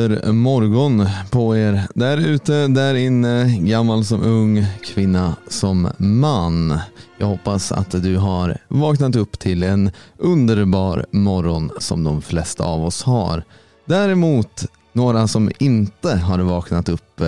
[0.00, 6.78] God morgon på er där ute, där inne, gammal som ung, kvinna som man.
[7.18, 12.84] Jag hoppas att du har vaknat upp till en underbar morgon som de flesta av
[12.84, 13.44] oss har.
[13.84, 17.22] Däremot några som inte har vaknat upp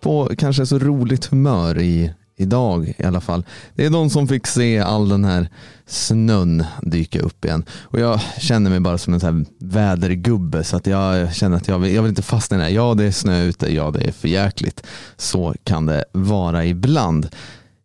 [0.00, 2.12] på kanske så roligt humör i
[2.42, 3.44] idag i alla fall.
[3.74, 5.48] Det är de som fick se all den här
[5.86, 7.64] snön dyka upp igen.
[7.80, 11.68] Och jag känner mig bara som en sån här vädergubbe så att jag känner att
[11.68, 12.72] jag vill, jag vill inte fastna i det här.
[12.72, 13.74] Ja, det är snö ute.
[13.74, 14.86] Ja, det är för jäkligt.
[15.16, 17.28] Så kan det vara ibland.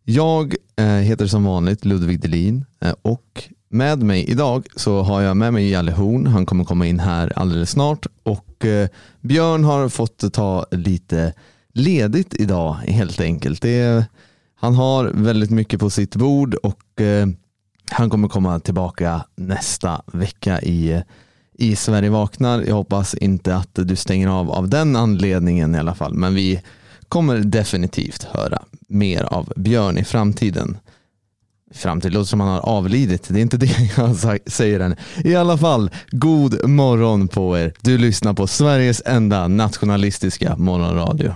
[0.04, 5.36] Jag eh, heter som vanligt Ludvig Delin eh, och med mig idag så har jag
[5.36, 6.26] med mig Jalle Horn.
[6.26, 8.88] Han kommer komma in här alldeles snart och eh,
[9.20, 11.32] Björn har fått ta lite
[11.72, 13.62] ledigt idag helt enkelt.
[13.62, 14.04] Det är
[14.60, 17.26] han har väldigt mycket på sitt bord och eh,
[17.90, 21.02] han kommer komma tillbaka nästa vecka i,
[21.52, 22.62] i Sverige vaknar.
[22.62, 26.62] Jag hoppas inte att du stänger av av den anledningen i alla fall, men vi
[27.08, 30.76] kommer definitivt höra mer av Björn i framtiden.
[31.74, 34.96] Framtid låter som han har avlidit, det är inte det jag säger än.
[35.24, 37.72] I alla fall, god morgon på er.
[37.80, 41.34] Du lyssnar på Sveriges enda nationalistiska morgonradio.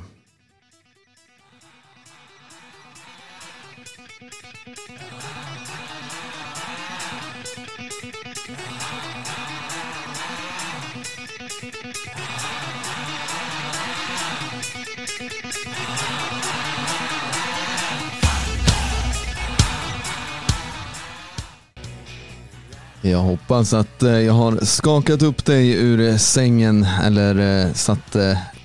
[23.05, 28.17] Jag hoppas att eh, jag har skakat upp dig ur eh, sängen eller eh, satt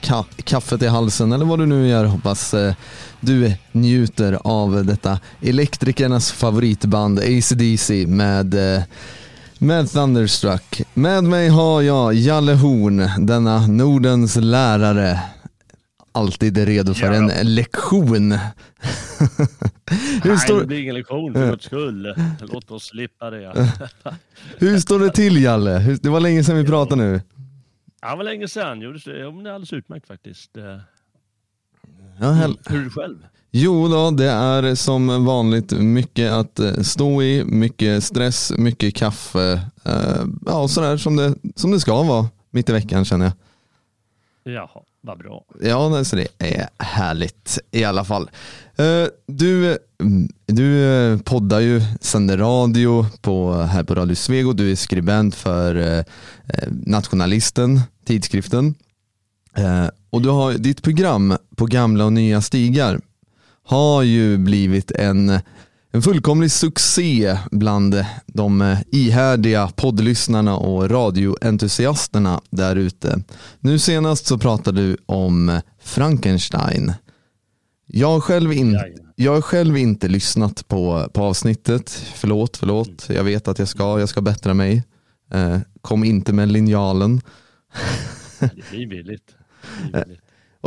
[0.02, 2.05] ka kaffet i halsen eller vad du nu gör.
[2.05, 2.55] Hoppas
[3.20, 8.55] du njuter av detta elektrikernas favoritband ACDC med
[9.59, 10.81] med Thunderstruck.
[10.93, 15.19] Med mig har jag Jalle Horn, denna Nordens lärare
[16.17, 17.14] alltid redo för ja.
[17.14, 18.32] en lektion.
[20.23, 20.60] Hur Nej, står...
[20.60, 22.16] det blir ingen lektion för guds skull.
[22.42, 23.72] Låt oss slippa det.
[24.58, 25.98] Hur står det till Jalle?
[26.02, 27.22] Det var länge sedan vi pratade nu.
[28.02, 28.82] Ja, det var länge sedan.
[28.82, 30.52] Jo, det är alldeles utmärkt faktiskt.
[32.20, 32.58] Ja, hel...
[32.66, 33.17] Hur är det själv?
[33.52, 39.61] Jo då, det är som vanligt mycket att eh, stå i, mycket stress, mycket kaffe.
[39.86, 43.34] Eh, ja, sådär som det, som det ska vara mitt i veckan känner jag.
[44.54, 44.82] Jaha.
[45.07, 45.43] Vad bra.
[45.61, 48.29] Ja, så det är härligt i alla fall.
[48.75, 54.53] Eh, du, mm, du eh, poddar ju, sänder radio på, här på Radio Svego.
[54.53, 56.03] Du är skribent för eh,
[56.69, 58.75] Nationalisten, tidskriften.
[60.09, 62.99] Och du har, ditt program på gamla och nya stigar
[63.63, 65.39] har ju blivit en
[65.97, 73.23] en fullkomlig succé bland de ihärdiga poddlyssnarna och radioentusiasterna där ute.
[73.59, 76.93] Nu senast så pratade du om Frankenstein.
[77.87, 78.80] Jag har själv, in,
[79.15, 81.89] jag har själv inte lyssnat på, på avsnittet.
[82.15, 83.05] Förlåt, förlåt.
[83.09, 84.83] Jag vet att jag ska, jag ska bättra mig.
[85.33, 87.21] Eh, kom inte med linjalen.
[88.39, 89.36] Det blir billigt.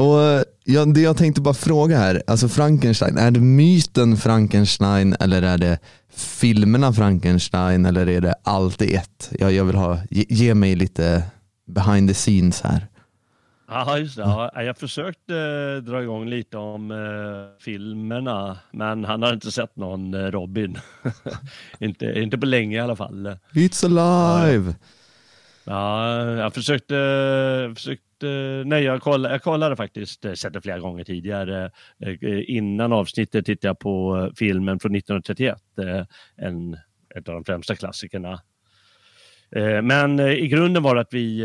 [0.00, 5.16] Och eh, ja, det jag tänkte bara fråga här, alltså Frankenstein, är det myten Frankenstein
[5.21, 5.78] eller är det
[6.16, 9.33] filmerna Frankenstein eller är det allt i ett?
[9.38, 11.22] Jag, jag vill ha, ge, ge mig lite
[11.66, 12.87] behind the scenes här.
[13.69, 14.22] Ja, just det.
[14.22, 19.77] Ja, jag försökte eh, dra igång lite om eh, filmerna, men han har inte sett
[19.77, 20.78] någon eh, Robin.
[21.78, 23.37] inte, inte på länge i alla fall.
[23.53, 24.75] It's alive!
[25.65, 26.94] Ja, jag försökte,
[27.75, 28.09] försökte Eh,
[28.64, 31.70] nej, jag kollade, jag kollade faktiskt, eh, sett det flera gånger tidigare.
[32.00, 32.16] Eh,
[32.47, 35.62] innan avsnittet tittade jag på filmen från 1931,
[36.36, 36.75] en,
[37.16, 38.41] ett av de främsta klassikerna.
[39.82, 41.44] Men i grunden var det att vi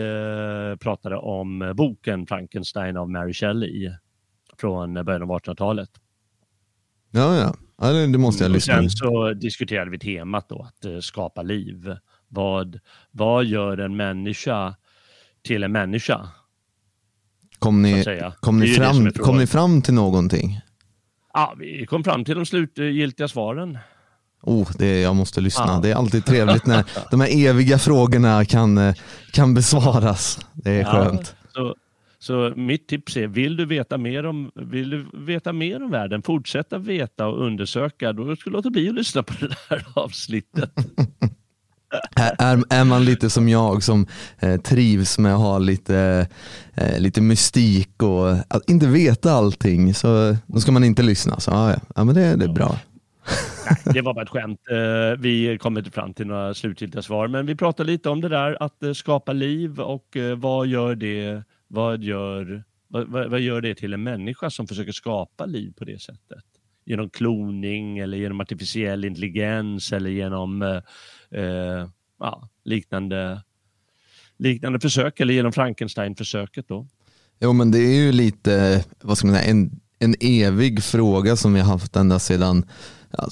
[0.79, 3.91] pratade om boken Frankenstein av Mary Shelley
[4.57, 5.89] från början av 1800-talet.
[7.11, 7.55] Ja, ja.
[7.77, 8.73] ja det måste jag lyssna.
[8.73, 11.95] Sen så diskuterade vi temat då, att skapa liv.
[12.27, 12.79] Vad,
[13.11, 14.75] vad gör en människa
[15.43, 16.29] till en människa?
[17.59, 18.05] Kom ni,
[18.39, 20.59] kom ni, fram, kom ni fram till någonting?
[21.33, 23.77] Ja, vi kom fram till de slutgiltiga svaren.
[24.41, 25.65] Oh, det, jag måste lyssna.
[25.67, 25.79] Ja.
[25.83, 28.93] Det är alltid trevligt när de här eviga frågorna kan,
[29.31, 30.39] kan besvaras.
[30.53, 31.35] Det är skönt.
[31.53, 31.75] Ja, så,
[32.19, 36.21] så mitt tips är, vill du veta mer om, vill du veta mer om världen,
[36.21, 40.71] fortsätta veta och undersöka, då ska du låta bli att lyssna på det här avsnittet.
[42.15, 44.07] är, är man lite som jag som
[44.39, 46.27] eh, trivs med att ha lite,
[46.73, 51.39] eh, lite mystik och att inte veta allting så då ska man inte lyssna.
[51.39, 51.77] Så, ah, ja.
[51.95, 52.79] ja, men det, det är bra.
[53.65, 54.59] Nej, det var bara ett skämt.
[54.71, 58.29] Eh, vi kommer inte fram till några slutgiltiga svar, men vi pratar lite om det
[58.29, 63.61] där att eh, skapa liv och eh, vad gör det vad gör, vad, vad gör
[63.61, 66.43] det till en människa som försöker skapa liv på det sättet?
[66.85, 70.81] Genom kloning eller genom artificiell intelligens eller genom eh,
[71.35, 71.89] eh,
[72.19, 73.41] ja, liknande,
[74.37, 76.87] liknande försök eller genom Frankenstein-försöket då.
[77.39, 81.53] Jo men det är ju lite, vad ska man säga, en, en evig fråga som
[81.53, 82.65] vi har haft ända sedan,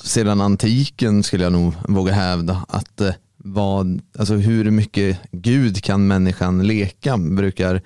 [0.02, 2.66] sedan antiken skulle jag nog våga hävda.
[2.68, 7.82] Att eh, vad, alltså hur mycket Gud kan människan leka brukar,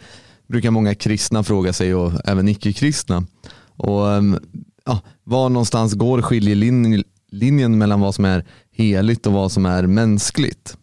[0.48, 3.24] brukar många kristna fråga sig och även icke-kristna.
[3.76, 4.40] Och ehm,
[4.86, 8.46] ja, var någonstans går skiljelinjen mellan vad som är
[8.78, 10.78] heligt och vad som är mänskligt?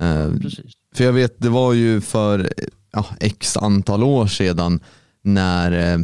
[0.00, 0.72] Eh, Precis.
[0.94, 2.52] För jag vet, det var ju för
[2.92, 4.80] ja, x antal år sedan
[5.22, 5.98] när, eh,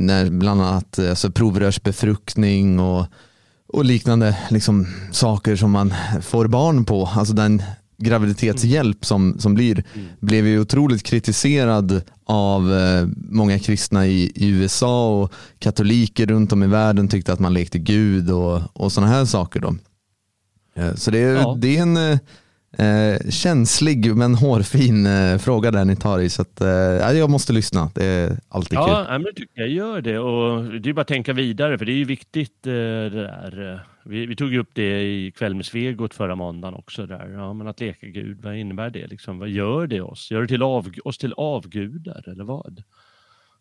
[0.00, 3.06] när bland annat alltså, provrörsbefruktning och,
[3.68, 7.62] och liknande liksom, saker som man får barn på, alltså den
[7.98, 9.84] graviditetshjälp som, som blir,
[10.20, 16.62] blev ju otroligt kritiserad av eh, många kristna i, i, USA och katoliker runt om
[16.62, 19.60] i världen tyckte att man lekte Gud och, och sådana här saker.
[19.60, 19.74] Då.
[20.78, 21.56] Eh, så det, ja.
[21.58, 22.18] det är en eh,
[22.72, 27.52] Eh, känslig men hårfin eh, fråga där ni tar i så att, eh, jag måste
[27.52, 27.90] lyssna.
[27.94, 29.06] Det är alltid ja, kul.
[29.08, 31.92] Ja, men tycker jag gör det och det är bara att tänka vidare för det
[31.92, 33.86] är ju viktigt eh, det där.
[34.04, 37.28] Vi, vi, tog upp det i kväll med Svegot förra måndagen också där.
[37.28, 39.38] Ja, men att leka Gud, vad innebär det liksom?
[39.38, 40.30] Vad gör det oss?
[40.30, 42.82] Gör det till av, oss till avgudar eller vad?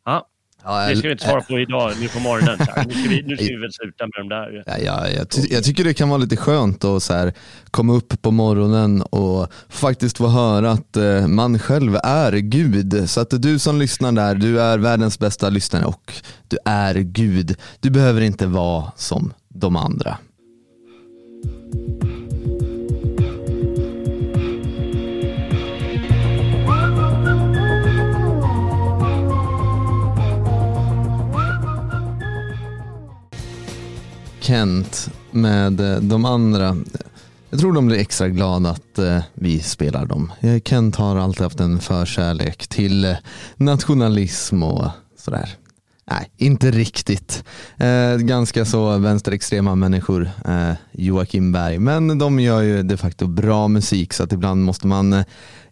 [0.05, 0.27] Ja,
[0.63, 2.57] Ja, det ska vi inte svara på idag, nu på morgonen.
[2.87, 4.63] Nu ska vi, nu ska vi väl sluta med de där.
[4.65, 7.33] Ja, ja, jag, ty jag tycker det kan vara lite skönt att så här,
[7.71, 13.09] komma upp på morgonen och faktiskt få höra att eh, man själv är Gud.
[13.09, 16.13] Så att du som lyssnar där, du är världens bästa lyssnare och
[16.47, 17.55] du är Gud.
[17.79, 20.17] Du behöver inte vara som de andra.
[34.47, 36.77] Kent med eh, de andra.
[37.49, 40.31] Jag tror de blir extra glada att eh, vi spelar dem.
[40.39, 43.15] Eh, Kent har alltid haft en förkärlek till
[43.55, 45.49] nationalism och sådär.
[46.11, 47.43] Nej, inte riktigt.
[47.77, 51.79] Eh, ganska så vänsterextrema människor, eh, Joakim Berg.
[51.79, 55.25] Men de gör ju de facto bra musik så att ibland måste man eh,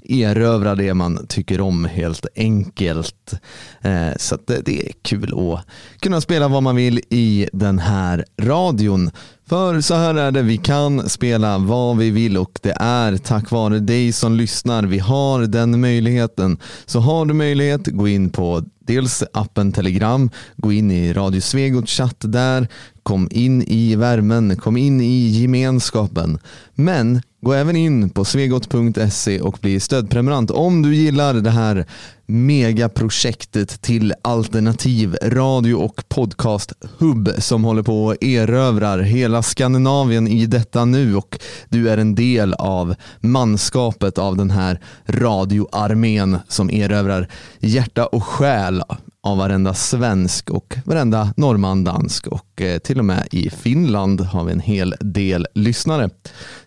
[0.09, 3.33] erövra det man tycker om helt enkelt.
[3.81, 5.65] Eh, så det är kul att
[5.99, 9.11] kunna spela vad man vill i den här radion.
[9.49, 13.51] För så här är det, vi kan spela vad vi vill och det är tack
[13.51, 14.83] vare dig som lyssnar.
[14.83, 16.57] Vi har den möjligheten.
[16.85, 21.91] Så har du möjlighet, gå in på dels appen Telegram, gå in i Radio Svegots
[21.91, 22.67] chatt där,
[23.05, 26.39] kom in i värmen, kom in i gemenskapen.
[26.73, 31.85] Men gå även in på svegot.se och bli stödprenumerant om du gillar det här
[32.25, 40.45] megaprojektet till alternativ radio och podcast hub som håller på att erövrar hela Skandinavien i
[40.45, 47.27] detta nu och du är en del av manskapet av den här radioarmén som erövrar
[47.59, 48.83] hjärta och själ
[49.25, 54.43] av varenda svensk och varenda norrman, dansk och eh, till och med i Finland har
[54.43, 56.09] vi en hel del lyssnare.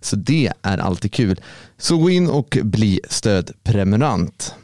[0.00, 1.40] Så det är alltid kul.
[1.76, 4.54] Så gå in och bli stödprenumerant.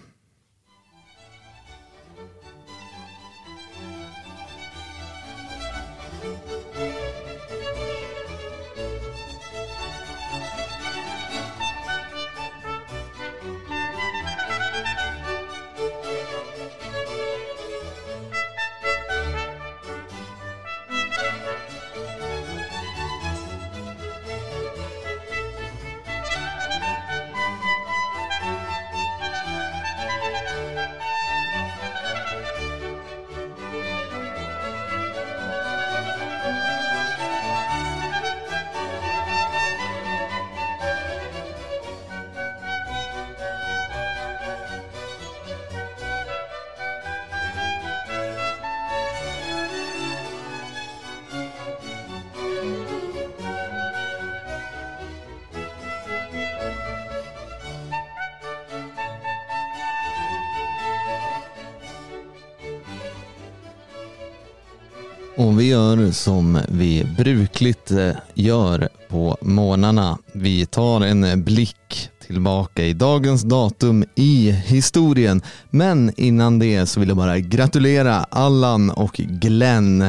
[65.36, 70.18] Och vi gör som vi brukligt eh, gör på månaderna.
[70.32, 75.42] Vi tar en blick tillbaka i dagens datum i historien.
[75.70, 80.02] Men innan det så vill jag bara gratulera Allan och Glenn.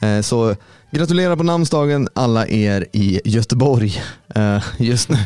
[0.00, 0.54] Eh, så
[0.90, 4.02] Gratulerar på namnsdagen alla er i Göteborg
[4.34, 5.16] eh, just nu.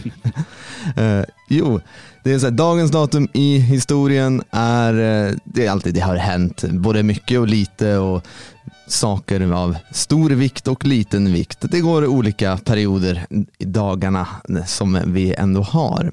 [1.49, 1.81] jo,
[2.25, 4.93] det är så här, dagens datum i historien är,
[5.45, 8.27] det är alltid, det har hänt både mycket och lite och
[8.87, 11.59] saker av stor vikt och liten vikt.
[11.61, 13.27] Det går olika perioder
[13.59, 14.27] i dagarna
[14.67, 16.13] som vi ändå har.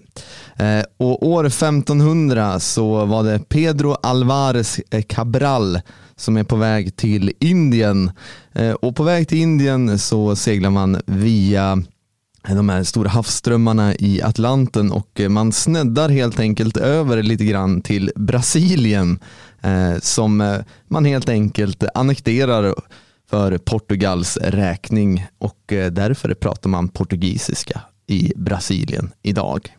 [0.56, 5.80] Eh, och år 1500 så var det Pedro Alvarez Cabral
[6.16, 8.12] som är på väg till Indien.
[8.54, 11.84] Eh, och på väg till Indien så seglar man via
[12.48, 18.12] de här stora havsströmmarna i Atlanten och man sneddar helt enkelt över lite grann till
[18.16, 19.20] Brasilien
[19.62, 22.76] eh, som man helt enkelt annekterar
[23.30, 29.76] för Portugals räkning och eh, därför pratar man portugisiska i Brasilien idag.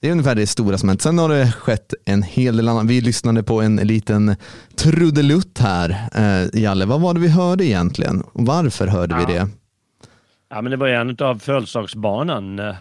[0.00, 1.02] Det är ungefär det stora som hänt.
[1.02, 2.86] Sen har det skett en hel del annat.
[2.86, 4.36] Vi lyssnade på en liten
[4.76, 6.08] trudelutt här.
[6.14, 8.22] Eh, Jalle, vad var det vi hörde egentligen?
[8.32, 9.26] Varför hörde ja.
[9.26, 9.48] vi det?
[10.54, 12.74] Ja, men det var en av födelsedagsbarnen.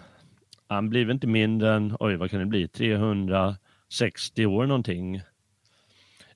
[0.68, 5.22] Han blev inte mindre än, oj vad kan det bli, 360 år någonting.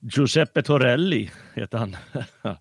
[0.00, 1.96] Giuseppe Torelli heter han.
[2.42, 2.58] ja.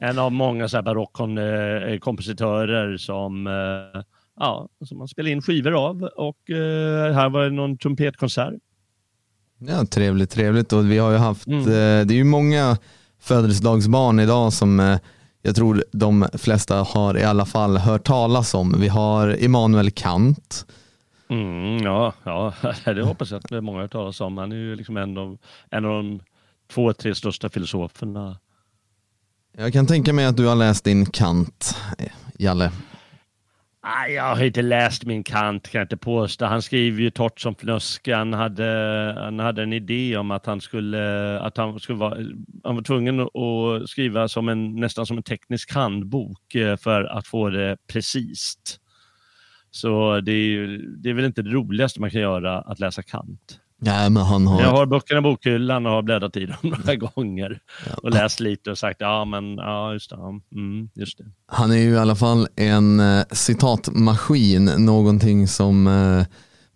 [0.00, 4.02] En av många barockkompositörer som eh,
[4.36, 8.54] ja, som man spelar in skivor av och eh, här var det någon trumpetkonsert.
[9.58, 11.60] Ja, trevligt, trevligt och vi har ju haft, mm.
[11.60, 12.78] eh, det är ju många
[13.20, 14.98] födelsedagsbarn idag som eh,
[15.46, 18.80] jag tror de flesta har i alla fall hört talas om.
[18.80, 20.66] Vi har Immanuel Kant.
[21.28, 24.38] Mm, ja, ja, det hoppas jag att många har hört talas om.
[24.38, 25.38] Han är ju liksom en av,
[25.70, 26.20] en av de
[26.72, 28.38] två, tre största filosoferna.
[29.56, 31.76] Jag kan tänka mig att du har läst din Kant,
[32.38, 32.72] Jalle.
[34.08, 36.44] Jag har inte läst min Kant, kan jag inte påstå.
[36.44, 38.14] Han skriver ju torrt som fnöske.
[38.14, 38.64] Han hade,
[39.18, 42.18] han hade en idé om att han skulle, att han skulle vara,
[42.64, 47.26] han var tvungen att skriva som en, nästan som en teknisk handbok eh, för att
[47.26, 48.56] få det precis.
[49.70, 53.60] Så det är, det är väl inte det roligaste man kan göra, att läsa Kant.
[53.78, 54.62] Nej, men han har...
[54.62, 57.58] Jag har böckerna i bokhyllan och har bläddrat i dem några gånger
[58.02, 60.16] och läst lite och sagt ja, men ja, just det.
[60.16, 61.24] Mm, just det.
[61.46, 66.26] Han är ju i alla fall en eh, citatmaskin, någonting som eh,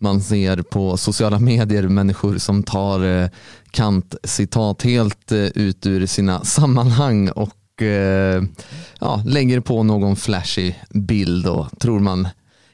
[0.00, 3.28] man ser på sociala medier, människor som tar eh,
[3.70, 8.42] Kant-citat helt eh, ut ur sina sammanhang och eh,
[9.00, 12.28] ja, lägger på någon flashig bild och tror man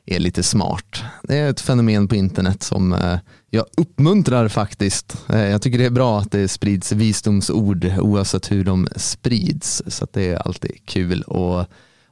[0.06, 1.02] är lite smart.
[1.22, 3.18] Det är ett fenomen på internet som eh,
[3.50, 5.26] jag uppmuntrar faktiskt.
[5.28, 9.82] Eh, jag tycker det är bra att det sprids visdomsord oavsett hur de sprids.
[9.86, 11.70] Så det är alltid kul att,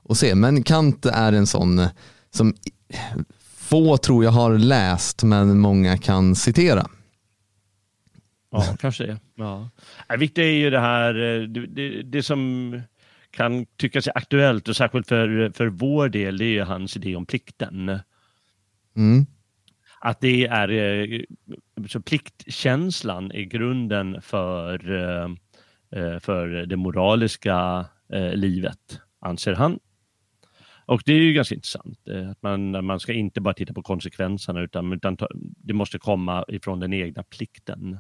[0.08, 0.34] att se.
[0.34, 1.88] Men Kant är en sån eh,
[2.30, 2.54] som
[3.56, 6.86] få tror jag har läst men många kan citera.
[8.50, 9.18] Ja, kanske det.
[9.34, 9.70] Ja.
[10.08, 11.14] Det viktiga är ju det här,
[11.46, 12.80] det, det, det som
[13.30, 18.00] kan tyckas aktuellt och särskilt för, för vår del, det är hans idé om plikten.
[18.96, 19.26] Mm.
[20.04, 21.20] Att det är, eh,
[21.88, 25.28] så pliktkänslan är grunden för, eh,
[26.02, 27.86] eh, för det moraliska
[28.34, 29.78] livet, anser han.
[30.86, 31.98] Och det är ju ganska intressant,
[32.30, 36.80] att man, man ska inte bara titta på konsekvenserna utan, utan det måste komma ifrån
[36.80, 37.98] den egna plikten.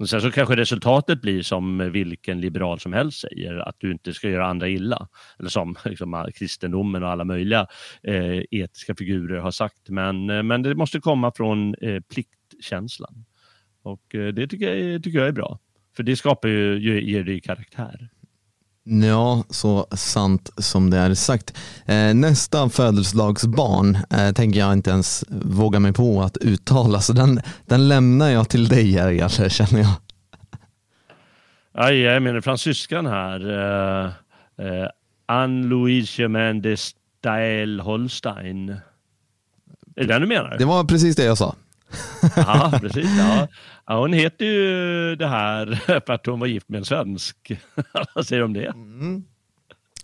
[0.00, 4.14] Och sen så kanske resultatet blir som vilken liberal som helst säger, att du inte
[4.14, 5.08] ska göra andra illa.
[5.38, 7.66] Eller som liksom, kristendomen och alla möjliga
[8.02, 9.88] eh, etiska figurer har sagt.
[9.88, 13.24] Men, eh, men det måste komma från eh, pliktkänslan.
[13.82, 15.58] Och eh, det tycker jag, tycker jag är bra.
[15.96, 16.80] För det skapar ju,
[17.10, 18.08] ger det karaktär.
[18.92, 21.58] Ja, så sant som det är sagt.
[21.86, 27.40] Eh, nästa födelsedagsbarn eh, tänker jag inte ens våga mig på att uttala, så den,
[27.66, 29.92] den lämnar jag till dig här, känner jag.
[31.72, 33.50] Ja, jag menar fransyskan här.
[33.50, 34.06] Uh,
[34.66, 34.88] uh,
[35.26, 38.68] Anne-Louise Mendes Stael Holstein.
[38.68, 38.80] Är
[39.94, 40.58] det den du menar?
[40.58, 41.54] Det var precis det jag sa.
[42.36, 43.18] ja, precis.
[43.18, 43.48] Ja.
[43.86, 45.74] Ja, hon heter ju det här
[46.06, 47.52] för att hon var gift med en svensk.
[48.14, 48.66] Vad säger du om det?
[48.66, 49.24] Mm.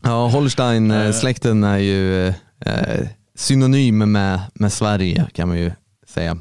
[0.03, 2.27] Ja, Holstein-släkten är ju
[2.61, 5.73] eh, synonym med, med Sverige kan man ju
[6.07, 6.39] säga.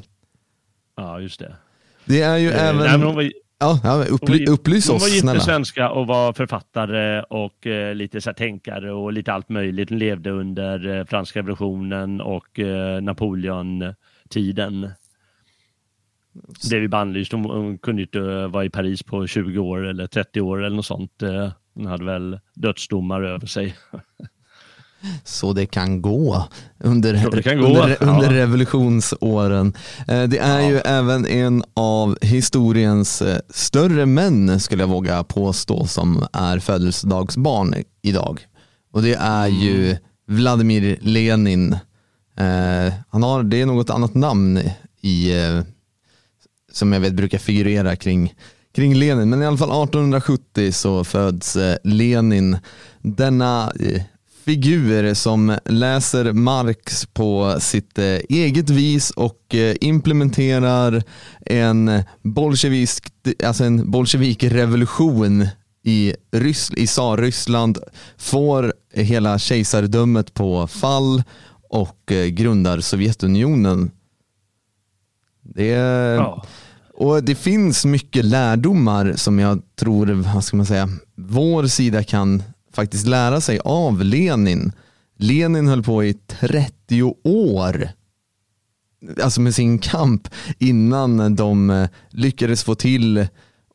[0.98, 1.56] Ja, just det.
[2.06, 3.00] Det är ju eh, även...
[3.02, 7.68] Nej, var, ja, upply, upplys oss Hon var gift med svenska och var författare och
[7.68, 9.90] eh, lite så här, tänkare och lite allt möjligt.
[9.90, 14.90] Hon levde under eh, franska revolutionen och eh, Napoleon-tiden
[16.70, 17.32] blev bannlyst.
[17.32, 20.86] Hon, hon kunde inte vara i Paris på 20 år eller 30 år eller något
[20.86, 21.24] sånt.
[21.24, 23.76] Eh, hon hade väl dödsdomar över sig.
[25.24, 26.48] Så det kan gå
[26.80, 27.68] under, kan gå.
[27.68, 28.08] under, ja.
[28.08, 29.74] under revolutionsåren.
[30.08, 30.70] Eh, det är ja.
[30.70, 37.76] ju även en av historiens eh, större män skulle jag våga påstå som är födelsedagsbarn
[38.02, 38.40] idag.
[38.92, 39.98] Och det är ju mm.
[40.28, 41.74] Vladimir Lenin.
[42.38, 44.60] Eh, han har, det är något annat namn
[45.02, 45.62] i, eh,
[46.76, 48.34] som jag vet brukar figurera kring,
[48.76, 49.30] kring Lenin.
[49.30, 52.58] Men i alla fall 1870 så föds eh, Lenin.
[53.02, 54.02] Denna eh,
[54.46, 61.04] figur som läser Marx på sitt eh, eget vis och implementerar
[61.46, 63.08] en bolsjevisk,
[63.44, 65.48] alltså en bolsjevikrevolution
[65.84, 67.78] i, Ryss, i tsarryssland,
[68.18, 71.24] får hela kejsardömet på fall
[71.70, 73.92] och grundar Sovjetunionen.
[75.42, 76.46] Det, ja
[76.98, 82.44] och det finns mycket lärdomar som jag tror, vad ska man säga, vår sida kan
[82.74, 84.72] faktiskt lära sig av Lenin.
[85.18, 87.90] Lenin höll på i 30 år
[89.24, 90.28] alltså med sin kamp
[90.60, 93.28] innan de eh, lyckades få till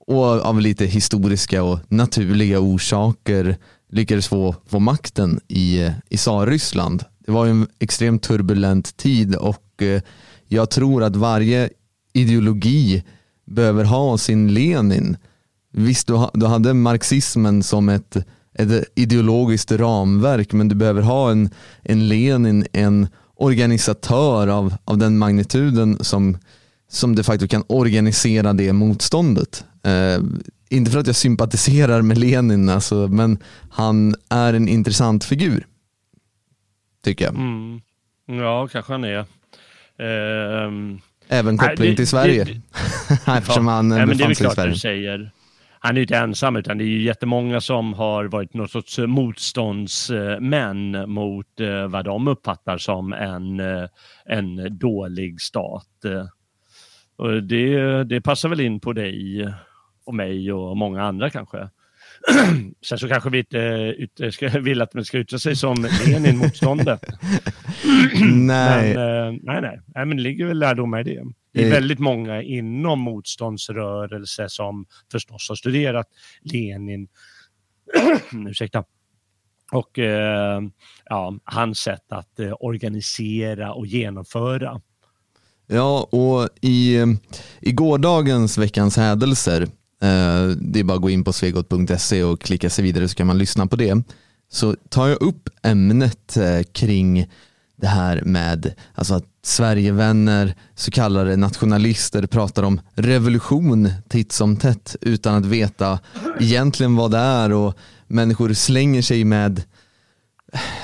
[0.06, 3.56] och av lite historiska och naturliga orsaker
[3.90, 7.04] lyckades få, få makten i, eh, i Tsarryssland.
[7.26, 10.02] Det var en extremt turbulent tid och eh,
[10.48, 11.70] jag tror att varje
[12.12, 13.04] ideologi
[13.46, 15.16] behöver ha sin Lenin.
[15.72, 18.16] Visst, du, du hade marxismen som ett
[18.52, 21.50] ett ideologiskt ramverk men du behöver ha en,
[21.82, 26.38] en Lenin, en organisatör av, av den magnituden som,
[26.88, 29.64] som de facto kan organisera det motståndet.
[29.82, 30.18] Eh,
[30.68, 33.38] inte för att jag sympatiserar med Lenin, alltså, men
[33.70, 35.66] han är en intressant figur.
[37.04, 37.34] Tycker jag.
[37.34, 37.80] Mm.
[38.26, 39.18] Ja, kanske han är.
[39.98, 41.00] Eh, ehm,
[41.32, 42.44] Även koppling till Sverige.
[42.44, 42.52] Det,
[43.26, 45.30] det, Eftersom ja, han nej, men Det är väl klart du säger
[45.82, 51.60] han är inte ensam utan det är jättemånga som har varit något sorts motståndsmän mot
[51.60, 53.88] eh, vad de uppfattar som en, eh,
[54.24, 55.88] en dålig stat.
[57.16, 59.48] Och det, det passar väl in på dig
[60.04, 61.68] och mig och många andra kanske.
[62.82, 67.00] Sen så kanske vi inte ska, vill att man ska yttra sig som Lenin-motståndet.
[68.34, 68.94] nej.
[68.94, 69.80] Men, nej, nej.
[69.94, 71.24] nej, men det ligger väl lärdomar i det.
[71.52, 71.72] Det är eh.
[71.72, 76.06] väldigt många inom motståndsrörelse som förstås har studerat
[76.42, 77.08] Lenin.
[78.48, 78.84] Ursäkta.
[79.72, 80.60] Och eh,
[81.04, 84.80] ja, hans sätt att eh, organisera och genomföra.
[85.66, 86.98] Ja, och i,
[87.60, 89.68] i gårdagens veckans hädelser, eh,
[90.02, 93.26] Eh, det är bara att gå in på svegot.se och klicka sig vidare så kan
[93.26, 94.02] man lyssna på det,
[94.52, 97.28] så tar jag upp ämnet eh, kring
[97.76, 104.96] det här med alltså att Sverigevänner, så kallade nationalister pratar om revolution titt som tätt
[105.00, 105.98] utan att veta
[106.40, 107.52] egentligen vad det är.
[107.52, 109.62] Och människor slänger sig med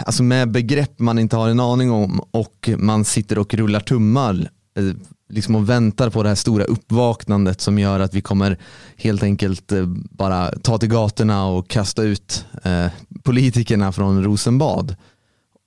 [0.05, 4.51] alltså med begrepp man inte har en aning om och man sitter och rullar tummar
[4.77, 4.85] eh,
[5.29, 8.59] liksom och väntar på det här stora uppvaknandet som gör att vi kommer
[8.97, 12.87] helt enkelt eh, bara ta till gatorna och kasta ut eh,
[13.23, 14.97] politikerna från Rosenbad.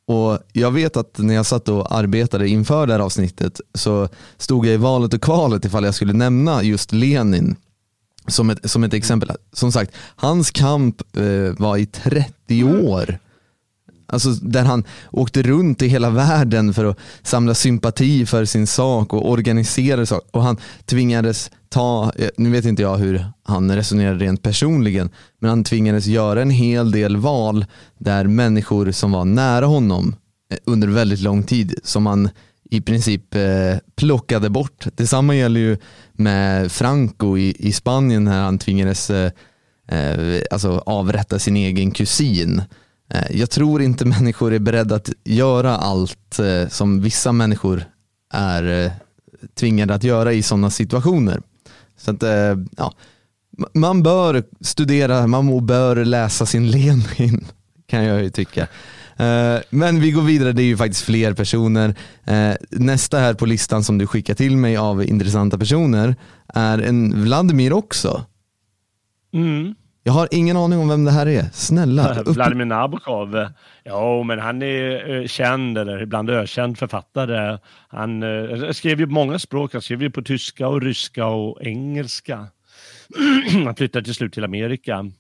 [0.08, 4.66] Och Jag vet att när jag satt och arbetade inför det här avsnittet så stod
[4.66, 7.56] jag i valet och kvalet ifall jag skulle nämna just Lenin
[8.28, 9.32] som ett, som ett exempel.
[9.54, 13.20] Som sagt, hans kamp eh, var i 30 år.
[14.10, 19.14] Alltså där han åkte runt i hela världen för att samla sympati för sin sak
[19.14, 20.30] och organisera saker.
[20.32, 25.50] Och han tvingades ta, eh, nu vet inte jag hur han resonerade rent personligen, men
[25.50, 27.66] han tvingades göra en hel del val
[27.98, 30.16] där människor som var nära honom
[30.52, 32.30] eh, under väldigt lång tid, som han
[32.72, 34.86] i princip eh, plockade bort.
[34.96, 35.78] Detsamma gäller ju
[36.14, 39.32] med Franco i, i Spanien när han tvingades eh,
[39.88, 42.62] eh alltså avrätta sin egen kusin.
[43.10, 47.84] Eh, jag tror inte människor är beredda att göra allt eh, som vissa människor
[48.34, 48.92] är eh,
[49.56, 51.42] tvingade att göra i sådana situationer.
[51.98, 52.24] Så att,
[52.78, 52.94] ja,
[53.74, 57.46] man bör studera, man bör läsa sin Lenin
[57.88, 58.68] kan jag ju tycka.
[59.70, 61.96] Men vi går vidare, det är ju faktiskt fler personer.
[62.70, 66.16] Nästa här på listan som du skickar till mig av intressanta personer
[66.48, 68.26] är en Vladimir också.
[69.34, 69.76] Mm.
[70.10, 71.50] Jag har ingen aning om vem det här är.
[71.54, 72.24] Snälla.
[72.26, 73.48] Vladimir Nabokov.
[73.84, 77.58] Ja, men han är känd, eller ibland ökänd författare.
[77.88, 79.74] Han äh, skrev ju på många språk.
[79.74, 82.48] Han skrev ju på tyska och ryska och engelska.
[83.66, 85.12] han flyttade till slut till Amerika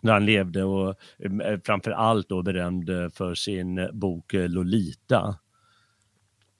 [0.00, 5.36] när han levde och äh, framför allt då berömd för sin bok Lolita.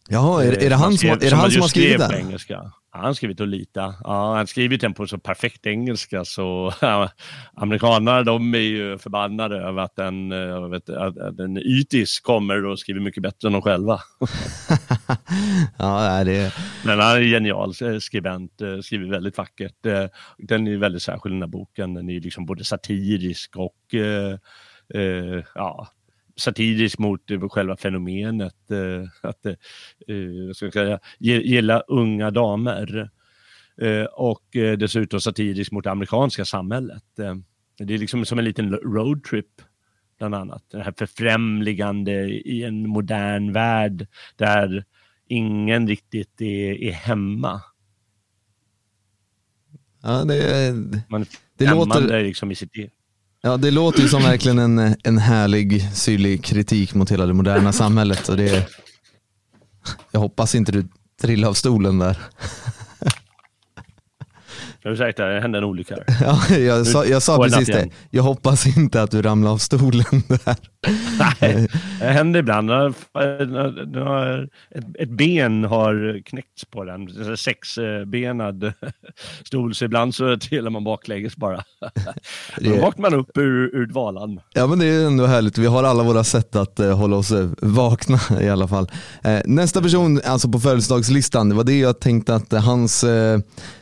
[0.09, 2.15] Jaha, är, är det han som, är det han som har skrivit den?
[2.15, 2.73] Engelska.
[2.97, 3.95] Han har skrivit Lolita.
[4.05, 7.11] Ja, han skrivit den på så perfekt engelska så ja,
[7.55, 12.79] amerikanerna de är ju förbannade över att en, eh, vet, att en ytis kommer och
[12.79, 14.01] skriver mycket bättre än de själva.
[15.79, 16.55] ja, det
[16.85, 19.87] Men han är en genial skribent, eh, skriver väldigt vackert.
[19.87, 20.07] Eh,
[20.39, 21.95] den är väldigt särskild den här boken.
[21.95, 23.95] Den är liksom både satirisk och
[25.55, 25.89] ja,
[26.37, 27.21] satirisk mot
[27.51, 28.55] själva fenomenet
[29.21, 29.47] att
[30.55, 33.11] ska säga, gilla unga damer.
[34.13, 34.45] och
[34.79, 37.05] dessutom satirisk mot det amerikanska samhället.
[37.79, 39.63] det är liksom som en liten roadtrip
[40.19, 40.65] bland annat.
[40.71, 44.85] Det här förfrämligande i en modern värld där
[45.29, 47.63] ingen riktigt är, är hemma.
[50.03, 50.75] Ja, det,
[51.09, 52.73] Man det låter liksom i sitt
[53.47, 57.73] Ja, det låter ju som verkligen en, en härlig, syrlig kritik mot hela det moderna
[57.73, 58.29] samhället.
[58.29, 58.69] Och det,
[60.11, 60.89] jag hoppas inte du
[61.23, 62.19] trillar av stolen där.
[64.87, 65.97] Ursäkta, det hände en olycka.
[66.21, 67.89] Ja, jag sa, jag sa precis det.
[68.11, 70.57] Jag hoppas inte att du ramlar av stolen där.
[71.41, 71.69] Nej,
[72.01, 72.71] det händer ibland.
[74.99, 77.37] Ett, ben har knäckts på den.
[77.37, 78.73] Sexbenad
[79.45, 79.75] stol.
[79.75, 81.65] Så ibland så trillar man baklänges bara.
[82.61, 84.41] Då vaknar man upp ur, ur dvalan.
[84.55, 85.59] Ja men det är ändå härligt.
[85.59, 88.91] Vi har alla våra sätt att uh, hålla oss uh, vakna i alla fall.
[89.27, 93.05] Uh, nästa person alltså på födelsedagslistan, det var det jag tänkte att hans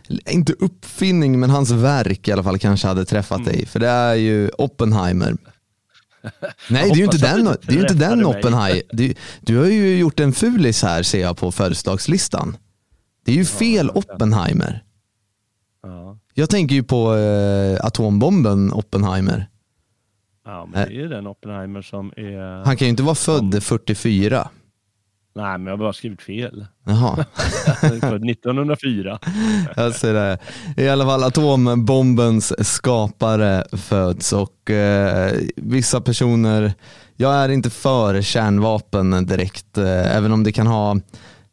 [0.08, 3.52] inte uppfinning, men hans verk i alla fall kanske hade träffat mm.
[3.52, 3.66] dig.
[3.66, 5.36] För det är ju Oppenheimer.
[6.70, 8.82] Nej, det är ju inte den, det är inte den Oppenheimer.
[8.90, 12.56] Du, du har ju gjort en fulis här ser jag på födelsedagslistan.
[13.24, 14.84] Det är ju fel ja, Oppenheimer.
[15.82, 16.18] Ja.
[16.34, 19.48] Jag tänker ju på eh, atombomben Oppenheimer.
[20.44, 22.64] Ja, men det är ju den Oppenheimer som är...
[22.64, 23.60] Han kan ju inte vara född som...
[23.60, 24.48] 44.
[25.36, 26.66] Nej, men jag har bara skrivit fel.
[26.86, 27.24] Jaha.
[27.82, 29.18] 1904.
[29.76, 30.38] jag ser det.
[30.76, 36.72] I alla fall atombombens skapare föds och eh, vissa personer,
[37.16, 41.00] jag är inte för kärnvapen direkt, eh, även om det kan ha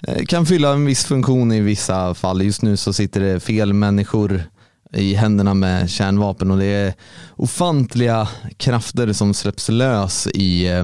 [0.08, 2.42] eh, kan fylla en viss funktion i vissa fall.
[2.42, 4.44] Just nu så sitter det fel människor
[4.94, 6.94] i händerna med kärnvapen och det är
[7.36, 10.84] ofantliga krafter som släpps lös i eh,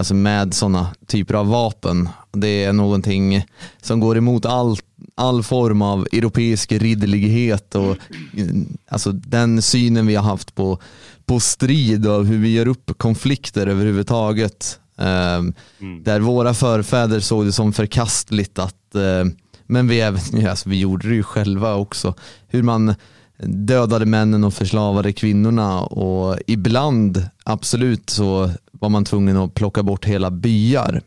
[0.00, 2.08] alltså med sådana typer av vapen.
[2.32, 3.46] Det är någonting
[3.82, 4.76] som går emot all,
[5.14, 7.96] all form av europeisk ridderlighet och
[8.88, 10.78] alltså den synen vi har haft på,
[11.24, 14.78] på strid och hur vi gör upp konflikter överhuvudtaget.
[14.98, 15.54] Eh, mm.
[16.04, 19.32] Där våra förfäder såg det som förkastligt att, eh,
[19.66, 22.14] men vi, även, alltså vi gjorde det ju själva också,
[22.48, 22.94] hur man
[23.42, 28.50] dödade männen och förslavade kvinnorna och ibland absolut så
[28.80, 31.02] var man tvungen att plocka bort hela byar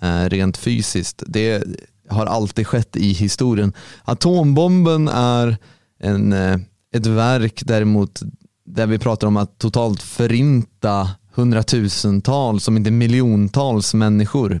[0.00, 1.22] eh, rent fysiskt.
[1.26, 1.64] Det
[2.08, 3.72] har alltid skett i historien.
[4.04, 5.56] Atombomben är
[6.00, 6.58] en, eh,
[6.94, 8.22] ett verk däremot
[8.66, 14.60] där vi pratar om att totalt förinta hundratusentals, om inte miljontals människor.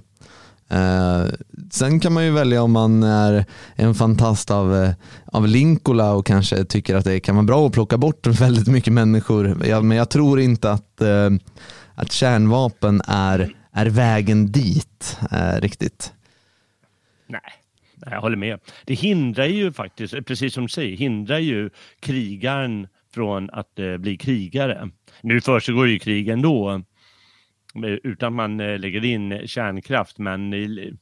[0.70, 1.24] Eh,
[1.70, 3.44] sen kan man ju välja om man är
[3.74, 4.90] en fantast av, eh,
[5.26, 8.92] av Linkola och kanske tycker att det kan vara bra att plocka bort väldigt mycket
[8.92, 9.66] människor.
[9.66, 11.30] Ja, men jag tror inte att eh,
[12.00, 16.12] att kärnvapen är, är vägen dit eh, riktigt.
[17.26, 17.40] Nej,
[18.06, 18.60] jag håller med.
[18.84, 24.16] Det hindrar ju faktiskt, precis som du säger, hindrar ju krigaren från att eh, bli
[24.16, 24.90] krigare.
[25.20, 26.70] Nu försiggår ju krig ändå
[27.74, 30.92] eh, utan att man eh, lägger in kärnkraft, men det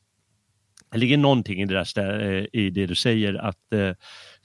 [0.95, 3.93] ligger någonting i det, där, eh, i det du säger att eh,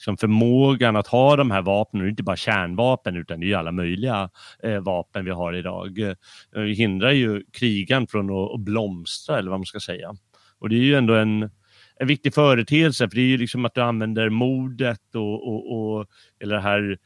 [0.03, 4.29] liksom förmågan att ha de här vapnen, inte bara kärnvapen utan det är alla möjliga
[4.63, 5.99] eh, vapen vi har idag,
[6.55, 10.15] eh, hindrar ju krigan från att, att, blomstra eller vad man ska säga.
[10.59, 11.51] Och det är ju ändå en,
[11.99, 16.05] en viktig företeelse för det är ju liksom att du använder modet och, och, och
[16.39, 16.97] eller det här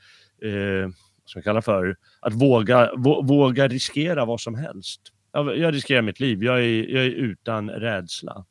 [0.44, 0.90] eh,
[1.26, 2.92] som jag kallar för, att våga,
[3.24, 5.02] våga riskera vad som helst.
[5.34, 8.46] Jag, jag riskerar mitt liv, jag är, jag är utan rädsla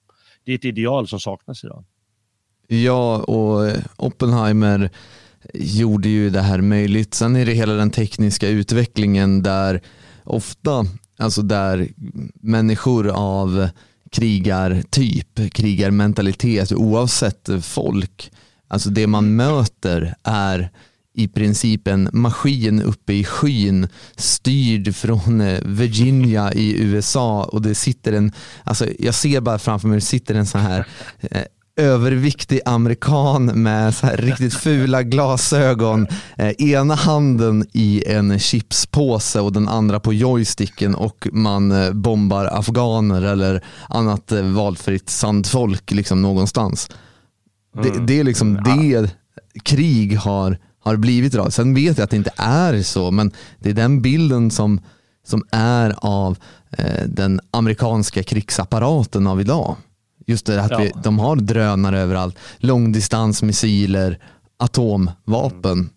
[0.46, 1.84] det är ett ideal som saknas idag.
[2.68, 4.90] Ja, och eh, Oppenheimer
[5.54, 7.14] gjorde ju det här möjligt.
[7.14, 9.80] Sen är det hela den tekniska utvecklingen där
[10.24, 10.86] ofta,
[11.18, 11.88] alltså där
[12.40, 13.68] människor av
[14.10, 18.32] krigartyp, krigarmentalitet oavsett folk,
[18.68, 20.70] alltså det man möter är
[21.16, 27.74] i princip en maskin uppe i skyn styrd från eh, Virginia i USA och det
[27.74, 28.32] sitter en,
[28.64, 30.86] alltså jag ser bara framför mig, det sitter en sån här
[31.20, 31.42] eh,
[31.76, 36.06] överviktig amerikan med så här riktigt fula glasögon.
[36.36, 42.46] Eh, ena handen i en chipspåse och den andra på joysticken och man eh, bombar
[42.46, 46.90] afghaner eller annat eh, valfritt sandfolk liksom någonstans.
[47.76, 47.92] Mm.
[47.92, 49.10] Det, det, är liksom det
[49.62, 51.52] krig har har blivit idag.
[51.52, 54.80] Sen vet jag att det inte är så, men det är den bilden som,
[55.26, 56.38] som är av
[57.06, 59.76] den amerikanska krigsapparaten av idag.
[60.26, 60.78] Just det att ja.
[60.78, 64.18] vi, de har drönare överallt, långdistansmissiler,
[64.58, 65.72] atomvapen.
[65.72, 65.90] Mm.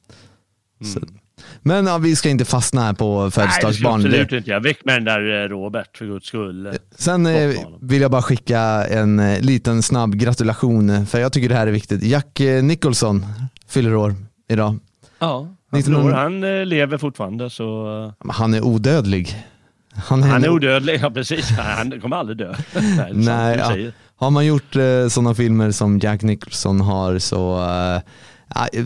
[0.95, 1.19] Mm.
[1.61, 4.01] Men ja, vi ska inte fastna här på födelsedagsbarn.
[4.01, 4.49] Nej, absolut inte.
[4.49, 6.77] Jag väck med den där eh, Robert, för guds skull.
[6.95, 11.55] Sen eh, vill jag bara skicka en eh, liten snabb gratulation, för jag tycker det
[11.55, 12.03] här är viktigt.
[12.03, 13.25] Jack Nicholson
[13.67, 14.15] fyller år
[14.49, 14.79] idag.
[15.19, 16.13] Ja, han, 19...
[16.13, 18.13] han lever fortfarande så...
[18.29, 19.45] Han är odödlig.
[19.93, 21.49] Han är, han är odödlig, ja precis.
[21.49, 22.55] Han kommer aldrig dö.
[23.11, 23.91] Nej, ja.
[24.19, 28.01] Har man gjort eh, sådana filmer som Jack Nicholson har så eh,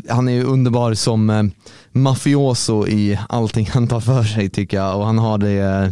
[0.10, 1.44] han är ju underbar som eh,
[1.92, 5.90] mafioso i allting han tar för sig tycker jag och han har det eh,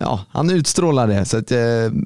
[0.00, 1.24] Ja, han utstrålar det.
[1.24, 1.58] Så att, eh,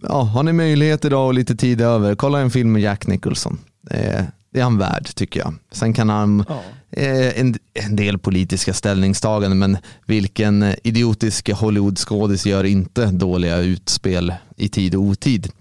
[0.02, 3.58] ja, har ni möjlighet idag och lite tid över, kolla en film med Jack Nicholson.
[3.90, 5.54] Eh, det är han värd tycker jag.
[5.72, 6.62] Sen kan han ja.
[6.90, 14.94] en, en, del politiska ställningstaganden men vilken idiotisk Hollywood-skådis gör inte dåliga utspel i tid
[14.94, 15.52] och otid.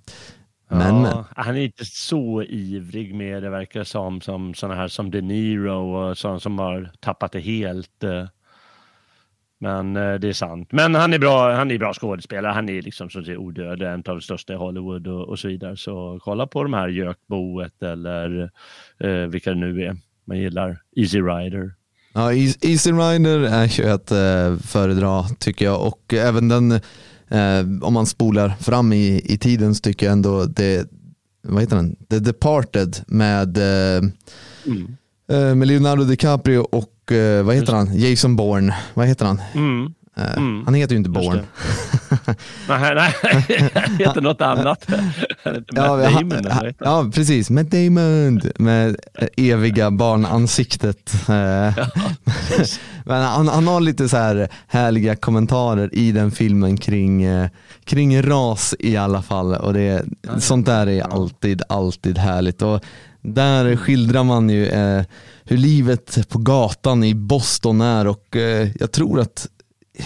[0.70, 5.12] Men, ja, Han är inte så ivrig med det verkar som, som sådana här som
[5.12, 8.04] De Niro och sådana som har tappat det helt.
[8.04, 8.26] Eh.
[9.60, 10.72] Men eh, det är sant.
[10.72, 12.52] Men han är bra, han är bra skådespelare.
[12.52, 15.78] Han är liksom som odöd, en av de största i Hollywood och, och, så vidare.
[15.78, 18.52] Så kolla på de här Gökboet eller
[19.00, 20.82] eh, vilka det nu är man gillar.
[20.96, 21.74] Easy Rider.
[22.14, 26.82] Ja, Easy Rider är ju ett eh, föredra tycker jag och även den,
[27.82, 30.90] om man spolar fram i, i tiden så tycker jag ändå det,
[31.42, 31.96] vad heter den?
[32.10, 34.10] The Departed med, eh,
[34.66, 34.98] mm.
[35.32, 38.00] Eh, med Leonardo DiCaprio och eh, vad heter han?
[38.00, 38.76] Jason Bourne.
[38.94, 39.42] Vad heter han?
[39.54, 39.94] Mm.
[40.18, 40.66] Eh, mm.
[40.66, 41.44] Han heter ju inte Bourne.
[42.68, 43.14] nej, nej,
[43.74, 44.86] han heter något annat.
[45.44, 47.50] ja, Damon, ha, ja, precis.
[47.50, 48.96] Matt Damon med
[49.38, 51.14] eviga barnansiktet.
[51.28, 51.74] ja,
[53.06, 57.50] Men han, han, har lite så här härliga kommentarer i den filmen kring, eh,
[57.84, 59.56] kring ras i alla fall.
[59.56, 62.62] Och det, ja, sånt där är alltid, alltid härligt.
[62.62, 62.84] Och
[63.22, 65.04] där skildrar man ju eh,
[65.44, 69.48] hur livet på gatan i Boston är och eh, jag tror att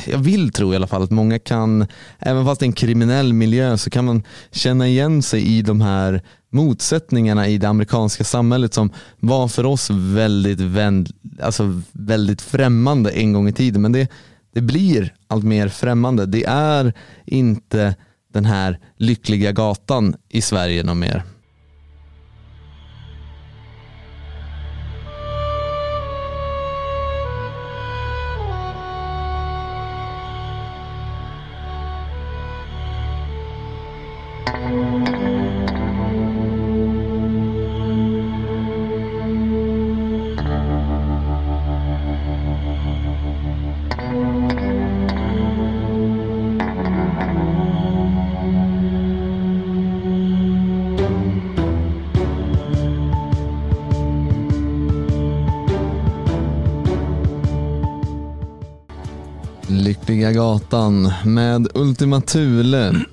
[0.07, 1.87] jag vill tro i alla fall att många kan,
[2.19, 5.81] även fast det är en kriminell miljö, så kan man känna igen sig i de
[5.81, 11.09] här motsättningarna i det amerikanska samhället som var för oss väldigt, vänd,
[11.41, 13.81] alltså väldigt främmande en gång i tiden.
[13.81, 14.07] Men det,
[14.53, 16.25] det blir allt mer främmande.
[16.25, 16.93] Det är
[17.25, 17.95] inte
[18.33, 21.23] den här lyckliga gatan i Sverige någon mer.
[61.25, 63.05] Med Ultima Thule.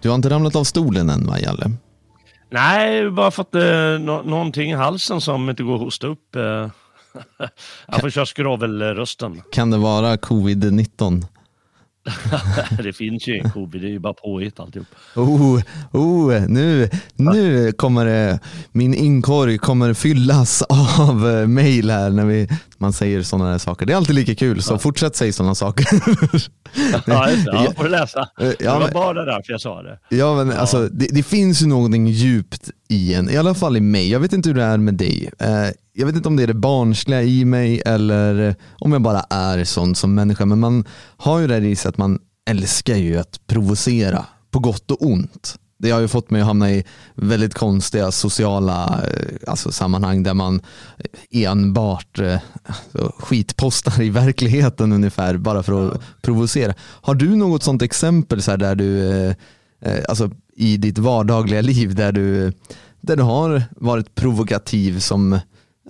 [0.00, 1.70] Du har inte ramlat av stolen än va, Jalle?
[2.50, 3.62] Nej, bara fått eh,
[4.00, 6.36] no någonting i halsen som inte går att hosta upp.
[6.36, 6.42] Eh.
[7.86, 9.42] Jag får köra skrovelrösten.
[9.52, 11.26] Kan det vara covid-19?
[12.82, 14.88] det finns ju ingen covid, det är ju bara påhitt alltihop.
[15.16, 15.60] Oh,
[15.92, 18.38] oh, nu, nu kommer det,
[18.72, 20.62] min inkorg kommer fyllas
[20.98, 22.48] av eh, mejl här när vi,
[22.80, 23.86] man säger sådana här saker.
[23.86, 24.78] Det är alltid lika kul, så ja.
[24.78, 25.86] fortsätt säga sådana saker.
[27.06, 27.50] ja, just det.
[27.52, 28.28] Ja, får läsa.
[28.40, 29.98] Eh, det var bara därför jag sa det.
[30.08, 30.56] Ja, men ja.
[30.56, 34.10] Alltså, det, det, finns ju någonting djupt i en, i alla fall i mig.
[34.10, 35.30] Jag vet inte hur det är med dig.
[35.38, 35.48] Eh,
[35.92, 39.64] jag vet inte om det är det barnsliga i mig eller om jag bara är
[39.64, 40.44] sån som människa.
[40.44, 40.84] Men man
[41.16, 42.18] har ju det i sig att man
[42.50, 45.56] älskar ju att provocera på gott och ont.
[45.78, 46.84] Det har ju fått mig att hamna i
[47.14, 50.60] väldigt konstiga sociala eh, alltså, sammanhang där man
[51.30, 56.74] enbart eh, alltså, skitpostar i verkligheten ungefär bara för att provocera.
[56.80, 59.10] Har du något sånt exempel så där du,
[59.80, 62.52] eh, alltså, i ditt vardagliga liv där du,
[63.00, 65.38] där du har varit provokativ som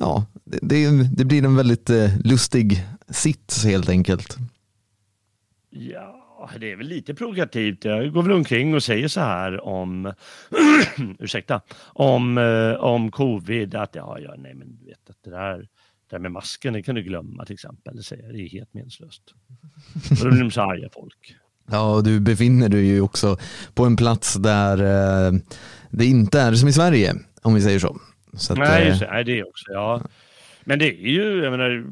[0.00, 1.90] ja, det, det blir en väldigt
[2.24, 4.36] lustig sits helt enkelt.
[5.70, 6.13] Ja,
[6.58, 7.84] det är väl lite provokativt.
[7.84, 10.12] Jag går väl omkring och säger så här om,
[11.18, 15.58] ursäkta, om, eh, om covid, att ja, ja, nej men du vet att det där,
[15.58, 15.66] det
[16.10, 17.96] där med masken, det kan du glömma till exempel.
[17.96, 19.22] Det, säger, det är helt meningslöst.
[20.22, 21.36] då blir de så arga folk.
[21.70, 23.36] Ja, och du befinner dig ju också
[23.74, 25.32] på en plats där eh,
[25.90, 27.96] det inte är som i Sverige, om vi säger så.
[28.36, 29.72] Så att, nej, just, nej, det också.
[29.72, 30.02] Ja.
[30.64, 31.84] Men det är ju, jag menar,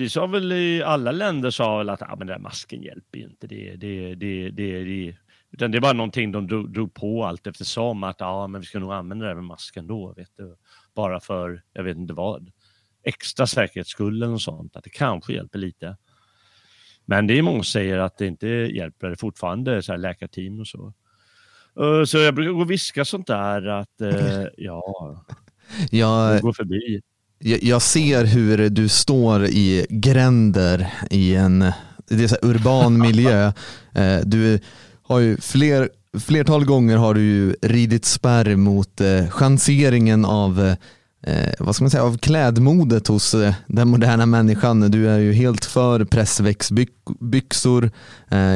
[0.00, 3.18] det sa väl i alla länder sa väl att ah, men den där masken hjälper
[3.18, 3.46] inte.
[3.46, 5.16] Det, det, det, det, det,
[5.50, 8.66] utan det är bara någonting de drog, drog på allt eftersom att ja, men vi
[8.66, 10.14] ska nog använda det här masken då.
[10.16, 10.56] Vet du.
[10.94, 12.50] Bara för, jag vet inte vad.
[13.02, 15.96] extra säkerhets skull eller något sånt, att det kanske hjälper lite.
[17.04, 20.66] Men det är många som säger att det inte hjälper, fortfarande så här läkarteam och
[20.66, 20.92] så.
[21.80, 25.24] Uh, så jag brukar gå och viska sånt där att uh, ja,
[25.90, 27.00] Jag, gå förbi.
[27.44, 31.72] Jag, ser hur du står i gränder i en
[32.10, 33.52] det är så urban miljö.
[33.94, 34.58] Eh, Du
[35.02, 35.88] har ju fler,
[36.20, 40.74] flertal gånger har du ju ridit spärr mot eh, chanseringen av
[41.26, 43.34] eh, vad ska man säga, av klädmodet hos
[43.66, 44.80] den moderna människan.
[44.80, 47.90] Du är ju helt för pressväxtbyxor.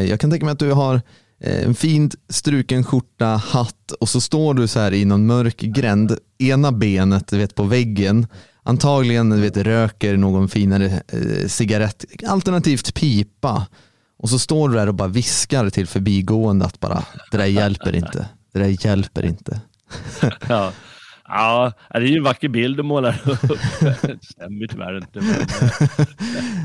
[0.08, 1.00] Jag kan tänka mig att du har
[1.40, 6.18] en fint struken skjorta, hatt och så står du så här i någon mörk gränd,
[6.38, 8.26] ena benet vet, på väggen.
[8.66, 13.66] Antagligen vet, röker någon finare eh, cigarett, alternativt pipa.
[14.16, 17.94] Och så står du där och bara viskar till förbigående att bara, det där hjälper
[17.94, 18.28] inte.
[18.52, 19.60] Det där hjälper inte.
[20.48, 20.72] Ja.
[21.28, 23.40] ja, det är ju en vacker bild du målar upp.
[24.02, 25.20] Det stämmer tyvärr inte.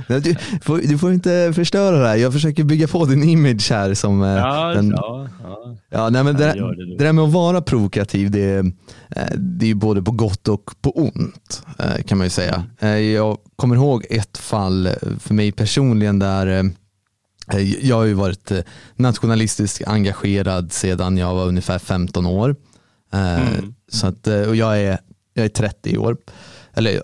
[0.08, 2.16] Men, Du får, du får inte förstöra det här.
[2.16, 3.94] Jag försöker bygga på din image här.
[3.94, 5.76] Som, eh, ja, den, ja, ja.
[5.90, 8.66] ja, nej, men det, det det där med att vara provokativ, det, är,
[9.16, 12.64] eh, det är både på gott och på ont eh, kan man ju säga.
[13.14, 16.72] Jag kommer ihåg ett fall för mig personligen där
[17.82, 18.52] jag har ju varit
[18.96, 22.56] nationalistiskt engagerad sedan jag var ungefär 15 år.
[23.14, 23.74] Eh, Mm.
[23.92, 25.00] Så att, eh, och jag är,
[25.34, 26.18] jag är 30 år.
[26.74, 27.02] Eller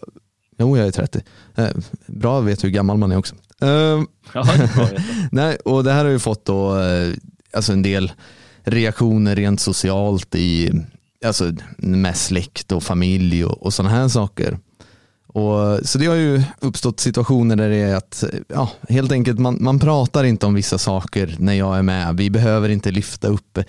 [0.59, 1.21] jo, jag är 30.
[1.55, 1.67] Eh,
[2.07, 3.35] Bra att veta hur gammal man är också.
[3.59, 4.05] Ja.
[5.31, 6.77] Nej, och det här har ju fått då,
[7.53, 8.11] alltså en del
[8.63, 10.71] reaktioner rent socialt i
[11.25, 14.59] alltså med släkt och familj och, och sådana här saker.
[15.35, 19.57] Och, så det har ju uppstått situationer där det är att ja, helt enkelt man,
[19.61, 22.17] man pratar inte om vissa saker när jag är med.
[22.17, 23.63] Vi behöver inte lyfta upp eh,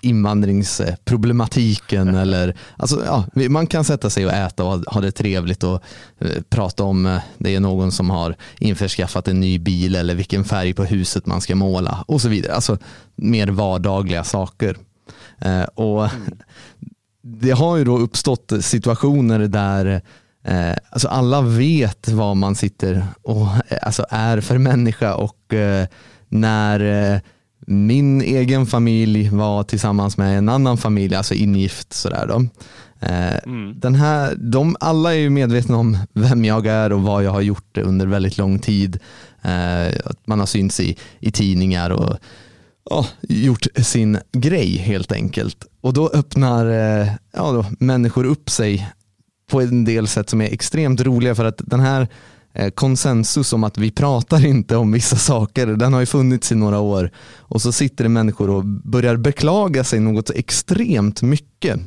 [0.00, 5.64] invandringsproblematiken eller alltså, ja, man kan sätta sig och äta och ha, ha det trevligt
[5.64, 5.82] och
[6.18, 10.44] eh, prata om eh, det är någon som har införskaffat en ny bil eller vilken
[10.44, 12.54] färg på huset man ska måla och så vidare.
[12.54, 12.78] Alltså
[13.16, 14.76] mer vardagliga saker.
[15.38, 16.08] Eh, och
[17.22, 20.02] det har ju då uppstått situationer där
[20.48, 25.86] eh, alltså alla vet vad man sitter och eh, alltså är för människa och eh,
[26.28, 27.20] när eh,
[27.66, 32.46] min egen familj var tillsammans med en annan familj, alltså ingift sådär då.
[33.06, 33.80] Eh, Mm.
[33.80, 37.40] den här, de, alla är ju medvetna om vem jag är och vad jag har
[37.40, 38.98] gjort under väldigt lång tid.
[39.42, 42.16] Eh, att man har synts i, i tidningar och
[42.90, 45.64] ja, gjort sin grej helt enkelt.
[45.80, 46.64] Och då öppnar
[47.32, 48.88] ja, då, människor upp sig
[49.48, 52.08] på en del sätt som är extremt roliga för att den här
[52.52, 56.54] eh, konsensus om att vi pratar inte om vissa saker, den har ju funnits i
[56.54, 57.10] några år.
[57.38, 61.80] Och så sitter det människor och börjar beklaga sig något extremt mycket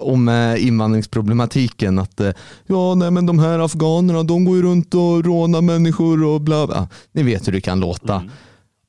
[0.00, 1.98] om eh, invandringsproblematiken.
[1.98, 2.32] Att eh,
[2.66, 6.66] ja, nej, men de här afghanerna, de går ju runt och rånar människor och bla
[6.66, 6.88] bla.
[7.12, 8.14] Ni vet hur det kan låta.
[8.14, 8.30] Mm.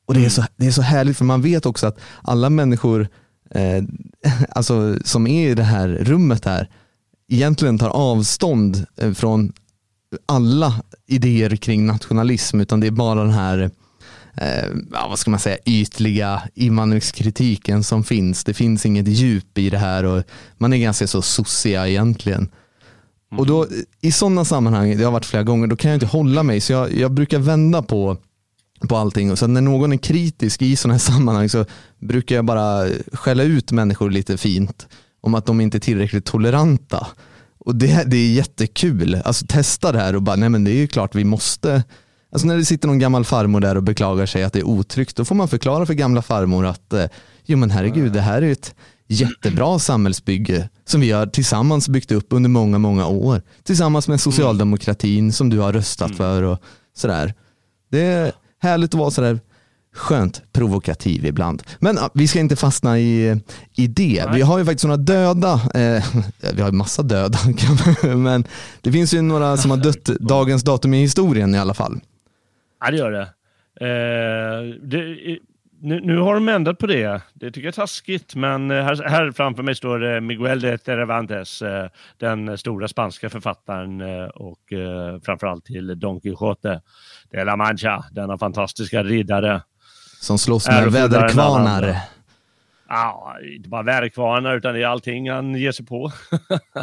[0.07, 3.07] Och det är, så, det är så härligt för man vet också att alla människor
[3.51, 3.83] eh,
[4.49, 6.69] alltså, som är i det här rummet här
[7.31, 9.53] egentligen tar avstånd eh, från
[10.25, 13.71] alla idéer kring nationalism utan det är bara den här
[14.37, 14.69] eh,
[15.09, 18.43] vad ska man säga, ytliga invandringskritiken som finns.
[18.43, 20.23] Det finns inget djup i det här och
[20.57, 22.49] man är ganska så sossiga egentligen.
[23.37, 23.67] Och då,
[24.01, 26.73] I sådana sammanhang, det har varit flera gånger, då kan jag inte hålla mig så
[26.73, 28.17] jag, jag brukar vända på
[28.87, 29.31] på allting.
[29.31, 31.65] Och så när någon är kritisk i sådana här sammanhang så
[31.99, 34.87] brukar jag bara skälla ut människor lite fint
[35.21, 37.07] om att de inte är tillräckligt toleranta.
[37.65, 39.21] Och det, det är jättekul.
[39.25, 41.83] Alltså testa det här och bara, nej men det är ju klart vi måste.
[42.31, 45.15] Alltså när det sitter någon gammal farmor där och beklagar sig att det är otryggt,
[45.15, 47.05] då får man förklara för gamla farmor att, eh,
[47.45, 48.75] jo men herregud, det här är ett
[49.07, 53.41] jättebra samhällsbygge som vi har tillsammans byggt upp under många, många år.
[53.63, 56.59] Tillsammans med socialdemokratin som du har röstat för och
[56.95, 57.33] sådär.
[57.91, 59.39] Det är härligt att vara sådär
[59.93, 61.63] skönt provokativ ibland.
[61.79, 63.41] Men vi ska inte fastna i,
[63.77, 64.25] i det.
[64.33, 66.03] Vi har ju faktiskt några döda, eh,
[66.55, 67.37] vi har ju massa döda,
[68.15, 68.43] men
[68.81, 71.99] det finns ju några som har dött dagens datum i historien i alla fall.
[72.79, 73.27] Ja, det gör det.
[73.81, 75.37] Eh, det
[75.83, 77.21] nu, nu har de ändrat på det.
[77.33, 80.77] Det tycker jag är taskigt, men eh, här, här framför mig står det Miguel de
[80.77, 86.81] Cervantes, eh, den stora spanska författaren eh, och eh, framförallt till Don Quijote
[87.31, 89.61] de la Mancha, denna fantastiska riddare.
[90.21, 91.97] Som slåss med väderkvarnar.
[92.89, 96.11] Ja, inte bara väderkvarnar utan det är allting han ger sig på.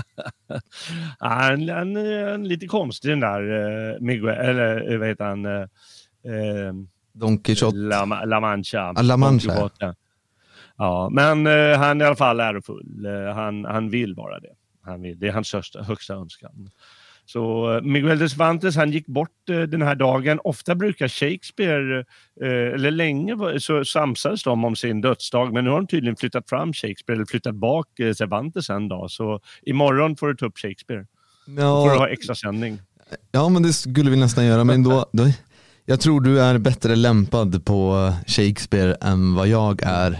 [1.18, 5.44] han, han är lite konstig den där eh, Miguel, eller eh, vad heter han?
[5.46, 6.72] Eh, eh,
[7.12, 7.76] Don Quijote.
[7.76, 8.92] La, La Mancha.
[8.96, 9.94] Ah, La Mancha, Quijote.
[10.76, 13.06] Ja, men eh, han är i alla fall ärofull.
[13.06, 14.52] Eh, han, han vill vara det.
[14.82, 16.70] Han vill, det är hans största, högsta önskan.
[17.32, 20.40] Så eh, Miguel de Cervantes han gick bort eh, den här dagen.
[20.44, 21.98] Ofta brukar Shakespeare,
[22.40, 26.48] eh, eller länge så samsades de om sin dödsdag, men nu har de tydligen flyttat
[26.48, 29.10] fram Shakespeare, eller flyttat bak Cervantes en dag.
[29.10, 31.06] Så imorgon får du ta upp Shakespeare.
[31.46, 31.62] Ja.
[31.62, 32.80] Då får du ha extra sändning.
[33.32, 35.24] Ja, men det skulle vi nästan göra, men då, då
[35.84, 40.18] jag tror du är bättre lämpad på Shakespeare än vad jag är.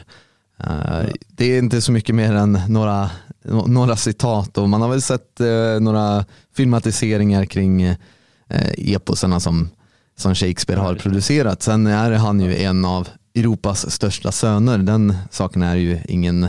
[1.28, 3.10] Det är inte så mycket mer än några
[3.66, 6.24] några citat och man har väl sett eh, några
[6.56, 7.96] filmatiseringar kring eh,
[8.76, 9.68] eposarna som,
[10.16, 11.62] som Shakespeare har producerat.
[11.62, 14.78] Sen är han ju en av Europas största söner.
[14.78, 16.46] Den saken är ju ingen,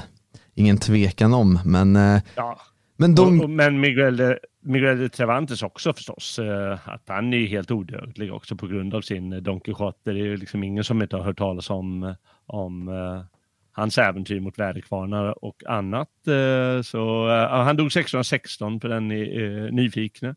[0.55, 1.59] ingen tvekan om.
[1.65, 2.59] Men, eh, ja.
[2.97, 3.41] men, de...
[3.41, 6.39] och, men Miguel, de, Miguel de Cervantes också förstås.
[6.39, 10.11] Eh, att han är helt odödlig också på grund av sin Don Quijote.
[10.11, 13.38] Det är ju liksom ingen som inte har hört talas om, om eh,
[13.72, 16.09] hans äventyr mot väderkvarnar och annat.
[16.28, 20.36] Eh, så uh, han dog 1616 för den uh, nyfikne.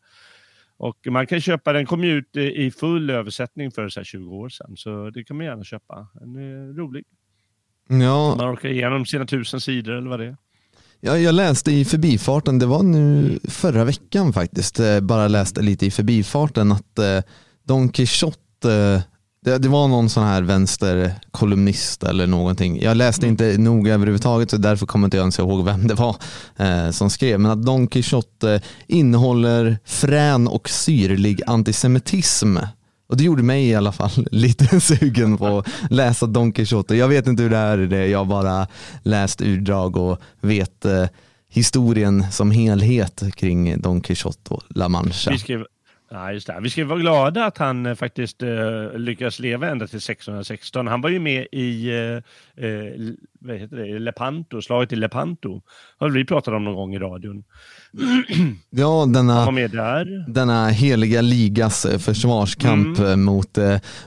[0.76, 4.76] Och man kan köpa, den kom ut i full översättning för så 20 år sedan,
[4.76, 6.06] så det kan man gärna köpa.
[6.14, 7.04] Den är rolig.
[7.88, 8.34] Ja.
[8.36, 10.36] Man orkar igenom sina tusen sidor eller vad det är.
[11.00, 15.90] Ja, jag läste i förbifarten, det var nu förra veckan faktiskt, bara läste lite i
[15.90, 16.98] förbifarten att
[17.64, 19.02] Don Quijote
[19.44, 22.82] det, det, var någon sån här vänsterkolumnist eller någonting.
[22.82, 23.30] Jag läste mm.
[23.30, 26.16] inte noga överhuvudtaget så därför kommer inte jag ens ihåg vem det var
[26.56, 27.40] eh, som skrev.
[27.40, 32.56] Men att Don Quijote innehåller frän och syrlig antisemitism.
[33.08, 36.96] Och det gjorde mig i alla fall lite sugen på att läsa Don Quijote.
[36.96, 38.66] Jag vet inte hur det är i det, jag har bara
[39.02, 41.06] läst utdrag och vet eh,
[41.48, 45.30] historien som helhet kring Don Quijote och La Mancha.
[45.30, 45.64] Vi skrev,
[46.14, 46.58] Ja, just det.
[46.62, 50.86] Vi ska vara glada att han eh, faktiskt uh, lyckas leva ända till 1616.
[50.86, 52.16] Han var ju med i uh,
[52.64, 53.98] uh, vad heter det?
[53.98, 55.60] Lepanto, slaget i Lepanto.
[55.98, 57.44] Har vi pratat om någon gång i radion.
[58.70, 59.50] Ja, denna,
[60.26, 63.24] denna heliga ligas försvarskamp mm.
[63.24, 63.58] mot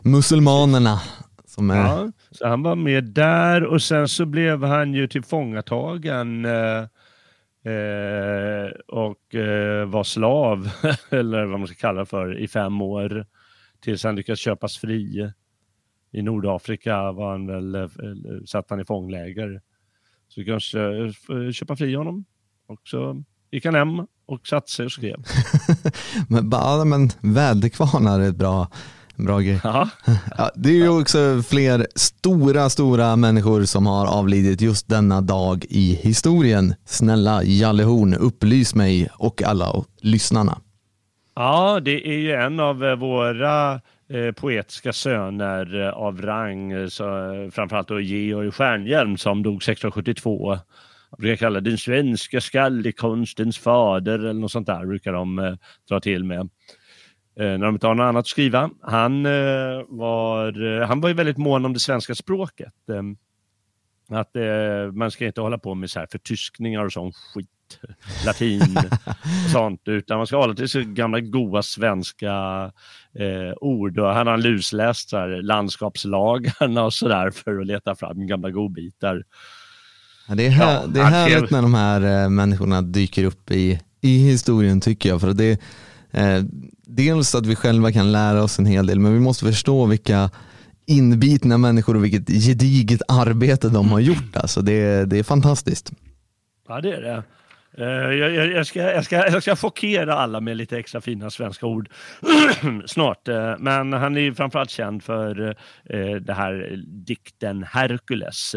[0.01, 1.01] musulmanerna.
[1.47, 1.77] Som är...
[1.77, 6.83] Ja, så han var med där och sen så blev han ju tillfångatagen Eh,
[7.65, 10.69] Eh, och eh, var slav,
[11.09, 13.25] eller vad man ska kalla det för, i fem år.
[13.79, 15.31] Tills han lyckades köpas fri.
[16.11, 19.61] I Nordafrika var han väl, eh, eh, satt han i fångläger.
[20.27, 22.25] Så vi kanske eh, köpa fri honom.
[22.67, 25.23] Och så gick han hem och satte sig och skrev.
[26.29, 26.49] men,
[26.89, 28.67] men väderkvarnar är ett bra
[29.15, 29.59] Bra grej.
[30.37, 35.65] Ja, det är ju också fler stora, stora människor som har avlidit just denna dag
[35.69, 36.75] i historien.
[36.85, 40.57] Snälla Jalle Horn, upplys mig och alla lyssnarna.
[41.35, 43.73] Ja, det är ju en av eh, våra
[44.09, 47.03] eh, poetiska söner eh, av rang, så,
[47.53, 50.59] framförallt då Georg Stjernhielm som dog 1672.
[51.09, 55.57] Jag brukar kalla den svenska skaldekonstens fader eller något sånt där brukar de
[55.89, 56.49] dra till med.
[57.39, 58.69] Eh, när de inte har något annat att skriva.
[58.81, 62.73] Han, eh, var, eh, han var ju väldigt mån om det svenska språket.
[64.11, 64.35] Att
[64.93, 67.49] man ska inte hålla på med så här förtyskningar och sån skit
[68.25, 72.31] latin och sånt, utan man ska hålla till sig gamla goa svenska
[73.19, 73.99] eh, ord.
[73.99, 79.23] Och han har lusläst så här, landskapslagarna och sådär för att leta fram gamla godbitar.
[80.27, 83.51] Ja, det är, här, ja, det är härligt när de här eh, människorna dyker upp
[83.51, 85.21] i, i historien tycker jag.
[85.21, 85.61] För det,
[86.11, 86.43] eh,
[86.87, 90.29] dels att vi själva kan lära oss en hel del, men vi måste förstå vilka
[90.87, 94.35] inbitna människor och vilket gediget arbete de har gjort.
[94.35, 95.91] Alltså det, det är fantastiskt.
[96.67, 97.23] Ja, det är det.
[97.77, 101.29] Eh, jag, jag, jag, ska, jag, ska, jag ska chockera alla med lite extra fina
[101.29, 101.89] svenska ord
[102.85, 103.27] snart.
[103.27, 105.55] Eh, men han är framförallt känd för
[105.89, 108.55] eh, det här dikten Herkules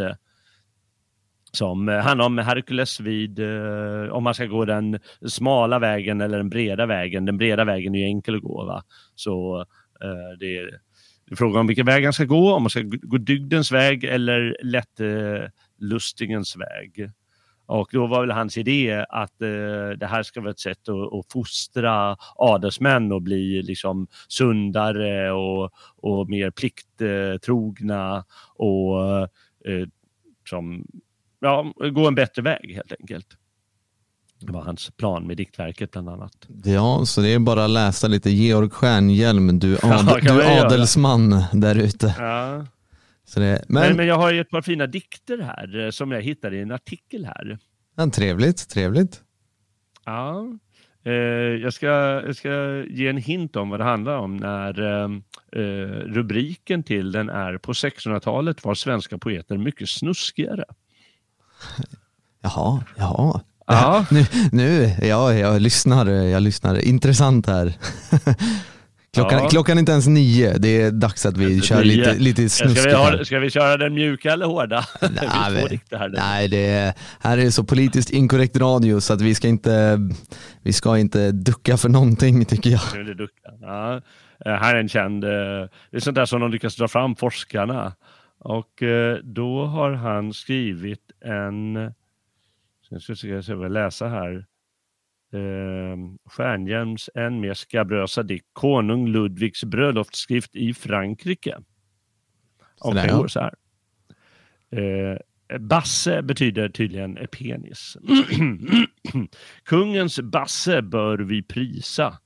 [1.52, 6.38] som eh, handlar om Herkules vid, eh, om man ska gå den smala vägen eller
[6.38, 7.24] den breda vägen.
[7.24, 8.64] Den breda vägen är ju enkel att gå.
[8.64, 8.82] Va?
[9.14, 9.60] Så
[10.02, 10.80] eh, det är,
[11.36, 16.56] frågan om vilken väg han ska gå, om man ska gå dygdens väg eller lättlustingens
[16.56, 17.10] eh, väg.
[17.66, 21.14] Och då var väl hans idé att eh, det här ska vara ett sätt att,
[21.14, 28.24] att fostra adelsmän och bli liksom sundare och, och mer plikttrogna
[28.56, 29.20] och
[29.68, 29.88] eh,
[30.48, 30.86] som
[31.40, 33.26] ja, gå en bättre väg helt enkelt.
[34.40, 36.48] Det var hans plan med diktverket bland annat.
[36.64, 41.44] Ja, så det är bara att läsa lite Georg Stjernhielm, du, ad, ja, du adelsman
[41.52, 42.14] där ute.
[42.18, 42.66] Ja.
[43.34, 43.82] Det, men...
[43.82, 43.96] men...
[43.96, 46.70] Men, jag har ju ett par fina dikter här eh, som jag hittade i en
[46.70, 47.58] artikel här.
[47.96, 49.22] Ja, trevligt, trevligt.
[50.04, 50.46] Ja,
[51.04, 51.12] eh,
[51.62, 51.86] jag, ska,
[52.26, 55.10] jag ska ge en hint om vad det handlar om när eh,
[55.62, 60.64] eh rubriken till den är På 1600-talet var svenska poeter mycket snuskigare.
[62.42, 63.40] Jaha, jaha.
[63.66, 64.04] Ja.
[64.10, 66.84] Nu, nu ja, jag lyssnar, jag lyssnar.
[66.84, 67.72] Intressant här.
[69.14, 69.48] Klockan, Ja.
[69.48, 72.74] klockan är inte ens nio, det är dags att vi kör lite, lite Ska vi,
[72.74, 74.84] snuskigt ha, ska vi köra den mjuka eller hårda?
[75.00, 75.28] Nej,
[75.90, 76.08] här.
[76.08, 79.98] Nej, det är, här är så politiskt inkorrekt radio så att vi ska inte,
[80.62, 83.16] vi ska inte ducka för någonting tycker jag.
[83.16, 83.48] Ducka.
[83.60, 84.00] Ja.
[84.46, 85.30] Eh, Här är en känd, eh,
[85.90, 87.92] det är sånt där som de lyckas dra fram, forskarna.
[88.38, 91.74] Och eh, då har han skrivit en,
[92.88, 94.46] jag ska se, jag ska väl läsa här,
[95.32, 101.58] eh, Stjärnhjelms än mer skabrösa dikt, Konung Ludvigs bröllopsskrift i Frankrike.
[102.80, 103.16] Och ja.
[103.16, 103.54] går så här.
[104.70, 105.18] Eh,
[105.60, 107.96] Basse betyder tydligen penis.
[109.64, 112.18] Kungens basse bör vi prisa,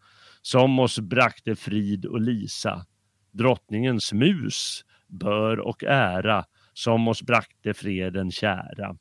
[0.43, 2.87] som oss brakte frid och lisa.
[3.31, 8.97] Drottningens mus bör och ära, som oss brakte freden kära.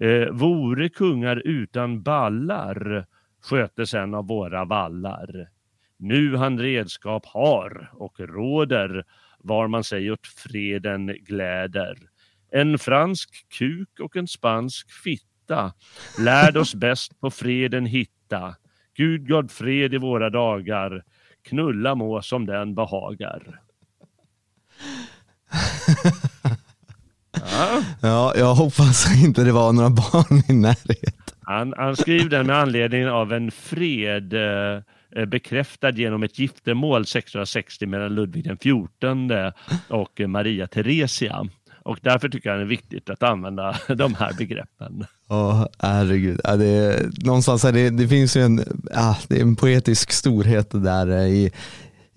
[0.00, 3.06] Eh, vore kungar utan ballar,
[3.42, 5.48] skötes en av våra vallar.
[5.96, 9.04] Nu han redskap har och råder,
[9.38, 11.96] var man sig åt freden gläder.
[12.50, 15.28] En fransk kuk och en spansk fitta
[16.18, 18.54] lärd oss bäst på freden hitta.
[18.94, 21.04] Gud gav fred i våra dagar,
[21.42, 23.60] knulla må som den behagar.
[27.50, 31.12] Ja, Ja, jag hoppas inte det var några barn i närheten.
[31.42, 37.86] han, han skrev den med anledning av en fred eh, bekräftad genom ett giftermål 1660
[37.86, 39.52] mellan Ludvig den XIV
[39.88, 41.48] och Maria Theresia.
[41.82, 45.04] Och därför tycker jag det är viktigt att använda de här begreppen.
[45.28, 46.40] Ja, herregud.
[46.44, 50.12] Ja, det, är- någonstans är det, det finns ju en, ja, det är en poetisk
[50.12, 51.52] storhet där i,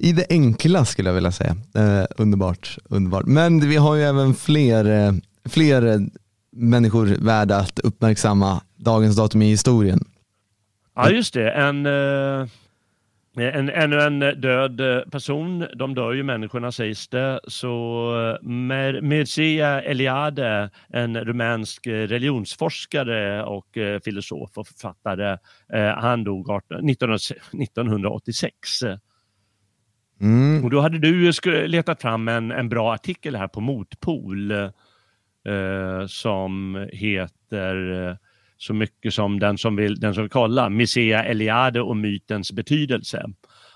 [0.03, 1.55] i det enkla skulle jag vilja säga.
[1.75, 3.25] Eh, underbart, underbart.
[3.25, 5.13] Men vi har ju även fler, eh,
[5.49, 5.99] fler eh,
[6.51, 9.99] människor värda att uppmärksamma dagens datum i historien.
[10.95, 11.51] Ja, just det.
[11.51, 12.47] En, eh,
[13.37, 14.81] en, ännu en död
[15.11, 15.65] person.
[15.75, 17.39] De dör ju människorna sägs det.
[17.47, 17.67] Så
[18.43, 25.37] eh, Mer- Mircea Eliade, en rumänsk religionsforskare och eh, filosof och författare,
[25.97, 28.53] han dog 18, 19, 1986.
[30.21, 30.63] Mm.
[30.63, 31.31] Och då hade du
[31.67, 38.15] letat fram en, en bra artikel här på Motpol eh, som heter eh,
[38.57, 43.25] så mycket som den som vill, den som vill kolla, Mircea Eliade och mytens betydelse.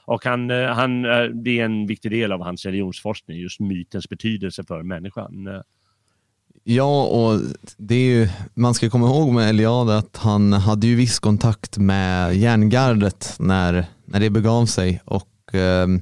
[0.05, 4.09] Och han, eh, han, eh, det är en viktig del av hans religionsforskning, just mytens
[4.09, 5.47] betydelse för människan.
[5.47, 5.61] Eh,
[6.67, 7.41] Ja, och
[7.77, 11.77] det är ju, man ska komma ihåg med Eliade att han hade ju viss kontakt
[11.77, 16.01] med järngardet när, när det begav sig och ehm,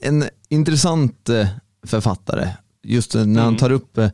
[0.00, 1.46] en intressant eh,
[1.86, 2.48] författare.
[2.82, 3.56] Just när han Mm.
[3.56, 4.08] tar upp eh,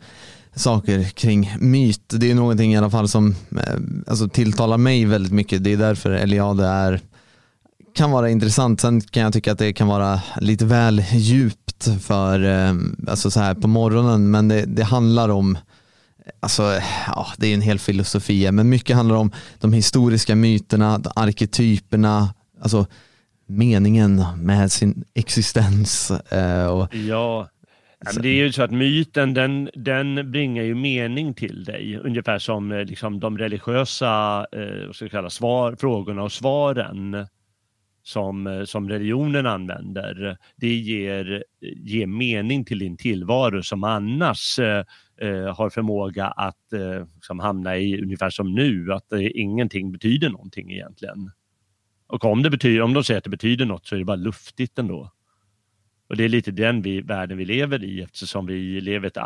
[0.54, 2.02] saker kring myt.
[2.08, 3.74] Det är någonting i alla fall som eh,
[4.06, 5.64] alltså, tilltalar mig väldigt mycket.
[5.64, 7.00] Det är därför Eliade är
[7.94, 8.80] kan vara intressant.
[8.80, 12.40] Sen kan jag tycka att det kan vara lite väl djupt för
[13.08, 14.30] alltså så här på morgonen.
[14.30, 15.58] Men det, det handlar om
[16.40, 22.34] Alltså, ja, det är en hel filosofi, men mycket handlar om de historiska myterna, arketyperna,
[22.62, 22.86] alltså
[23.46, 26.10] meningen med sin existens.
[26.10, 27.48] Eh, och, Ja,
[28.04, 31.98] men det är ju så att myten den, den bringar ju mening till dig.
[32.04, 37.26] Ungefär som eh, liksom, de religiösa eh, vad ska jag kalla, svar, frågorna och svaren
[38.02, 40.36] som, eh, som religionen använder.
[40.56, 47.38] Det ger, ger mening till din tillvaro som annars eh, har förmåga att eh, som
[47.38, 51.30] hamna i ungefär som nu, att eh, ingenting betyder någonting egentligen.
[52.06, 54.16] Och om, det betyder, om de säger att det betyder något så är det bara
[54.16, 55.12] luftigt ändå.
[56.08, 59.16] Och det är lite den vi, världen vi lever i eftersom vi lever ett,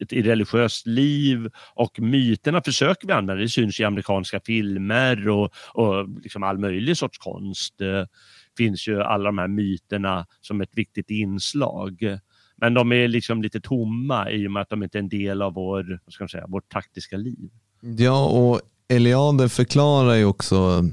[0.00, 3.42] ett irreligiöst liv och myterna försöker vi använda.
[3.42, 7.78] Det syns i amerikanska filmer och, och liksom all möjlig sorts konst.
[7.78, 8.08] Det
[8.56, 12.18] finns ju alla de här myterna som ett viktigt inslag.
[12.56, 15.42] Men de är liksom lite tomma i och med att de inte är en del
[15.42, 17.50] av vår, vad ska man säga, vårt taktiska liv.
[17.80, 20.84] ja, och Eliade förklarar ju också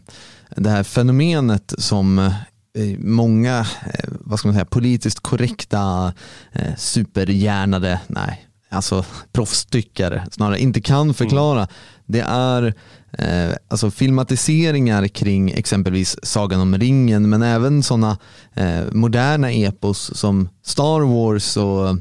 [0.56, 6.14] det här fenomenet som eh, många, eh, vad ska man säga, politiskt korrekta
[6.52, 11.68] eh, superhjärnade, nej, alltså proffstyckare snarare, inte kan förklara.
[12.06, 12.74] Det är
[13.12, 18.18] eh, alltså filmatiseringar kring exempelvis Sagan om ringen men även sådana
[18.54, 21.98] eh, moderna epos som Star Wars och,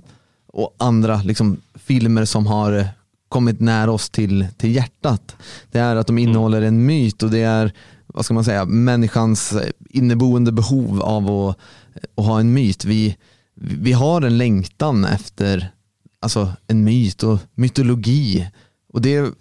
[0.53, 2.89] och andra liksom, filmer som har
[3.33, 5.37] kommit nära oss till, till hjärtat.
[5.71, 7.73] Det är att de innehåller en myt och det är
[8.07, 9.55] vad ska man säga, människans
[9.91, 11.59] inneboende behov av att,
[12.17, 12.85] att ha en myt.
[12.85, 13.17] Vi,
[13.55, 15.71] vi har en längtan efter
[16.21, 18.51] alltså, en myt och mytologi.
[18.93, 19.33] Och det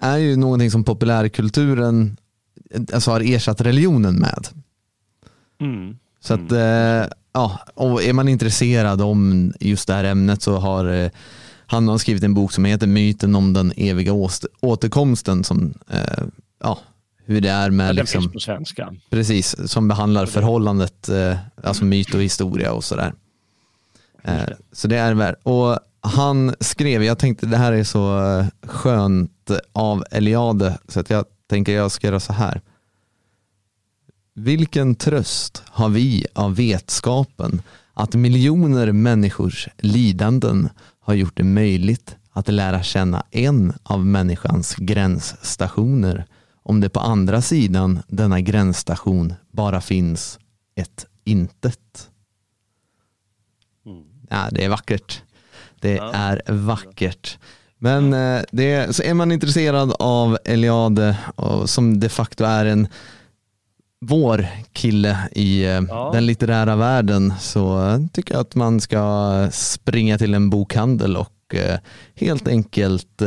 [0.00, 2.16] är ju någonting som populärkulturen
[2.92, 4.48] alltså har ersatt religionen med.
[5.60, 5.96] Mm.
[6.20, 10.86] Så att, eh, ja, och är man intresserad om just det här ämnet så har
[10.86, 11.10] eh,
[11.72, 14.12] han har skrivit en bok som heter Myten om den eviga
[14.60, 16.24] återkomsten som, eh,
[16.62, 16.78] ja,
[17.24, 17.84] hur det är med...
[17.84, 18.94] Ja, den liksom, finns på svenska.
[19.10, 23.14] Precis, som behandlar förhållandet, eh, alltså myt och historia och sådär.
[24.22, 25.38] Eh, så det är värt.
[25.42, 31.10] Och han skrev, jag tänkte det här är så eh, skönt av Eliade, så att
[31.10, 32.60] jag tänker jag ska göra så här.
[34.34, 37.62] Vilken tröst har vi av vetskapen
[37.94, 40.68] att miljoner människors lidanden
[41.02, 46.26] har gjort det möjligt att lära känna en av människans gränsstationer
[46.62, 50.38] om det på andra sidan denna gränsstation bara finns
[50.74, 52.10] ett intet.
[53.86, 54.04] Mm.
[54.30, 55.22] Ja, det är vackert.
[55.80, 56.12] Det ja.
[56.12, 57.38] är vackert.
[57.78, 61.16] Men eh, det, så är man intresserad av Eliade,
[61.66, 62.88] som de facto är en
[64.04, 66.10] vår kille i eh, ja.
[66.12, 71.78] den litterära världen så tycker jag att man ska springa till en bokhandel och eh,
[72.14, 73.22] helt enkelt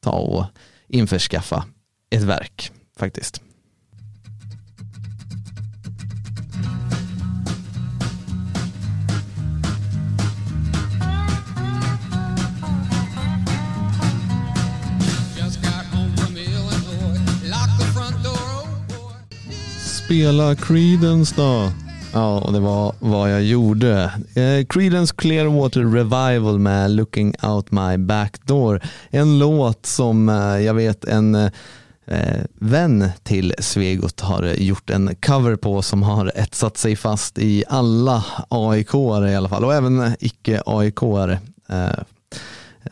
[0.00, 0.44] ta och
[0.88, 1.64] införskaffa
[2.10, 3.42] ett verk faktiskt.
[20.08, 21.72] Spela Creedence då.
[22.12, 24.12] Ja, och det var vad jag gjorde.
[24.34, 28.80] Eh, Creedence Clearwater Revival med Looking Out My Back Door.
[29.10, 35.56] En låt som eh, jag vet en eh, vän till Svegot har gjort en cover
[35.56, 41.38] på som har etsat sig fast i alla AIK-are i alla fall och även icke-AIK-are.
[41.68, 42.04] Eh,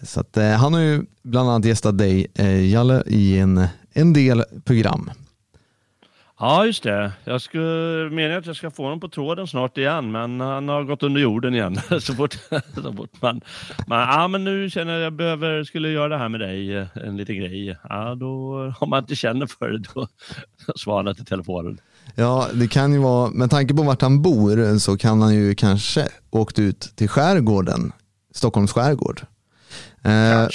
[0.02, 4.12] så att, eh, han har ju bland annat gästat dig, eh, Jalle, i en, en
[4.12, 5.10] del program.
[6.38, 7.12] Ja, just det.
[7.24, 10.84] Jag skulle mena att jag ska få honom på tråden snart igen, men han har
[10.84, 11.80] gått under jorden igen.
[12.00, 12.32] så fort,
[12.74, 13.40] så fort man,
[13.86, 16.88] man, ja, men nu känner jag att jag behöver, skulle göra det här med dig,
[16.94, 17.76] en liten grej.
[17.88, 20.08] Ja, då, om man inte känner för det, då
[20.76, 21.80] svarar till telefonen.
[22.14, 25.54] Ja, det kan ju vara, med tanke på vart han bor så kan han ju
[25.54, 27.92] kanske åkt ut till skärgården,
[28.34, 29.20] Stockholms skärgård.
[30.02, 30.48] Eh.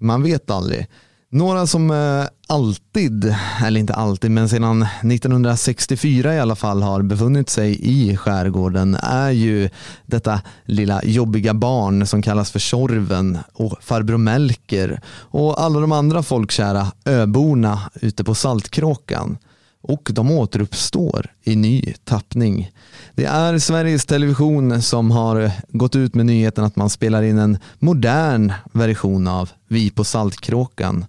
[0.00, 0.86] Man vet aldrig.
[1.30, 7.50] Några som eh, alltid, eller inte alltid, men sedan 1964 i alla fall har befunnit
[7.50, 9.70] sig i skärgården är ju
[10.06, 16.22] detta lilla jobbiga barn som kallas för Tjorven och farbror Melker och alla de andra
[16.22, 19.38] folkkära öborna ute på Saltkråkan
[19.82, 22.70] och de återuppstår i ny tappning.
[23.14, 27.58] Det är Sveriges Television som har gått ut med nyheten att man spelar in en
[27.78, 31.04] modern version av Vi på Saltkråkan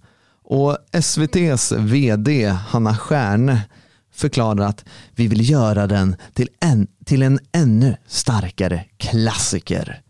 [0.49, 3.61] och SVTs vd Hanna Stjärne
[4.13, 4.85] förklarar att
[5.15, 10.01] vi vill göra den till en, till en ännu starkare klassiker.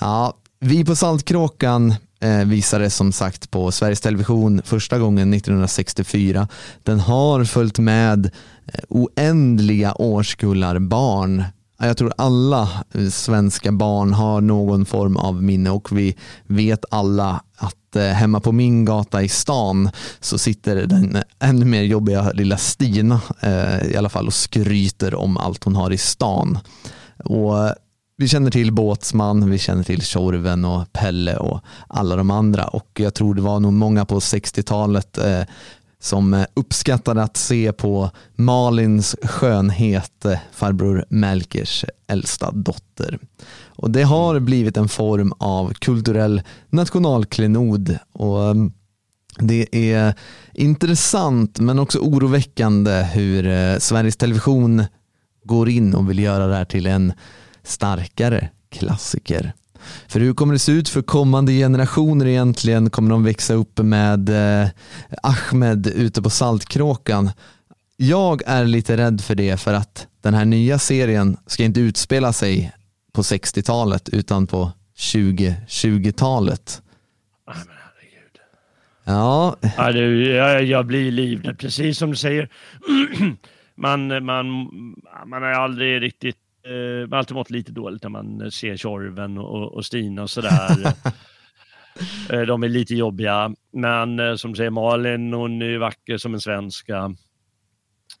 [0.00, 6.48] Ja, vi på Saltkråkan eh, visades som sagt på Sveriges Television första gången 1964.
[6.82, 11.44] Den har följt med eh, oändliga årskullar barn
[11.86, 12.68] jag tror alla
[13.10, 16.16] svenska barn har någon form av minne och vi
[16.46, 21.82] vet alla att eh, hemma på min gata i stan så sitter den ännu mer
[21.82, 26.58] jobbiga lilla Stina eh, i alla fall och skryter om allt hon har i stan.
[27.24, 27.72] Och eh,
[28.16, 32.90] vi känner till Båtsman, vi känner till Tjorven och Pelle och alla de andra och
[32.94, 35.42] jag tror det var nog många på 60-talet eh,
[36.00, 43.18] som eh, uppskattade att se på Malins skönhet, eh, farbror Melkers äldsta dotter.
[43.66, 48.72] Och det har blivit en form av kulturell nationalklenod och mm,
[49.38, 50.14] det är
[50.54, 54.84] intressant men också oroväckande hur eh, Sveriges Television
[55.44, 57.12] går in och vill göra det här till en
[57.62, 59.52] starkare klassiker.
[60.08, 62.90] För hur kommer det se ut för kommande generationer egentligen?
[62.90, 64.68] Kommer de växa upp med eh,
[65.22, 67.30] Ahmed ute på Saltkråkan?
[67.96, 72.32] Jag är lite rädd för det för att den här nya serien ska inte utspela
[72.32, 72.72] sig
[73.12, 76.82] på 60-talet utan på 2020-talet.
[79.04, 79.56] Ja.
[79.76, 82.48] ja du, jag, jag blir livrädd, precis som du säger.
[83.74, 84.46] man, man,
[85.26, 86.36] man har aldrig riktigt
[86.66, 90.70] eh, alltid mått lite dåligt när man ser Tjorven och, och Stina och sådär.
[92.30, 96.40] eh, de är lite jobbiga, men eh, som säger Malin, hon är vacker som en
[96.40, 97.14] svenska.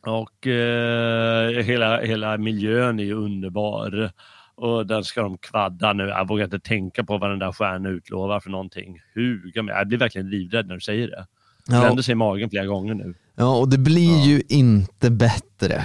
[0.06, 4.10] Och eh, hela, hela miljön är underbar.
[4.54, 6.02] Och den ska de kvadda nu.
[6.02, 9.00] Jag vågar inte tänka på vad den där stjärnan utlovar för någonting.
[9.14, 9.74] Huga mig.
[9.74, 11.26] Jag blir verkligen livrädd när du säger det.
[11.68, 11.80] Ja.
[11.80, 13.14] Brände sig i magen flera gånger nu.
[13.34, 14.26] Ja, och det blir ja.
[14.26, 15.84] ju inte bättre.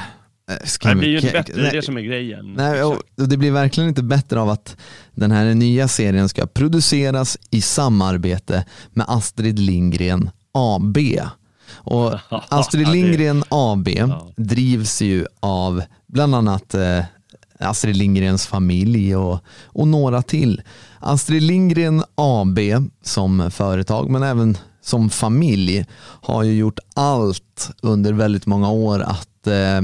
[0.54, 2.54] Eh, det blir ju inte bättre, det är det som är grejen.
[2.58, 4.78] Nej, och det blir verkligen inte bättre av att
[5.16, 10.98] den här nya serien ska produceras i samarbete med Astrid Lindgren AB.
[11.74, 12.14] Och
[12.50, 13.90] Astrid Lindgren AB
[14.36, 17.04] drivs ju av bland annat eh,
[17.60, 20.62] Astrid Lindgrens familj och, och några till.
[21.00, 22.60] Astrid Lindgren AB
[23.04, 29.48] som företag men även som familj har ju gjort allt under väldigt många år att
[29.48, 29.82] eh,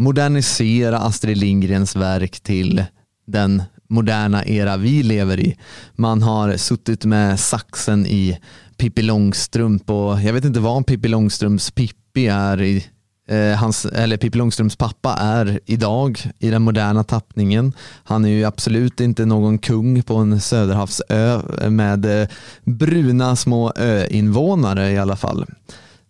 [0.00, 2.84] modernisera Astrid Lindgrens verk till
[3.26, 5.56] den moderna era vi lever i.
[5.96, 8.38] Man har suttit med saxen i
[8.76, 12.86] Pippi Långstrump och jag vet inte vad Pippi Långstrumps Pippi är i
[13.28, 17.72] eh, hans, eller Pippi Långstrumps pappa är idag i den moderna tappningen.
[18.04, 21.40] Han är ju absolut inte någon kung på en söderhavsö
[21.70, 22.28] med eh,
[22.64, 25.46] bruna små öinvånare i alla fall.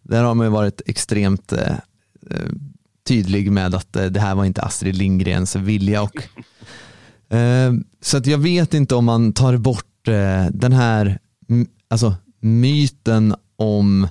[0.03, 1.75] Där har man ju varit extremt eh,
[2.31, 2.51] eh
[3.05, 6.03] tydlig med att eh, det här var inte Astrid Lindgrens vilja.
[6.03, 6.17] Och,
[7.37, 11.19] eh, så att jag vet inte om man tar bort eh, den här
[11.89, 14.09] alltså, myten om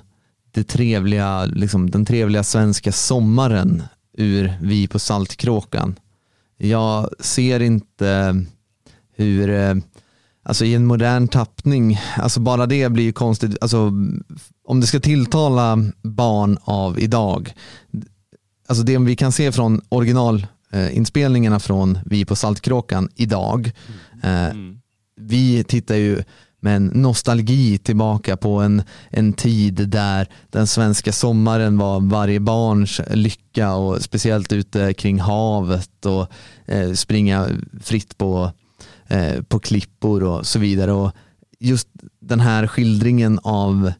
[0.52, 3.82] det trevliga, liksom, den trevliga svenska sommaren
[4.18, 5.96] ur Vi på Saltkråkan.
[6.58, 8.44] Jag ser inte
[9.16, 9.50] hur,
[10.42, 13.92] alltså i en modern tappning, alltså bara det blir ju konstigt, alltså
[14.64, 17.54] om det ska tilltala barn av idag,
[18.70, 24.00] alltså det vi kan se från originalinspelningarna från Vi på Saltkråkan idag, mm.
[24.22, 24.78] Eh, mm.
[25.20, 26.22] vi tittar ju
[26.60, 33.00] med en nostalgi tillbaka på en, en tid där den svenska sommaren var varje barns
[33.10, 36.26] lycka och speciellt ute kring havet och
[36.66, 37.48] eh, springa
[37.82, 38.52] fritt på,
[39.08, 40.92] eh, på klippor och så vidare.
[40.92, 41.12] Och
[41.58, 41.88] just
[42.20, 43.92] den här skildringen av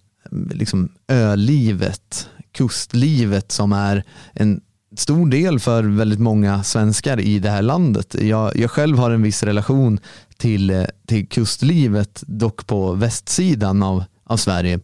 [0.50, 4.60] liksom, ölivet, kustlivet som är en
[4.96, 8.16] stor del för väldigt många svenskar i det här landet.
[8.20, 10.00] Jag, jag själv har en viss relation
[10.36, 14.80] till, eh, till kustlivet, dock på västsidan av, av Sverige.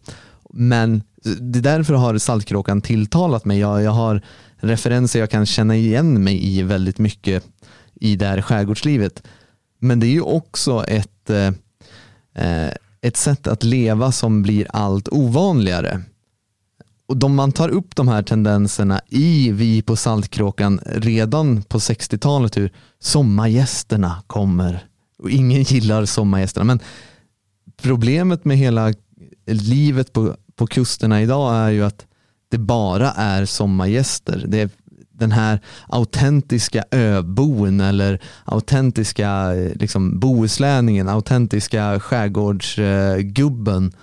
[0.49, 3.59] Men det är därför har Saltkråkan tilltalat mig.
[3.59, 4.21] Jag, jag har
[4.57, 7.43] referenser jag kan känna igen mig i väldigt mycket
[7.95, 9.23] i det här skärgårdslivet.
[9.79, 11.47] Men det är ju också ett, eh,
[12.35, 16.01] eh ett sätt att leva som blir allt ovanligare
[17.07, 22.57] och de man tar upp de här tendenserna i Vi på Saltkråkan redan på 60-talet
[22.57, 24.85] hur sommargästerna kommer
[25.19, 26.63] och ingen gillar sommargästerna.
[26.63, 26.79] Men
[27.81, 28.93] problemet med hela
[29.45, 32.05] livet på, på kusterna idag är ju att
[32.49, 34.45] det bara är sommargäster.
[34.47, 34.69] Det är
[35.11, 43.93] den här autentiska öbon eller autentiska liksom, bohuslänningen, autentiska skärgårdsgubben.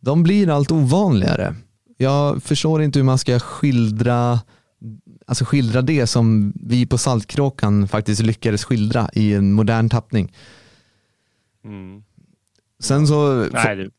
[0.00, 1.54] De blir allt ovanligare
[2.02, 4.40] jag förstår inte hur man ska skildra,
[5.26, 10.32] alltså skildra det som vi på Saltkråkan faktiskt lyckades skildra i en modern tappning.
[11.64, 12.02] Mm.
[12.82, 13.90] Sen så Nej,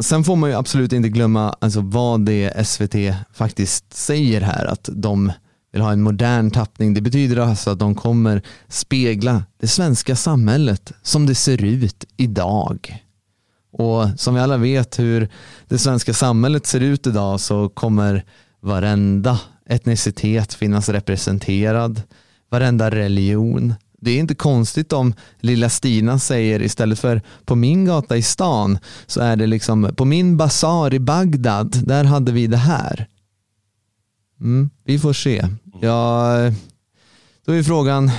[0.00, 2.94] Sen får man ju absolut inte glömma alltså, vad det SVT
[3.32, 5.32] faktiskt säger här, att de
[5.72, 6.94] vill ha en modern tappning.
[6.94, 13.04] Det betyder alltså att de kommer spegla det svenska samhället som det ser ut idag.
[13.78, 15.28] Och som vi alla vet hur
[15.68, 18.24] det svenska samhället ser ut idag så kommer
[18.60, 22.02] varenda etnicitet finnas representerad,
[22.50, 23.74] varenda religion.
[24.00, 28.78] Det är inte konstigt om lilla Stina säger istället för på min gata i stan
[29.06, 33.08] så är det liksom på min basar i Bagdad, där hade vi det här.
[34.40, 35.46] Mm, vi får se.
[35.80, 36.36] Ja,
[37.46, 38.10] då är frågan,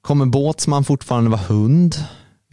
[0.00, 1.96] kommer Båtsman fortfarande vara hund?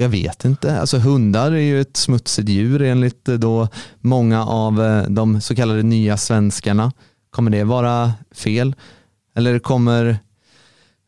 [0.01, 0.79] Jag vet inte.
[0.79, 3.67] Alltså hundar är ju ett smutsigt djur enligt eh, då
[3.99, 6.91] många av eh, de så kallade nya svenskarna.
[7.29, 8.75] Kommer det vara fel?
[9.35, 10.19] Eller kommer,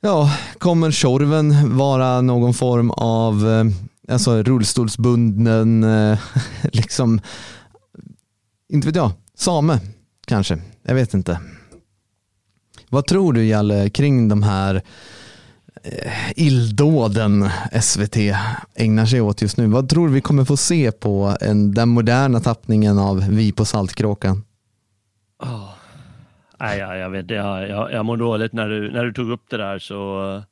[0.01, 3.65] ja, kommer Tjorven vara någon form av eh,
[4.13, 5.85] alltså rullstolsbunden,
[6.63, 7.21] liksom,
[8.69, 9.79] inte vet jag, same
[10.27, 10.57] kanske.
[10.83, 11.39] Jag vet inte.
[12.89, 14.81] Vad tror du Jalle kring de här
[16.35, 17.49] illdåden
[17.81, 18.17] SVT
[18.75, 19.67] ägnar sig åt just nu.
[19.67, 23.65] Vad tror du vi kommer få se på en, den moderna tappningen av Vi på
[23.65, 24.43] Saltkråkan?
[25.43, 25.69] Oh.
[26.59, 29.43] Nej, jag, jag vet jag, jag, jag mår dåligt när du, när du tog upp
[29.49, 30.43] det där så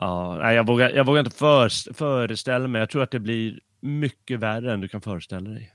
[0.00, 2.78] Ja, nej, jag, vågar, jag vågar inte för, föreställa mig.
[2.78, 5.72] Jag tror att det blir mycket värre än du kan föreställa dig.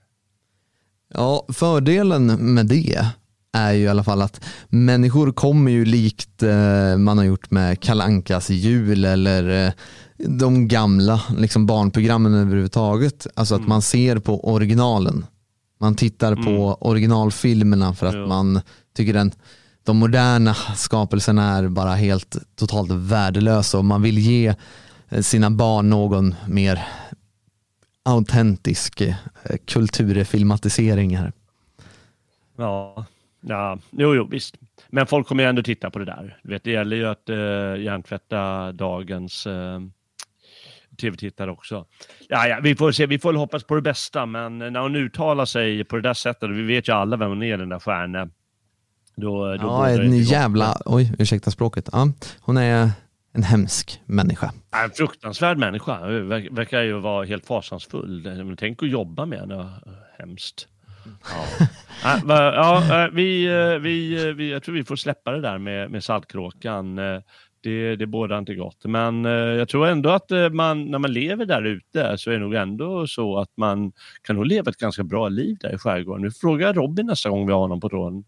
[1.08, 3.12] Ja, fördelen med det
[3.54, 7.80] är ju i alla fall att människor kommer ju likt eh, man har gjort med
[7.80, 9.74] Kalankas jul eller eh,
[10.18, 13.28] de gamla liksom barnprogrammen överhuvudtaget.
[13.36, 13.70] Alltså att mm.
[13.70, 15.26] man ser på originalen.
[15.80, 16.76] Man tittar på Mm.
[16.80, 18.28] originalfilmerna för att Ja.
[18.28, 18.62] man
[18.96, 19.32] tycker den,
[19.84, 24.56] de moderna skapelserna är bara helt totalt värdelösa och man vill ge
[25.10, 26.88] eh, sina barn någon mer
[28.04, 29.02] autentisk
[29.66, 31.32] kulturfilmatisering här.
[32.58, 33.06] Ja,
[33.42, 33.78] ja.
[33.90, 34.58] Jo, jo, visst.
[34.90, 36.40] Men folk kommer ju ändå titta på det där.
[36.44, 37.36] Du vet, det gäller ju att uh,
[37.84, 39.80] hjärntvätta dagens eh,
[41.02, 41.86] tv-tittare också.
[42.30, 45.46] Ja, ja, vi får se, vi får hoppas på det bästa, men när hon uttalar
[45.46, 48.32] sig på det där sättet, vi vet ju alla vem hon är, den där stjärnan.
[49.16, 51.90] Då, då Ja, en jävla, oj ursäkta språket.
[51.92, 52.08] Ja,
[52.42, 52.90] hon är
[53.34, 54.52] en hemsk människa.
[54.84, 56.00] En fruktansvärd människa.
[56.00, 58.56] Ver- Verkar ju vara helt fasansfull.
[58.60, 59.70] Tänk att jobba med henne.
[60.20, 60.68] Hemskt.
[61.04, 61.68] Ja.
[62.28, 65.92] Ja, eh, vi, eh, vi, eh, vi, jag tror vi får släppa det där med,
[65.92, 66.96] med Saltkråkan.
[67.64, 68.86] Det, det bådar inte gott.
[68.86, 72.56] Men jag tror ändå att man, när man lever där ute så är det nog
[72.56, 73.92] ändå så att man
[74.22, 76.22] kan nog leva ett ganska bra liv där i skärgården.
[76.22, 78.24] Nu frågar jag Robin nästa gång vi har honom på tråden.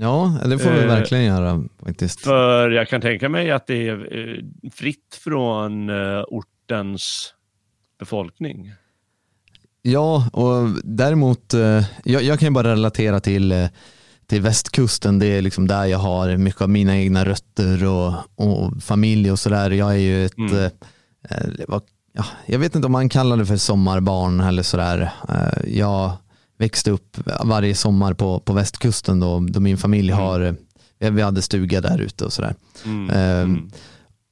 [0.00, 2.20] Ja, det får vi Eh, verkligen göra faktiskt.
[2.20, 4.40] För jag kan tänka mig att det är
[4.72, 5.90] fritt från
[6.28, 7.34] ortens
[7.98, 8.72] befolkning.
[9.92, 13.66] Ja, och däremot, eh, jag, jag kan ju bara relatera till, eh,
[14.26, 15.18] till västkusten.
[15.18, 19.38] Det är liksom där jag har mycket av mina egna rötter och, och familj och
[19.38, 19.70] sådär.
[19.70, 20.54] Jag är ju ett, Mm.
[20.56, 20.70] eh,
[21.30, 21.80] eh,
[22.46, 25.10] jag vet inte om man kallar det för sommarbarn eller sådär.
[25.66, 26.12] Jag
[26.58, 30.24] växte upp varje sommar på, på västkusten då, då min familj Mm.
[30.24, 30.56] har,
[31.10, 32.54] vi hade stuga där ute och sådär.
[32.84, 33.10] Mm.
[33.10, 33.70] Mm.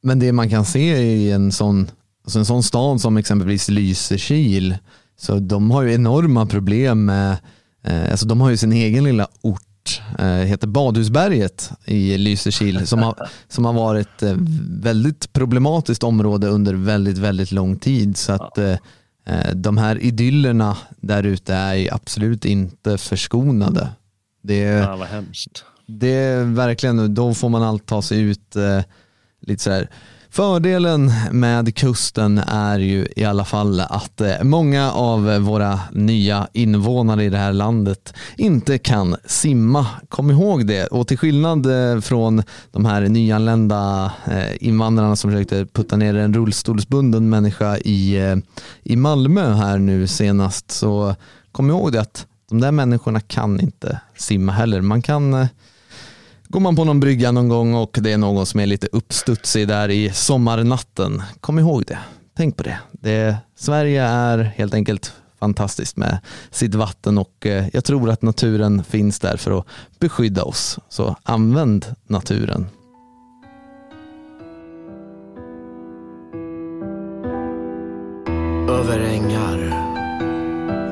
[0.03, 1.91] Men det man kan se i en sån,
[2.25, 4.77] alltså en sån stad som exempelvis Lysekil,
[5.17, 7.37] så de har ju enorma problem med,
[7.85, 13.03] eh, alltså de har ju sin egen lilla ort, eh, heter Badhusberget i Lysekil, som
[13.03, 14.37] har, som har varit eh,
[14.69, 18.17] väldigt problematiskt område under väldigt, väldigt lång tid.
[18.17, 18.59] Så att
[19.55, 23.89] de här idyllerna där ute är absolut inte förskonade.
[24.43, 25.65] Det, Ja, vad hemskt.
[25.87, 28.57] det är verkligen, då får man allt ta sig ut
[29.41, 29.89] lite så här.
[30.35, 37.25] Fördelen med kusten är ju i alla fall att eh, många av våra nya invånare
[37.25, 39.87] i det här landet inte kan simma.
[40.09, 40.87] Kom ihåg det.
[40.87, 46.35] Och till skillnad eh, från de här nyanlända eh, invandrarna som försökte putta ner en
[46.35, 48.21] rullstolsbunden människa i,
[48.83, 51.15] i Malmö här nu senast så
[51.53, 54.81] kom ihåg det att de där människorna kan inte simma heller.
[54.81, 55.49] Man kan
[56.55, 59.69] Går man på någon brygga någon gång och det är någon som är lite uppstudsig
[59.69, 61.99] där i sommarnatten, kom ihåg det.
[62.37, 62.79] Tänk på det.
[62.93, 63.37] det.
[63.57, 66.19] Sverige är helt enkelt fantastiskt med
[66.51, 69.67] sitt vatten och eh, jag tror att naturen finns där för att
[69.99, 70.79] beskydda oss.
[70.89, 72.67] Så använd naturen.
[78.69, 79.59] Över ängar,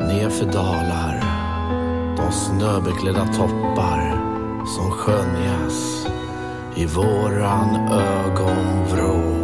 [0.08, 1.24] nerför dalar,
[2.16, 4.11] de snöbeklädda toppar
[4.66, 6.06] som skönjas
[6.76, 9.42] i våran ögonvrå.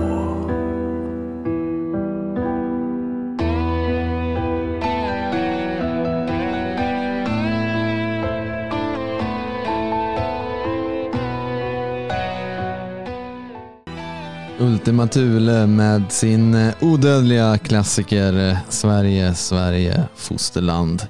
[14.61, 21.03] Ultima Thule med sin eh, odödliga klassiker eh, Sverige, Sverige, fosterland.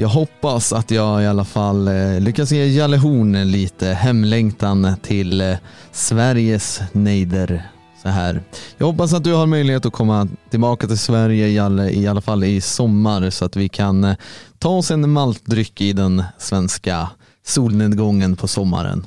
[0.00, 5.40] Jag hoppas att jag i alla fall eh, lyckas ge Jalle Horn lite hemlängtan till
[5.40, 5.56] eh,
[5.92, 7.62] Sveriges nejder.
[8.02, 8.42] Så här.
[8.76, 12.44] Jag hoppas att du har möjlighet att komma tillbaka till Sverige Jalle, i alla fall
[12.44, 14.16] i sommar så att vi kan eh,
[14.58, 17.08] ta oss en maltdryck i den svenska
[17.46, 19.06] solnedgången på sommaren.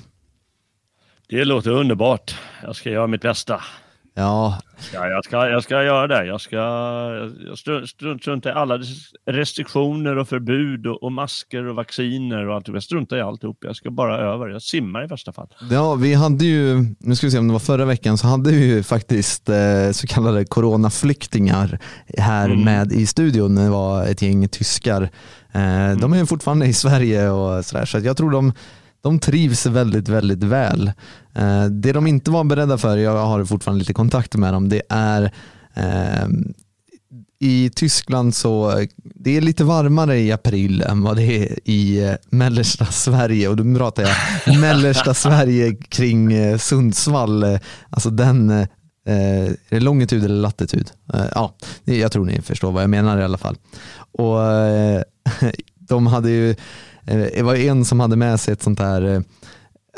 [1.30, 2.36] Det låter underbart.
[2.64, 3.62] Jag ska göra mitt bästa.
[4.14, 4.58] Ja,
[4.94, 6.26] Ja, jag, ska, jag ska göra det.
[6.26, 8.80] Jag ska jag strunt, strunt, i alla
[9.26, 12.68] restriktioner och förbud och, och masker och vacciner och allt.
[12.68, 13.58] Jag struntar i alltihop.
[13.62, 14.48] Jag ska bara över.
[14.48, 15.48] Jag simmar i värsta fall.
[15.72, 18.50] Ja, vi hade ju, nu ska vi se om det var förra veckan, så hade
[18.52, 21.80] vi ju faktiskt eh, så kallade coronaflyktingar
[22.18, 22.64] här Mm.
[22.64, 23.56] med i studion.
[23.56, 25.02] Det var ett gäng tyskar.
[25.52, 28.54] Eh, De är fortfarande i Sverige och sådär, så jag tror de,
[29.02, 30.92] de trivs väldigt, väldigt väl.
[31.36, 34.82] Eh, det de inte var beredda för, jag har fortfarande lite kontakt med dem, det
[34.90, 35.32] är
[35.74, 36.28] eh,
[37.40, 42.14] i Tyskland så det är lite varmare i april än vad det är i eh,
[42.30, 48.68] mellersta Sverige och då pratar jag mellersta Sverige kring Sundsvall, alltså den
[49.06, 50.92] eh, är det longitud eller latitud?
[51.14, 53.58] Eh, Ja, jag tror ni förstår vad jag menar i alla fall.
[54.12, 55.02] Och eh,
[55.80, 56.56] de hade ju,
[57.18, 59.22] det var en som hade med sig ett sånt här, eh,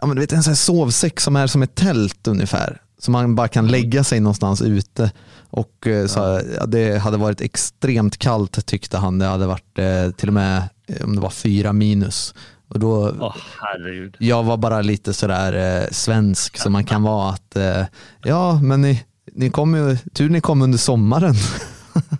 [0.01, 2.81] ja men du vet en sån här sovsäck som är som ett tält ungefär.
[2.99, 5.11] Så man bara kan lägga sig någonstans ute.
[5.49, 9.19] Och eh, så, ja, det hade varit extremt kallt tyckte han.
[9.19, 12.33] Det hade varit eh, till och med eh, om det var fyra minus.
[12.67, 14.15] Och då, herregud.
[14.19, 17.85] jag var bara lite sådär eh, svensk som man kan vara att eh,
[18.23, 19.03] ja men ni,
[19.33, 21.35] ni kom ju, tur ni kom under sommaren.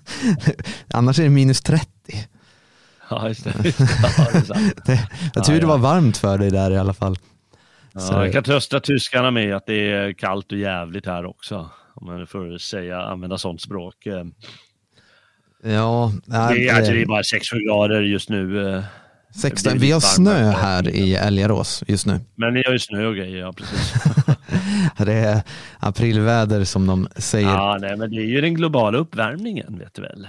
[0.94, 1.93] Annars är det minus 30.
[3.10, 3.54] Ja, just det.
[4.18, 4.82] Ja, det sant.
[4.86, 4.92] Det,
[5.36, 5.68] jag Ja, det ja.
[5.68, 7.16] var varmt för dig där i alla fall.
[7.16, 7.20] Så-
[8.14, 11.70] Ja, jag kan trösta tyskarna med att det är kallt och jävligt här också.
[11.96, 14.06] Om man får säga, använda sånt språk.
[14.06, 14.24] Eh,
[15.66, 18.76] Ja, nej, Det är, alltså, det är eh, bara 6-7 grader just nu.
[18.76, 18.84] eh,
[19.36, 22.20] 16, det blir vi har snö här i Älgarås just nu.
[22.36, 23.94] Men ni har ju snö och grejer, ja precis.
[24.98, 25.42] Det är
[25.80, 27.48] aprilväder som de säger.
[27.48, 30.28] Ja, Ja, nej, men det är ju den globala uppvärmningen, vet du väl.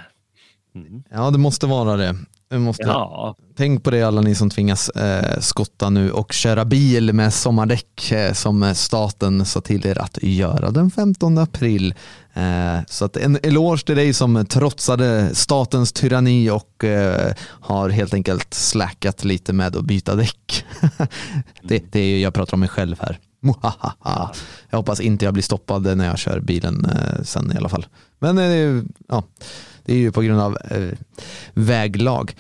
[0.75, 1.33] Mm.
[1.33, 2.17] det måste vara det.
[2.51, 7.13] Måste, Ja, Tänk på det alla ni som tvingas eh, skotta nu och köra bil
[7.13, 11.95] med sommardäck eh, som staten sa till er att göra den 15 april.
[12.35, 18.15] Eh, så att en eloge till dig som trotsade statens tyranni och eh, har helt
[18.15, 20.65] enkelt släckat lite med att byta däck.
[21.63, 23.19] det, det är, jag pratar om mig själv här.
[24.71, 27.87] Jag hoppas inte jag blir stoppad när jag kör bilen eh, sen i alla fall.
[28.19, 29.23] Men eh, ja,
[29.85, 30.99] det är ju på grund av eh,
[31.55, 32.37] väglag.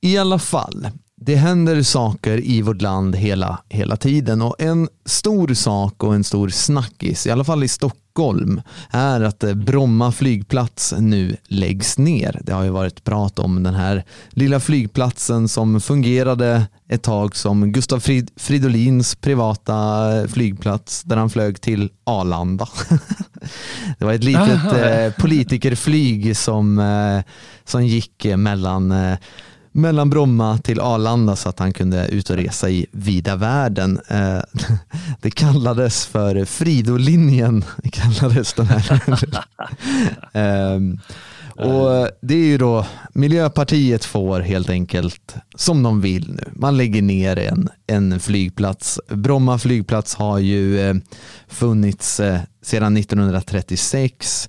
[0.00, 5.54] I alla fall, det händer saker i vårt land hela, hela tiden och en stor
[5.54, 8.05] sak och en stor snackis, i alla fall i Stockholm,
[8.90, 12.40] är att eh, Bromma flygplats nu läggs ner.
[12.42, 17.72] Det har ju varit prat om den här lilla flygplatsen som fungerade ett tag som
[17.72, 19.76] Gustav Frid Fridolins privata
[20.16, 22.68] eh, flygplats där han flög till Arlanda.
[23.98, 27.32] Det var ett litet eh, politikerflyg som, eh,
[27.64, 29.18] som gick mellan, eh,
[29.76, 34.00] mellan Bromma till Arlanda så att han kunde ut och resa i vida världen.
[34.08, 34.40] Eh,
[35.20, 37.64] det kallades för Fridolinjen.
[37.92, 39.02] Kallades den här.
[40.32, 40.98] Ehm,
[41.58, 46.50] och det är ju då Miljöpartiet får helt enkelt som de vill nu.
[46.52, 49.00] Man lägger ner en, en flygplats.
[49.08, 50.94] Bromma flygplats har ju eh,
[51.48, 54.48] funnits eh, sedan 1936.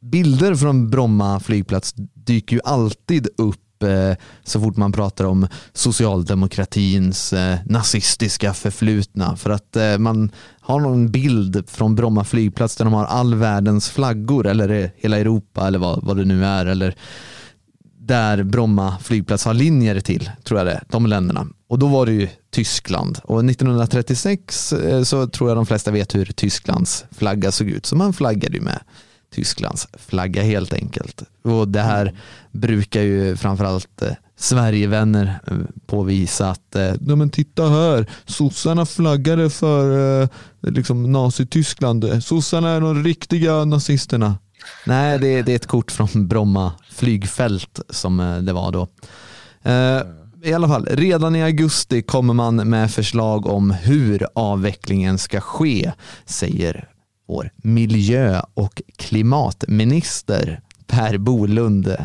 [0.00, 4.14] Bilder från Bromma flygplats dyker ju alltid upp eh,
[4.44, 9.36] så fort man pratar om socialdemokratins eh, nazistiska förflutna.
[9.36, 10.30] För att eh, man
[10.60, 15.18] har någon bild från Bromma flygplats där de har all världens flaggor eller eh, hela
[15.18, 16.66] Europa eller vad, vad det nu är.
[16.66, 16.94] Eller
[17.98, 21.46] där Bromma flygplats har linjer till, tror jag det är, de länderna.
[21.68, 23.18] Och då var det ju Tyskland.
[23.24, 27.86] Och 1936 eh, så tror jag de flesta vet hur Tysklands flagga såg ut.
[27.86, 28.80] Så man flaggade ju med
[29.32, 31.22] Tysklands flagga helt enkelt.
[31.44, 32.14] Och det här
[32.52, 35.56] brukar ju framförallt eh, Sverigevänner eh,
[35.86, 40.28] påvisa att eh, ja, men titta här, sossarna flaggade för eh,
[40.60, 42.24] liksom Nazityskland.
[42.24, 44.38] Sossarna är de riktiga nazisterna.
[44.86, 48.88] Nej, det är, det är ett kort från Bromma flygfält som eh, det var då.
[49.62, 50.02] Eh,
[50.44, 55.92] I alla fall, redan i augusti kommer man med förslag om hur avvecklingen ska ske,
[56.24, 56.88] säger
[57.32, 61.96] vår miljö och klimatminister Per Bolund,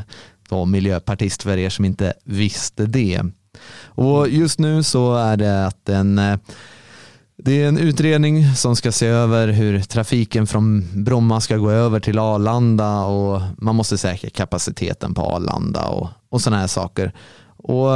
[0.49, 3.21] då miljöpartist för er som inte visste det.
[3.85, 6.21] Och just nu så är det att en
[7.43, 11.99] det är en utredning som ska se över hur trafiken från Bromma ska gå över
[11.99, 17.13] till Arlanda och man måste säkra kapaciteten på Arlanda och, och sådana här saker.
[17.57, 17.89] Och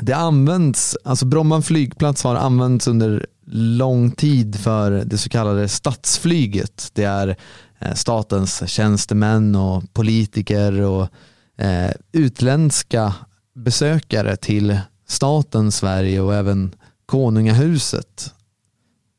[0.00, 6.90] det används, alltså Bromma flygplats har använts under lång tid för det så kallade statsflyget.
[6.92, 7.36] Det är
[7.78, 11.08] eh, statens tjänstemän och politiker och
[11.56, 13.14] eh, utländska
[13.54, 14.78] besökare till
[15.08, 16.74] staten Sverige och även
[17.06, 18.34] konungahuset.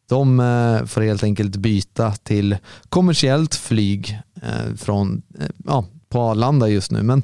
[0.09, 2.57] De eh, får helt enkelt byta till
[2.89, 7.03] kommersiellt flyg eh, från, eh, ja, på Arlanda just nu.
[7.03, 7.23] Men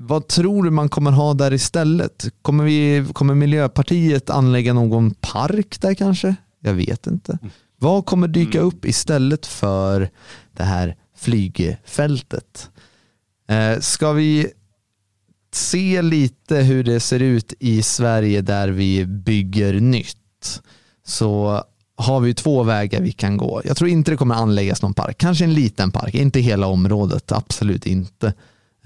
[0.00, 2.26] vad tror du man kommer ha där istället?
[2.42, 6.36] Kommer, vi, kommer Miljöpartiet anlägga någon park där kanske?
[6.60, 7.38] Jag vet inte.
[7.78, 10.10] Vad kommer dyka upp istället för
[10.56, 12.70] det här flygfältet?
[13.48, 14.52] Eh, ska vi
[15.52, 20.62] se lite hur det ser ut i Sverige där vi bygger nytt
[21.06, 21.62] så
[21.96, 23.62] har vi två vägar vi kan gå.
[23.64, 25.18] Jag tror inte det kommer anläggas någon park.
[25.18, 28.34] Kanske en liten park, inte hela området, absolut inte.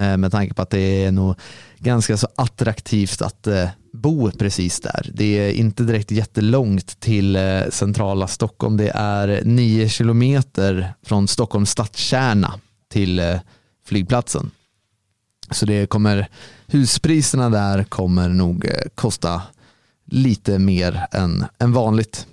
[0.03, 1.35] Eh, med tanke på att det är nog
[1.79, 5.11] ganska så attraktivt att eh, bo precis där.
[5.15, 8.77] Det är inte direkt jättelångt till eh, centrala Stockholm.
[8.77, 12.55] Det är nio kilometer från Stockholms stadskärna
[12.93, 13.39] till
[13.85, 14.51] flygplatsen.
[15.51, 16.29] Så det kommer,
[16.67, 19.43] huspriserna där kommer nog kosta
[20.07, 22.27] lite mer än, än vanligt.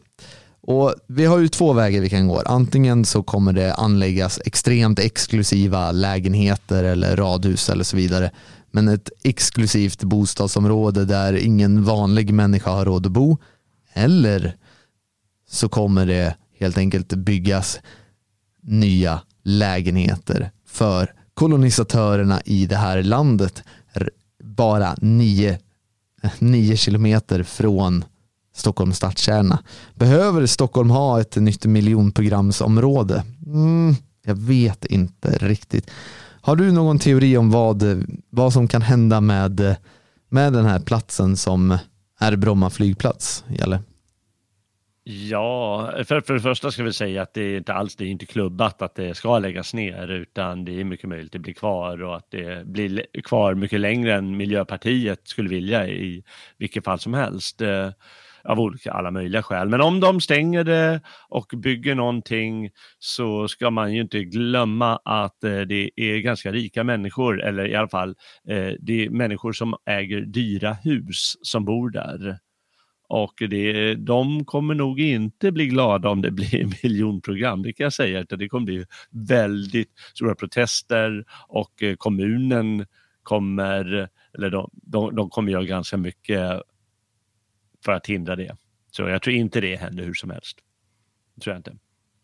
[0.69, 2.41] Och vi har ju två vägar vi kan gå.
[2.45, 8.31] Antingen så kommer det anläggas extremt exklusiva lägenheter eller radhus eller så vidare
[8.71, 13.37] men ett exklusivt bostadsområde där ingen vanlig människa har råd att bo.
[13.93, 14.55] Eller
[15.49, 17.79] så kommer det helt enkelt byggas
[18.61, 23.63] nya lägenheter för kolonisatörerna i det här landet
[24.43, 25.59] bara nio,
[26.39, 28.03] nio kilometer från
[28.59, 29.59] Stockholms stadskärna.
[29.95, 33.23] Behöver Stockholm ha ett nytt miljonprogramsområde?
[33.45, 33.95] Mm,
[34.25, 35.91] jag vet inte riktigt.
[36.41, 37.83] Har du någon teori om vad,
[38.29, 39.75] vad som kan hända med,
[40.29, 41.77] med den här platsen som
[42.19, 43.79] är Bromma flygplats, Jalle?
[45.03, 48.07] Ja, för, för det första ska vi säga att det är inte alls det är
[48.07, 51.53] inte klubbat att det ska läggas ner utan det är mycket möjligt att det blir
[51.53, 56.23] kvar och att det blir kvar mycket längre än Miljöpartiet skulle vilja i
[56.57, 57.61] vilket fall som helst.
[57.61, 57.89] Eh,
[58.43, 59.69] av olika, alla möjliga skäl.
[59.69, 62.69] Men om de stänger det och bygger någonting
[62.99, 67.75] så ska man ju inte glömma att eh, det är ganska rika människor, eller i
[67.75, 68.09] alla fall
[68.49, 72.39] eh, det är människor som äger dyra hus som bor där.
[73.09, 77.93] Och det, de kommer nog inte bli glada om det blir miljonprogram, det kan jag
[77.93, 78.19] säga.
[78.19, 82.85] Utan det kommer bli väldigt stora protester och eh, kommunen
[83.23, 86.61] kommer, eller de, de, de kommer göra ganska mycket
[87.85, 88.55] för att hindra det.
[88.91, 90.57] Så jag tror inte det händer hur som helst.
[91.35, 91.75] Det tror jag inte.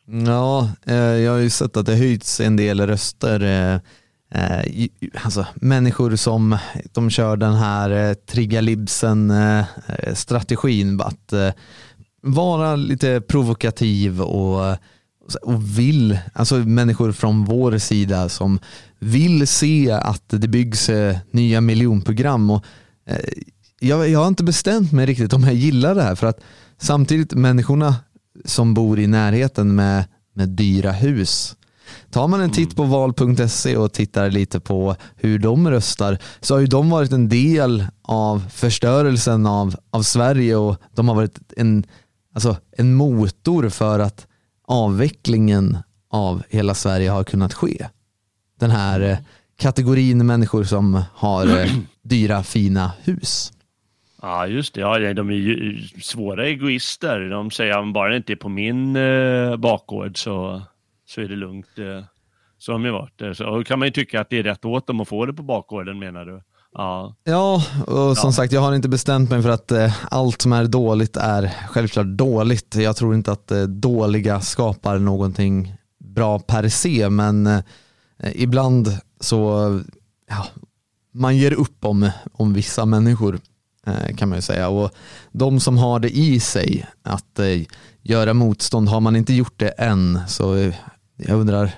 [0.08, 3.42] Ja, eh, jag har ju sett att det höjts en del röster.
[3.42, 3.80] Eh,
[4.42, 4.90] eh,
[5.24, 6.58] alltså, människor som
[6.94, 9.34] de kör den här triggalibsen
[10.14, 11.34] strategin att
[12.22, 14.78] vara lite provokativ och,
[15.42, 18.60] och vill, alltså människor från vår sida som
[19.00, 20.90] vill se att det byggs
[21.32, 22.50] nya miljonprogram.
[22.50, 22.66] Och,
[23.80, 26.40] jag, jag har inte bestämt mig riktigt om jag gillar det här för att
[26.78, 27.96] samtidigt människorna
[28.46, 30.04] som bor i närheten med,
[30.34, 31.56] med dyra hus
[32.12, 32.92] Tar man en titt på mm.
[32.92, 37.86] val.se och tittar lite på hur de röstar så har ju de varit en del
[38.02, 41.84] av förstörelsen av, av Sverige och de har varit en,
[42.36, 44.28] alltså en motor för att
[44.68, 45.78] avvecklingen
[46.10, 47.88] av hela Sverige har kunnat ske.
[48.60, 49.18] Den här eh,
[49.58, 51.72] kategorin människor som har eh,
[52.04, 53.52] dyra fina hus.
[54.26, 54.82] Ja, just det.
[54.82, 57.30] Ja, de är ju svåra egoister.
[57.30, 60.62] De säger att bara det inte är på min eh, bakgård så,
[61.08, 61.68] så är det lugnt.
[61.78, 62.06] Eh,
[62.58, 63.38] så har de ju varit.
[63.38, 65.34] Så då kan man ju tycka att det är rätt åt dem att få det
[65.34, 66.42] på bakgården menar du?
[66.74, 67.16] Ja.
[67.24, 67.56] ja,
[67.88, 68.32] och som ja.
[68.32, 72.08] sagt jag har inte bestämt mig för att eh, allt som är dåligt är självklart
[72.08, 72.76] dåligt.
[72.76, 77.62] Jag tror inte att eh, dåliga skapar någonting bra per se, men eh,
[78.36, 78.88] ibland
[79.20, 79.40] så,
[80.30, 80.46] ja,
[81.12, 83.40] man ger upp om, om vissa människor.
[83.86, 84.70] Eh, kan man ju säga.
[84.70, 84.92] Och
[85.32, 87.62] de som har det i sig att eh,
[88.02, 90.76] göra motstånd, har man inte gjort det än så eh,
[91.18, 91.72] jag undrar,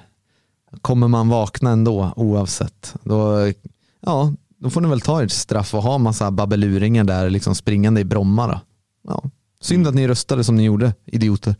[0.82, 2.95] kommer man vakna ändå oavsett?
[3.03, 3.51] Då,
[4.01, 8.01] ja, då får ni väl ta ert straff och ha massa babbeluringar där liksom springande
[8.01, 8.47] i Bromma.
[8.47, 8.60] Då.
[9.08, 9.24] Ja.
[9.62, 11.55] Synd att ni röstade som ni gjorde, idioter.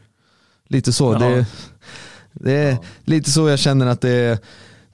[0.68, 1.14] Lite så.
[1.14, 1.46] Det,
[2.34, 2.78] det är ja.
[3.04, 4.40] lite så jag känner att det är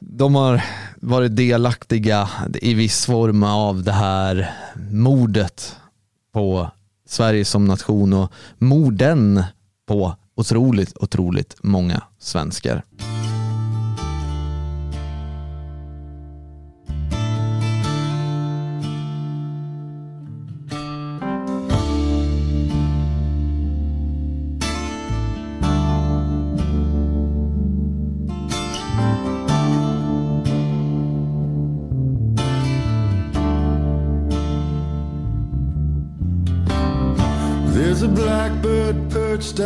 [0.10, 0.64] de har
[0.96, 2.30] varit delaktiga
[2.62, 4.54] i viss form av det här
[4.92, 5.76] mordet
[6.34, 6.72] på
[7.08, 9.44] Sverige som nation och morden
[9.88, 12.84] på otroligt, otroligt många svenskar.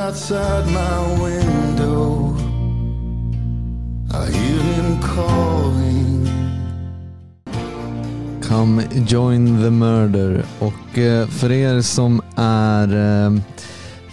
[0.07, 2.33] Outside my window.
[4.13, 6.27] I hear him calling.
[8.41, 10.45] Come join the murder.
[10.59, 12.87] Och eh, för er som är
[13.25, 13.41] eh,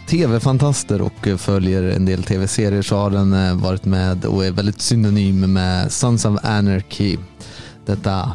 [0.08, 4.80] tv-fantaster och följer en del tv-serier så har den eh, varit med och är väldigt
[4.80, 7.16] synonym med Sons of Anarchy.
[7.86, 8.32] Detta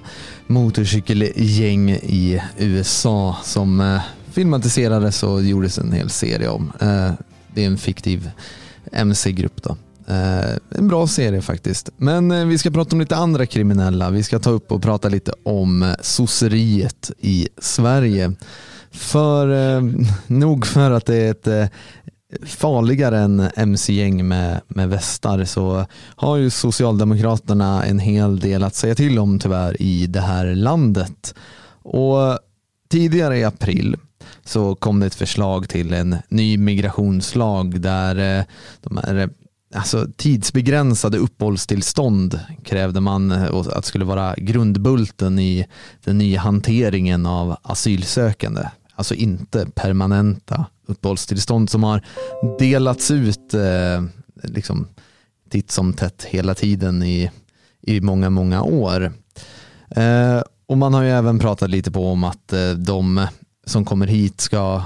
[0.47, 3.99] motorcykelgäng i USA som
[4.31, 6.71] filmatiserades och gjordes en hel serie om.
[7.53, 8.31] Det är en fiktiv
[8.91, 9.77] MC-grupp då.
[10.09, 11.89] Eh, en bra serie faktiskt.
[11.97, 14.09] Men eh, vi ska prata om lite andra kriminella.
[14.09, 18.33] Vi ska ta upp och prata lite om eh, sosseriet i Sverige.
[18.91, 19.81] För
[20.27, 21.71] nog för att det är ett
[22.45, 25.85] farligare än mc-gäng med, med västar så
[26.15, 31.35] har ju Socialdemokraterna en hel del att säga till om tyvärr i det här landet.
[31.83, 32.39] Och
[32.89, 33.97] tidigare i april
[34.43, 38.45] så kom det ett förslag till en ny migrationslag där eh,
[38.81, 39.27] de här eh,
[39.75, 45.65] alltså tidsbegränsade uppehållstillstånd krävde man eh, att skulle vara grundbulten i
[46.03, 48.61] den nya hanteringen av asylsökande.
[48.95, 52.01] Alltså inte permanenta uppehållstillstånd som har
[52.59, 54.03] delats ut eh,
[54.43, 54.87] liksom
[55.49, 57.31] titt som tätt hela tiden i,
[57.81, 59.13] i många, många år.
[59.89, 63.27] Eh, och man har ju även pratat lite på om att eh, de
[63.69, 64.83] som kommer hit ska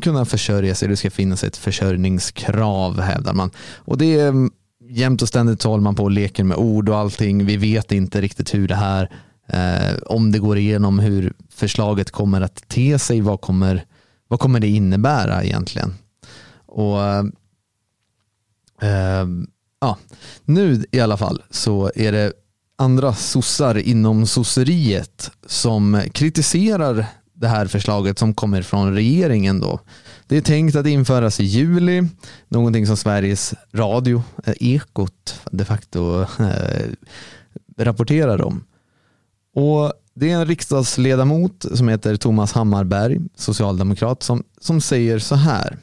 [0.00, 3.50] kunna försörja sig, det ska finnas ett försörjningskrav hävdar man.
[3.76, 4.50] Och det är mm,
[4.88, 7.46] jämt och ständigt så håller man på och leker med ord och allting.
[7.46, 9.10] Vi vet inte riktigt hur det här,
[9.48, 13.84] eh, om det går igenom, hur förslaget kommer att te sig, vad kommer,
[14.28, 15.94] vad kommer det innebära egentligen?
[16.66, 17.24] Och eh,
[18.82, 19.26] eh
[19.80, 19.98] ja,
[20.44, 22.32] nu i alla fall så är det
[22.76, 27.06] andra sossar inom sosseriet som kritiserar
[27.42, 29.80] det här förslaget som kommer från regeringen då.
[30.26, 32.08] Det är tänkt att införas i juli,
[32.48, 36.90] någonting som Sveriges Radio, eh, Ekot de facto eh,
[37.78, 38.64] rapporterar om.
[39.54, 45.78] Och det är en riksdagsledamot som heter Thomas Hammarberg, socialdemokrat, som, som säger så här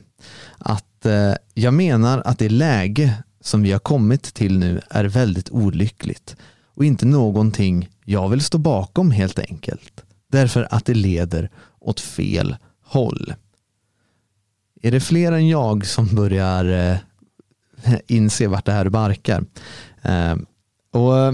[0.58, 5.50] att eh, jag menar att det läge som vi har kommit till nu är väldigt
[5.52, 6.36] olyckligt
[6.76, 10.04] och inte någonting jag vill stå bakom helt enkelt.
[10.32, 11.50] Därför att det leder
[11.80, 13.34] åt fel håll.
[14.82, 19.44] Är det fler än jag som börjar eh, inse vart det här barkar?
[20.02, 20.36] Eh,
[20.94, 21.34] och eh,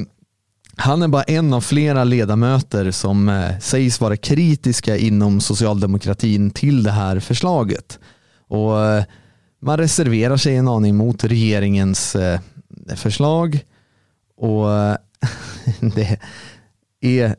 [0.78, 6.92] han är bara en av flera ledamöter som sägs vara kritiska inom socialdemokratin till det
[6.92, 8.00] här förslaget.
[8.48, 8.74] Och
[9.62, 12.16] man reserverar sig en aning mot regeringens
[12.96, 13.60] förslag
[14.38, 14.66] och
[15.96, 16.20] det
[17.02, 17.36] är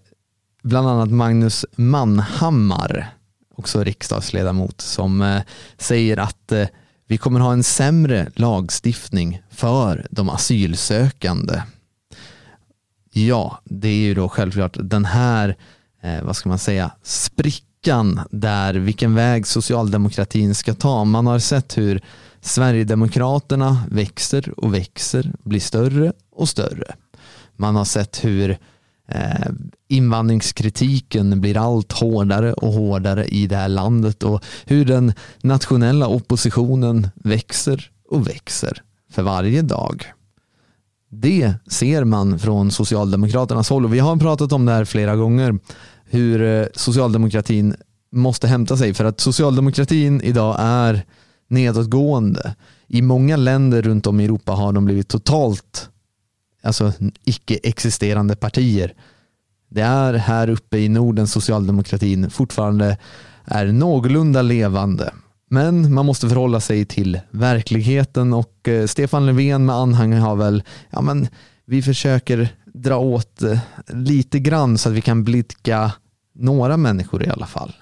[0.66, 3.14] bland annat Magnus Manhammar,
[3.54, 5.40] också riksdagsledamot, som eh,
[5.78, 6.66] säger att eh,
[7.06, 11.62] vi kommer ha en sämre lagstiftning för de asylsökande.
[13.12, 15.56] Ja, det är ju då självklart den här,
[16.02, 21.04] eh, vad ska man säga, sprickan där vilken väg socialdemokratin ska ta.
[21.04, 22.00] Man har sett hur
[22.40, 26.94] Sverigedemokraterna växer och växer, blir större och större.
[27.56, 28.58] Man har sett hur
[29.08, 29.48] eh,
[29.88, 35.12] invandringskritiken blir allt hårdare och hårdare i det här landet och hur den
[35.42, 40.04] nationella oppositionen växer och växer för varje dag.
[41.10, 45.58] Det ser man från Socialdemokraternas håll och vi har pratat om det här flera gånger
[46.04, 47.74] hur eh, socialdemokratin
[48.12, 51.04] måste hämta sig för att socialdemokratin idag är
[51.48, 52.54] nedåtgående.
[52.88, 55.90] I många länder runt om i Europa har de blivit totalt
[56.66, 56.92] alltså
[57.24, 58.94] icke-existerande partier.
[59.68, 62.98] Det är här uppe i Norden socialdemokratin fortfarande
[63.44, 65.12] är någorlunda levande.
[65.50, 70.62] Men man måste förhålla sig till verkligheten och eh, Stefan Löfven med anhang har väl,
[70.90, 71.28] ja men
[71.64, 75.92] vi försöker dra åt eh, lite grann så att vi kan blidka
[76.34, 77.72] några människor i alla fall.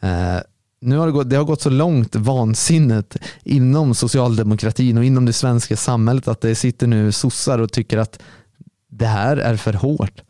[0.00, 0.38] Eh,
[0.86, 5.32] nu har det, gått, det har gått så långt vansinnet inom socialdemokratin och inom det
[5.32, 8.22] svenska samhället att det sitter nu sossar och tycker att
[8.90, 10.22] det här är för hårt.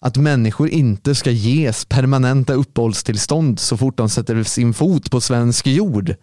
[0.00, 5.66] Att människor inte ska ges permanenta uppehållstillstånd så fort de sätter sin fot på svensk
[5.66, 6.14] jord.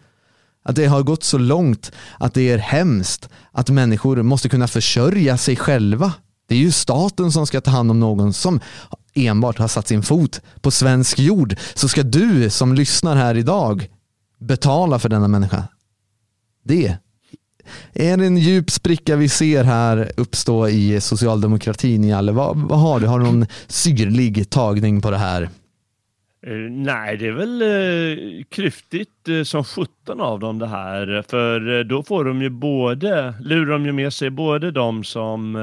[0.64, 5.38] Att det har gått så långt att det är hemskt att människor måste kunna försörja
[5.38, 6.14] sig själva.
[6.48, 8.60] Det är ju staten som ska ta hand om någon som
[9.14, 13.88] enbart har satt sin fot på svensk jord så ska du som lyssnar här idag
[14.40, 15.64] betala för denna människa.
[16.64, 16.98] Det
[17.94, 22.32] är det en djup spricka vi ser här uppstå i socialdemokratin, Jalle?
[22.32, 23.08] Vad, vad har du?
[23.08, 25.50] Har du någon syrlig tagning på det här?
[26.48, 30.68] Uh, nej, det är väl eh, uh, klyftigt uh, eh, som sjutton av dem det
[30.68, 31.24] här.
[31.30, 35.56] För uh, då får de ju både, lurar de ju med sig både de som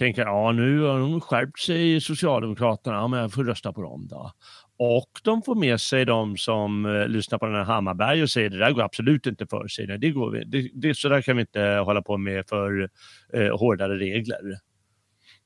[0.00, 4.06] tänker ja nu har de skärpt sig Socialdemokraterna, ja, men jag får rösta på dem
[4.10, 4.32] då.
[4.78, 8.50] Och de får med sig de som eh, lyssnar på den här Hammarberg och säger
[8.50, 9.86] det där går absolut inte för sig.
[9.86, 10.44] Nej, det går vi.
[10.44, 12.88] Det, det, så där kan vi inte hålla på med för
[13.32, 14.40] eh, hårdare regler.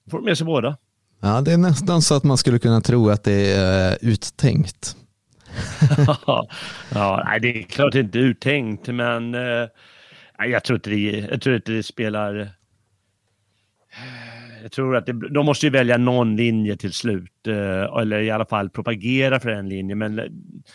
[0.04, 0.76] De får med sig båda.
[1.22, 4.96] Ja, det är nästan så att man skulle kunna tro att det är uh, uttänkt.
[6.94, 9.68] ja, nej, det är klart inte uttänkt, men uh,
[10.38, 12.50] jag, tror inte det, jag tror inte det spelar
[14.64, 18.30] jag tror att det, de måste ju välja någon linje till slut, eh, eller i
[18.30, 19.94] alla fall propagera för en linje.
[19.94, 20.24] Men eh,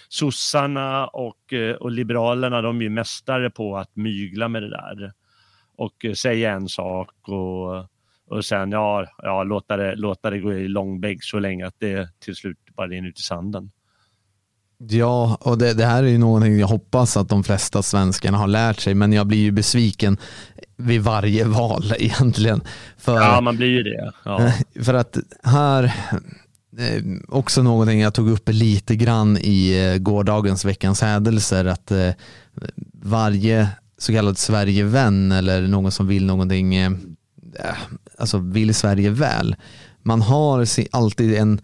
[0.10, 5.14] sossarna och, eh, och liberalerna, de är ju mästare på att mygla med det där.
[5.76, 7.86] Och eh, säga en sak och,
[8.28, 12.20] och sen ja, ja låta, det, låta det gå i långbänk så länge att det
[12.20, 13.72] till slut bara rinner ut i sanden.
[14.88, 18.48] Ja, och det, det, här är ju någonting jag hoppas att de flesta svenskarna har
[18.48, 20.18] lärt sig, men jag blir ju besviken
[20.78, 22.62] vid varje val egentligen.
[22.98, 24.12] För, ja, man blir ju det.
[24.26, 24.52] Ja.
[24.84, 25.84] För att här,
[26.78, 32.12] eh, också någonting jag tog upp lite grann i eh, gårdagens veckans hädelser, att eh,
[32.94, 36.76] varje så kallad Sverigevän eller någon som vill någonting,
[38.18, 39.56] alltså vill Sverige väl,
[40.04, 41.62] man har alltid en,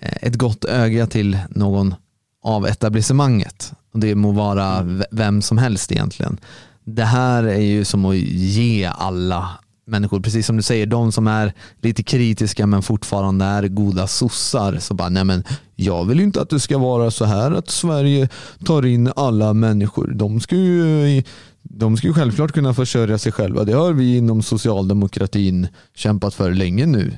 [0.00, 1.94] ett gott öga till någon
[2.42, 3.72] av etablissemanget.
[3.92, 5.04] Och det må vara mm.
[5.10, 6.38] vem som helst egentligen.
[6.84, 9.50] Det här är ju som att ge alla
[9.84, 11.52] människor, precis som du säger, de som är
[11.82, 14.78] lite kritiska men fortfarande är goda sossar.
[14.78, 15.44] Så bara, nej men
[15.74, 18.28] jag vill inte att det ska vara så här att Sverige
[18.64, 20.12] tar in alla människor.
[20.14, 21.22] De ska ju,
[21.62, 23.64] de ska ju självklart kunna försörja sig själva.
[23.64, 27.12] Det har vi inom socialdemokratin kämpat för länge nu.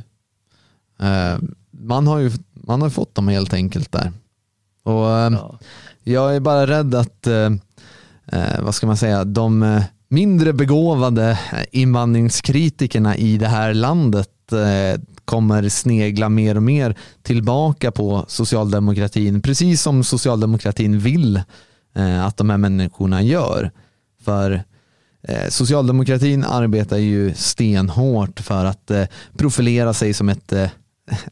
[1.01, 1.39] Eh,
[1.71, 2.31] man har ju
[2.67, 4.13] man har fått dem helt enkelt där.
[4.85, 5.59] Och eh, ja.
[6.03, 7.51] Jag är bara rädd att, eh,
[8.27, 11.39] eh, vad ska man säga, de mindre begåvade
[11.71, 14.31] invandringskritikerna i det här landet
[15.25, 21.43] kommer snegla mer och mer tillbaka på socialdemokratin, precis som socialdemokratin vill
[22.27, 23.71] att de här människorna gör.
[24.25, 24.63] För
[25.49, 28.91] socialdemokratin arbetar ju stenhårt för att
[29.37, 30.53] profilera sig som ett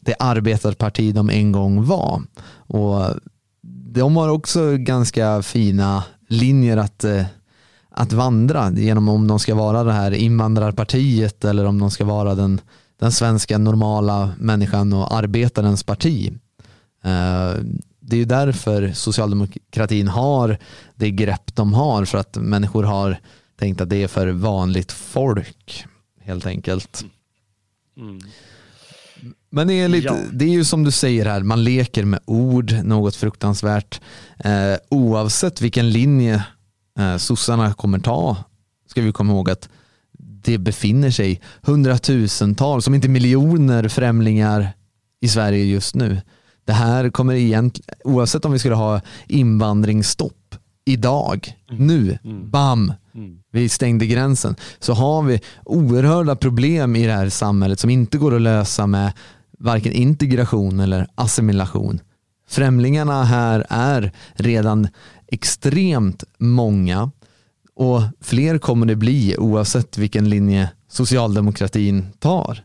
[0.01, 2.21] det arbetarparti de en gång var.
[2.55, 3.05] Och
[3.93, 7.25] de har också ganska fina linjer att, eh,
[7.89, 12.35] att vandra genom om de ska vara det här invandrarpartiet eller om de ska vara
[12.35, 12.61] den,
[12.99, 16.33] den svenska normala människan och arbetarens parti.
[17.03, 17.53] Eh,
[17.99, 20.57] det är ju därför socialdemokratin har
[20.95, 23.17] det grepp de har för att människor har
[23.59, 25.85] tänkt att det är för vanligt folk
[26.21, 27.05] helt enkelt.
[27.97, 28.19] Mm.
[29.49, 30.17] Men det är, lite, ja.
[30.31, 34.01] det är ju som du säger här, man leker med ord, något fruktansvärt.
[34.37, 36.43] Eh, oavsett vilken linje
[36.99, 38.37] eh, sossarna kommer ta,
[38.87, 39.69] ska vi komma ihåg att
[40.17, 44.69] det befinner sig hundratusentals, om inte miljoner främlingar
[45.21, 46.21] i Sverige just nu.
[46.65, 50.55] Det här kommer egentligen, oavsett om vi skulle ha invandringsstopp
[50.85, 51.87] idag, mm.
[51.87, 52.49] nu, mm.
[52.49, 53.37] bam, mm.
[53.51, 58.35] vi stängde gränsen, så har vi oerhörda problem i det här samhället som inte går
[58.35, 59.13] att lösa med
[59.59, 61.99] varken integration eller assimilation.
[62.47, 64.87] Främlingarna här är redan
[65.27, 67.11] extremt många
[67.75, 72.63] och fler kommer det bli oavsett vilken linje socialdemokratin tar.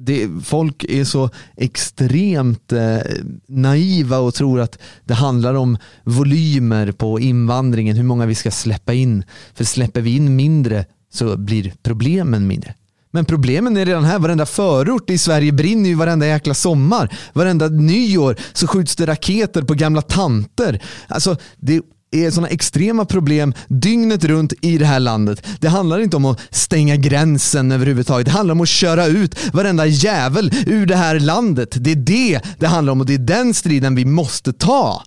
[0.00, 2.98] Det, folk är så extremt eh,
[3.46, 8.92] naiva och tror att det handlar om volymer på invandringen, hur många vi ska släppa
[8.92, 9.24] in.
[9.54, 12.74] För släpper vi in mindre så blir problemen mindre.
[13.10, 14.18] Men problemen är redan här.
[14.18, 17.16] Varenda förort i Sverige brinner ju varenda jäkla sommar.
[17.32, 20.82] Varenda nyår så skjuts det raketer på gamla tanter.
[21.08, 21.82] Alltså, det är
[22.30, 25.46] sådana extrema problem dygnet runt i det här landet.
[25.60, 28.26] Det handlar inte om att stänga gränsen överhuvudtaget.
[28.26, 31.76] Det handlar om att köra ut varenda jävel ur det här landet.
[31.80, 35.02] Det är det det handlar om och det är den striden vi måste ta.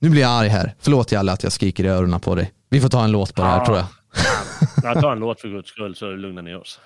[0.00, 0.74] Nu blir jag arg här.
[0.80, 2.52] Förlåt Jalle att jag skriker i öronen på dig.
[2.70, 3.86] Vi får ta en låt på det här tror jag.
[4.82, 6.80] Jag tar en låt för guds skull så lugnar ni oss.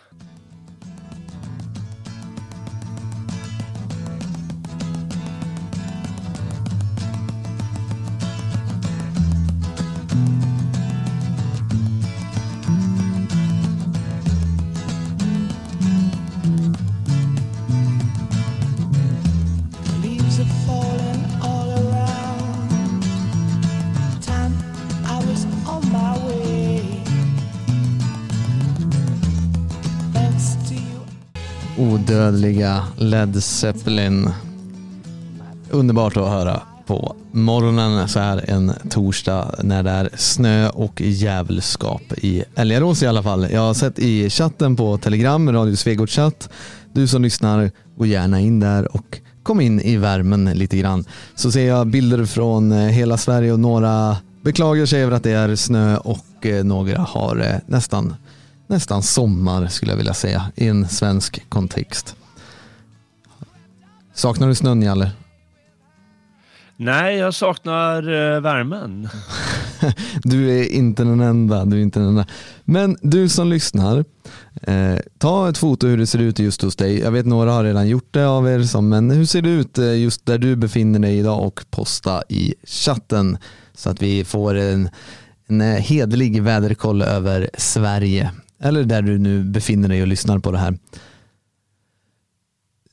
[31.81, 34.31] Odödliga Led Zeppelin.
[35.71, 42.03] Underbart att höra på morgonen så här en torsdag när det är snö och jävelskap
[42.17, 43.51] i Älgarås i alla fall.
[43.51, 46.49] Jag har sett i chatten på Telegram, Radio Svegot chatt.
[46.93, 51.05] Du som lyssnar, gå gärna in där och kom in i värmen lite grann.
[51.35, 55.33] Så ser jag bilder från eh, hela Sverige och några beklagar sig över att det
[55.33, 58.15] är snö och eh, några har eh, nästan
[58.71, 62.17] nästan sommar skulle jag vilja säga i en svensk kontext.
[64.15, 65.11] Saknar du snön Jalle?
[66.77, 69.09] Nej, jag saknar uh, värmen.
[70.23, 71.65] du är inte den enda.
[71.65, 72.27] Du är inte den enda.
[72.65, 74.05] Men du som lyssnar,
[74.63, 76.99] eh, ta ett foto hur det ser ut just hos dig.
[76.99, 79.79] Jag vet några har redan gjort det av er, som, men hur ser det ut
[79.79, 83.39] eh, just där du befinner dig idag och posta i chatten
[83.75, 84.89] så att vi får en,
[85.49, 88.31] en eh, hederlig väderkoll över Sverige
[88.63, 90.79] eller där du nu befinner dig och lyssnar på det här.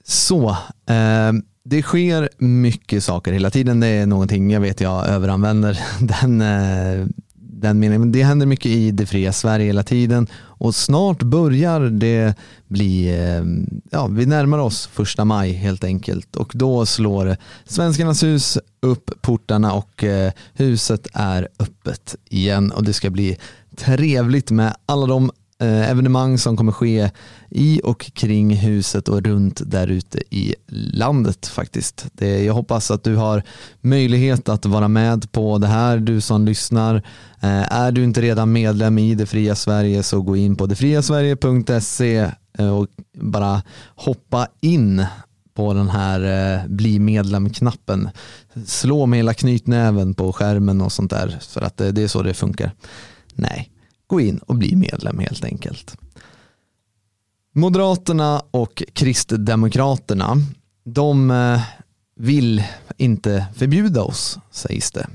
[0.04, 0.50] Så,
[0.86, 1.34] eh,
[1.64, 3.80] det sker mycket saker hela tiden.
[3.80, 5.80] Det är någonting jag vet jag överanvänder
[6.22, 8.12] den, eh, den meningen.
[8.12, 10.28] Det händer mycket i det fria Sverige hela tiden
[10.60, 12.36] och snart börjar det
[12.68, 13.44] bli, eh,
[13.92, 19.74] ja vi närmar oss första maj helt enkelt och då slår Svenskarnas hus upp portarna
[19.74, 23.38] och eh, huset är öppet igen och det ska bli
[23.76, 27.10] trevligt med alla de Eh, evenemang som kommer ske
[27.50, 30.56] i och kring huset och runt där ute i
[30.92, 32.06] landet faktiskt.
[32.14, 33.44] Det, jag hoppas att du har
[33.82, 36.96] möjlighet att vara med på det här, du som lyssnar.
[37.40, 42.32] Eh, är du inte redan medlem i Det fria Sverige så gå in på detfriasverige.se
[42.58, 43.62] eh, och bara
[43.96, 45.06] hoppa in
[45.54, 48.10] på den här bli medlem-knappen.
[48.66, 52.34] Slå med hela knytnäven på skärmen och sånt där för att det är så det
[52.34, 52.72] funkar.
[53.36, 53.72] Nej,
[54.08, 55.98] gå in och bli medlem helt enkelt.
[57.54, 60.36] Moderaterna och Kristdemokraterna,
[60.86, 61.62] de eh,
[62.16, 62.64] vill
[62.98, 65.08] inte förbjuda oss, sägs det.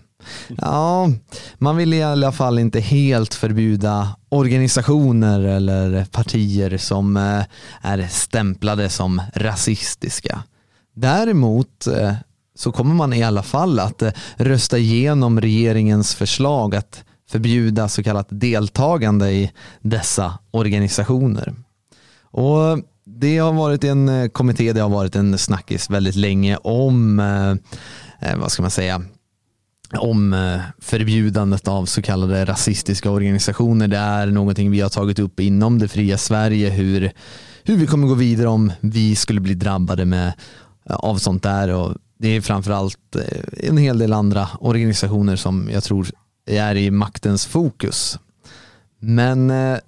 [0.57, 1.11] Ja,
[1.59, 7.43] man vill i alla fall inte helt förbjuda organisationer eller partier som eh,
[7.81, 10.43] är stämplade som rasistiska.
[10.95, 12.15] Däremot eh,
[12.55, 14.03] så kommer man i alla fall att
[14.37, 19.51] rösta igenom regeringens förslag att förbjuda så kallat deltagande i
[19.81, 21.55] dessa organisationer.
[22.25, 27.21] Och det har varit en eh, kommitté, det har varit en snackis väldigt länge om,
[27.21, 27.51] eh,
[28.31, 29.03] eh, vad ska man säga,
[29.99, 30.37] om
[30.79, 33.89] förbjudandet av så kallade rasistiska organisationer.
[33.89, 37.13] Det är någonting vi har tagit upp inom det fria Sverige, hur,
[37.65, 40.33] hur vi kommer gå vidare om vi skulle bli drabbade med,
[40.87, 41.69] av sånt där.
[41.69, 43.17] Och det är framförallt
[43.53, 46.07] en hel del andra organisationer som jag tror
[46.47, 48.19] är i maktens fokus.
[48.99, 49.79] Men eh,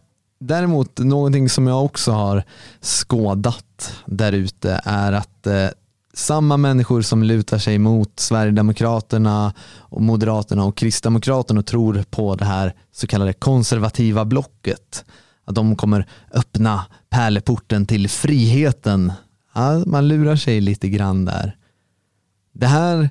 [0.41, 2.45] däremot någonting som jag också har
[2.81, 5.69] skådat där ute är att eh,
[6.15, 12.45] samma människor som lutar sig mot Sverigedemokraterna och Moderaterna och Kristdemokraterna och tror på det
[12.45, 15.05] här så kallade konservativa blocket.
[15.45, 19.13] Att de kommer öppna pärleporten till friheten.
[19.55, 21.57] Ja, man lurar sig lite grann där.
[22.53, 23.11] Det här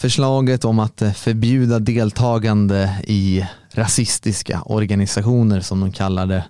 [0.00, 6.44] Förslaget om att eh, förbjuda deltagande i rasistiska organisationer som de kallar det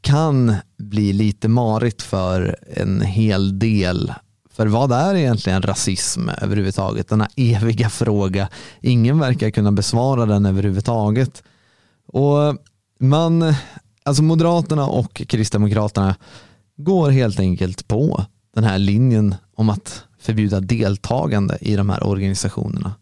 [0.00, 4.12] kan bli lite marigt för en hel del.
[4.50, 7.08] För vad är egentligen rasism överhuvudtaget?
[7.08, 8.48] Denna eviga fråga.
[8.80, 11.42] Ingen verkar kunna besvara den överhuvudtaget.
[12.06, 12.56] Och
[13.00, 13.54] man,
[14.02, 16.16] alltså Moderaterna och Kristdemokraterna
[16.76, 18.24] går helt enkelt på
[18.54, 22.94] den här linjen om att förbjuda deltagande i de här organisationerna.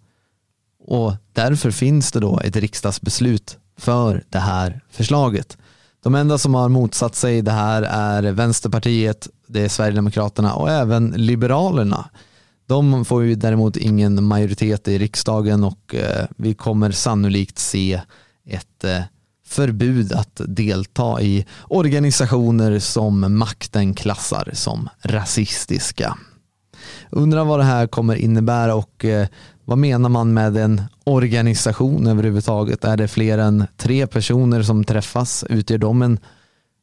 [0.86, 5.58] Och därför finns det då ett riksdagsbeslut för det här förslaget.
[6.02, 11.10] De enda som har motsatt sig det här är Vänsterpartiet, det är Sverigedemokraterna och även
[11.10, 12.10] Liberalerna.
[12.66, 18.00] De får ju däremot ingen majoritet i riksdagen och eh, vi kommer sannolikt se
[18.46, 19.00] ett eh,
[19.46, 26.18] förbud att delta i organisationer som makten klassar som rasistiska.
[27.16, 29.26] Undrar vad det här kommer innebära och eh,
[29.64, 32.84] vad menar man med en organisation överhuvudtaget?
[32.84, 35.44] Är det fler än tre personer som träffas?
[35.48, 36.18] Utgör de en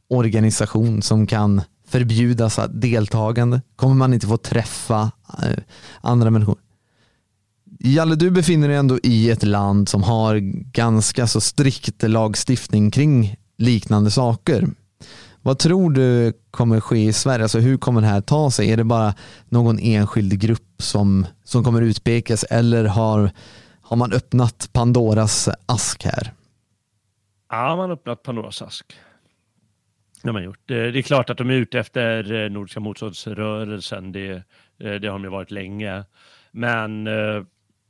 [0.10, 3.62] organisation som kan förbjudas deltagande?
[3.76, 5.12] Kommer man inte få träffa
[5.44, 5.58] eh,
[6.02, 6.58] andra människor?
[7.80, 10.36] Jalle, du befinner dig ändå i ett land som har
[10.72, 14.68] ganska så strikt lagstiftning kring liknande saker.
[15.44, 17.44] Vad tror du kommer ske i Sverige?
[17.44, 18.72] Alltså hur kommer det här ta sig?
[18.72, 19.14] Är det bara
[19.50, 23.32] någon enskild grupp som, som kommer utpekas eller har,
[23.82, 26.34] har man öppnat Pandoras ask här?
[27.50, 28.86] Ja, man har öppnat Pandoras ask.
[30.24, 30.60] Det, man gjort.
[30.66, 34.12] Det, är klart att de är ute efter eh, Nordiska motståndsrörelsen.
[34.12, 34.42] Det, eh,
[34.78, 36.04] det har de ju varit länge.
[36.52, 37.44] Men eh,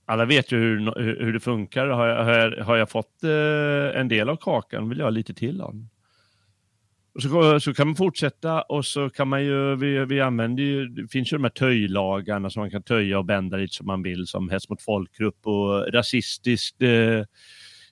[0.05, 1.87] alla vet ju hur, hur det funkar.
[1.87, 3.23] Har jag, har jag, fått
[3.93, 5.71] en del av kakan vill jag ha lite till av.
[5.73, 5.89] den.
[7.13, 10.87] Och så, så kan man fortsätta och så kan man ju, vi, vi använder ju,
[10.87, 14.03] det finns ju de här töjlagarna som man kan töja och bända lite som man
[14.03, 16.81] vill som hets mot folkgrupp och rasistiskt.
[16.81, 17.23] Eh,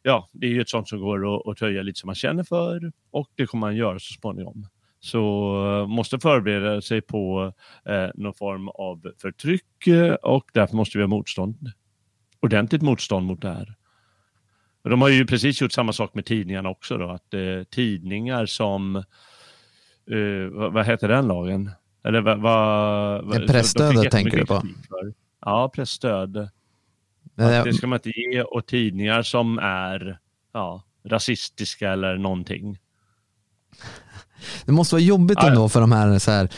[0.03, 2.43] ja, det är ju ett sånt som går att, att töja lite som man känner
[2.43, 4.67] för och det kommer man göra så småningom.
[4.99, 5.19] Så
[5.65, 7.53] eh, måste förbereda sig på
[7.85, 11.71] eh, någon form av förtryck eh, och därför måste vi ha motstånd.
[12.41, 13.75] Ordentligt motstånd mot det här.
[14.84, 18.95] De har ju precis gjort samma sak med tidningarna också då, att eh, tidningar som,
[18.95, 19.03] eh,
[20.51, 21.72] vad, vad, heter den lagen?
[22.03, 23.26] Eller vad...
[23.26, 24.61] vad Pressstödet tänker du på?
[24.89, 25.14] För.
[25.41, 26.38] Ja, pressstöd.
[26.38, 26.51] Att
[27.64, 30.19] det ska man inte ge åt tidningar som är
[30.53, 32.77] ja, rasistiska eller någonting.
[34.65, 36.49] Det måste vara jobbigt ändå för de här, så här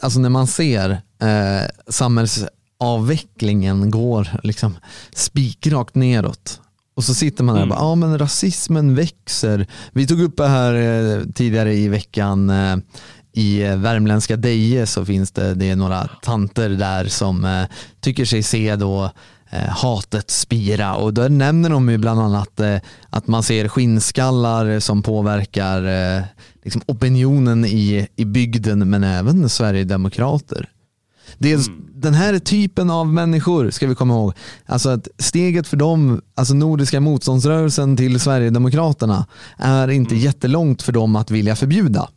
[0.00, 4.76] alltså när man ser eh, samhällsavvecklingen går liksom
[5.12, 6.60] spikrakt neråt.
[6.98, 9.66] Och så sitter man där och bara, ja men rasismen växer.
[9.92, 12.76] Vi tog upp det här eh, tidigare i veckan eh,
[13.32, 17.64] i värmländska Deje så finns det, det är några tanter där som eh,
[18.00, 19.10] tycker sig se då
[19.50, 22.76] eh, hatet spira och då nämner de ju bland annat eh,
[23.10, 25.84] att man ser skinnskallar som påverkar
[26.16, 26.22] eh,
[26.64, 30.68] liksom opinionen i, i bygden men även Sverigedemokrater.
[31.38, 31.86] Det är mm.
[31.94, 34.32] den här typen av människor ska vi komma ihåg.
[34.66, 39.26] Alltså att steget för dem, alltså Nordiska motståndsrörelsen till Sverigedemokraterna
[39.56, 40.24] är inte mm.
[40.24, 42.08] jättelångt för dem att vilja förbjuda.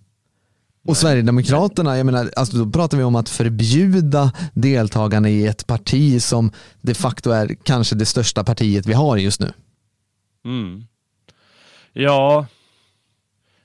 [0.88, 6.21] Och Sverigedemokraterna, jag menar, alltså då pratar vi om att förbjuda deltagarna i ett parti
[6.21, 6.51] som
[6.81, 9.53] de facto är kanske det största partiet vi har just nu.
[10.45, 10.83] Mm.
[11.93, 12.45] Ja,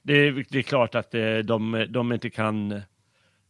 [0.03, 2.83] det är, det är klart att eh, de, de inte kan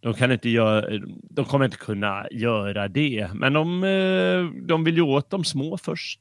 [0.07, 0.99] de, kan inte göra,
[1.31, 5.79] de kommer inte kunna göra det, men de, eh, de vill ju åt de små
[5.79, 6.21] först.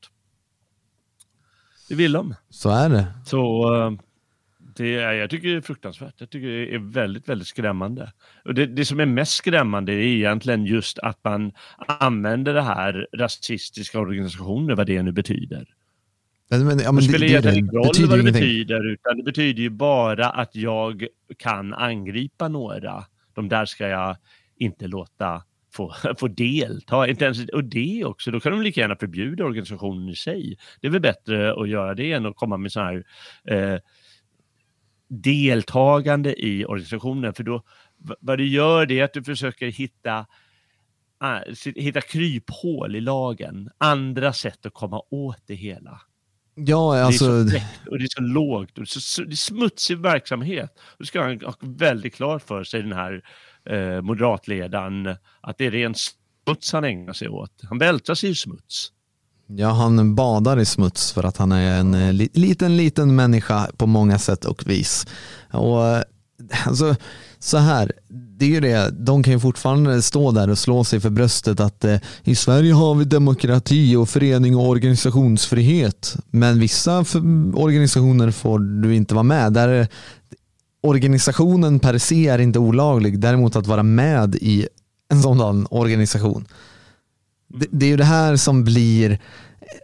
[1.89, 2.35] Det vill de.
[2.49, 3.07] Så är det.
[3.25, 3.91] Så eh,
[4.77, 6.13] det är, jag tycker det är fruktansvärt.
[6.17, 8.11] Jag tycker det är väldigt, väldigt skrämmande.
[8.45, 13.07] Och det, det som är mest skrämmande är egentligen just att man använder det här
[13.13, 15.67] rasistiska organisationer, vad det nu betyder.
[16.49, 18.33] Men, ja, men det spelar egentligen ingen roll vad det ingenting.
[18.33, 21.07] betyder, utan det betyder ju bara att jag
[21.37, 23.05] kan angripa några.
[23.35, 24.17] De där ska jag
[24.57, 25.43] inte låta
[25.73, 27.07] få, få delta.
[27.07, 30.57] Inte ens, och det också, då kan de lika gärna förbjuda organisationen i sig.
[30.81, 33.03] Det är väl bättre att göra det än att komma med sådana här
[33.45, 33.79] eh,
[35.07, 37.33] deltagande i organisationen.
[37.33, 37.63] För då,
[38.19, 40.25] vad du gör det är att du försöker hitta,
[41.17, 41.39] ah,
[41.75, 46.01] hitta kryphål i lagen, andra sätt att komma åt det hela.
[46.55, 47.25] Ja, alltså...
[47.25, 49.97] Det är så fräckt alltså- och det är så lågt och så, det är smutsig
[49.97, 50.69] verksamhet.
[50.99, 53.21] Det ska han ha väldigt klart för sig, den här
[53.69, 55.07] eh, moderatledaren,
[55.41, 57.51] att det är ren smuts han ägnar sig åt.
[57.69, 58.91] Han vältrar sig i smuts.
[59.47, 63.87] Ja, han badar i smuts för att han är en eh, liten, liten människa på
[63.87, 65.07] många sätt och vis.
[65.51, 66.03] Och eh,
[66.65, 66.95] alltså,
[67.45, 70.99] så här, det är ju det, de kan ju fortfarande stå där och slå sig
[70.99, 76.15] för bröstet att eh, i Sverige har vi demokrati och förening och organisationsfrihet.
[76.31, 77.05] Men vissa
[77.53, 79.53] organisationer får du inte vara med.
[79.53, 79.87] Där
[80.81, 84.67] organisationen per se är inte olaglig, däremot att vara med i
[85.11, 86.45] en sådan organisation
[87.47, 89.19] det, det är ju det här som blir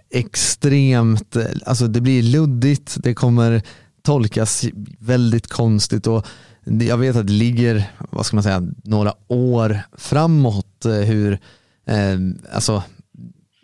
[0.09, 1.35] extremt,
[1.65, 3.61] alltså det blir luddigt, det kommer
[4.01, 4.65] tolkas
[4.99, 6.25] väldigt konstigt och
[6.63, 11.39] jag vet att det ligger, vad ska man säga, några år framåt eh, hur,
[11.85, 12.17] eh,
[12.53, 12.83] alltså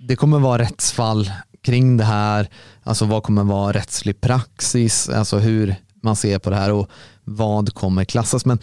[0.07, 1.31] det kommer vara rättsfall
[1.63, 2.49] kring det här,
[2.83, 6.89] alltså vad kommer vara rättslig praxis, alltså hur man ser på det här och
[7.23, 8.45] vad kommer klassas.
[8.45, 8.59] Men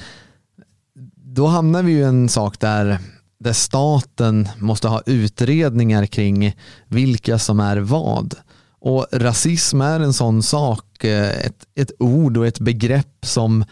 [1.16, 2.98] då hamnar vi ju i en sak där
[3.44, 6.56] där staten måste ha utredningar kring
[6.89, 8.35] vilka som är vad.
[8.81, 13.65] Och rasism är en sån sak, eh, ett, ett ord och ett begrepp som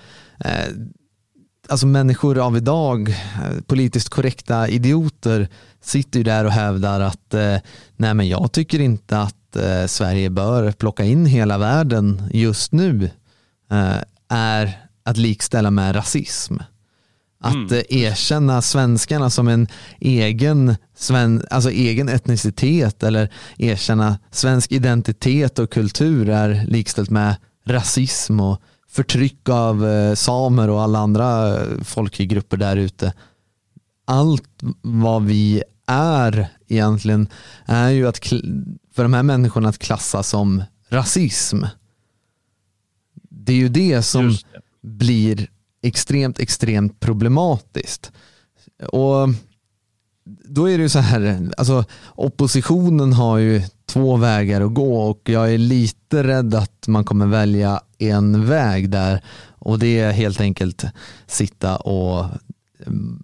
[1.68, 5.48] alltså människor av idag, eh, politiskt korrekta idioter,
[5.80, 7.56] sitter ju där och hävdar att eh,
[7.96, 13.10] nej men jag tycker inte att eh, Sverige bör plocka in hela världen just nu
[13.70, 13.96] eh,
[14.28, 16.56] är att likställa med rasism.
[17.40, 17.72] Att mm.
[17.72, 19.68] Eh, erkänna svenskarna som en
[20.00, 27.36] egen, sven, alltså egen etnicitet eller erkänna svensk identitet och kultur är likställt med
[27.66, 28.60] rasism och
[28.92, 33.14] förtryck av eh, samer och alla andra eh, folkgrupper där ute.
[34.04, 34.48] Allt
[34.82, 37.28] vad vi är egentligen
[37.64, 38.26] är ju att
[38.94, 41.64] för de här människorna att klassa som rasism.
[43.30, 44.38] Det är ju det som det.
[44.82, 45.48] blir
[45.82, 48.12] extremt, extremt problematiskt.
[48.92, 49.28] Och
[50.44, 53.62] då är det ju så här, alltså oppositionen har ju
[53.92, 58.90] två vägar att gå och jag är lite rädd att man kommer välja en väg
[58.90, 59.22] där
[59.58, 60.84] och det är helt enkelt
[61.26, 62.26] sitta och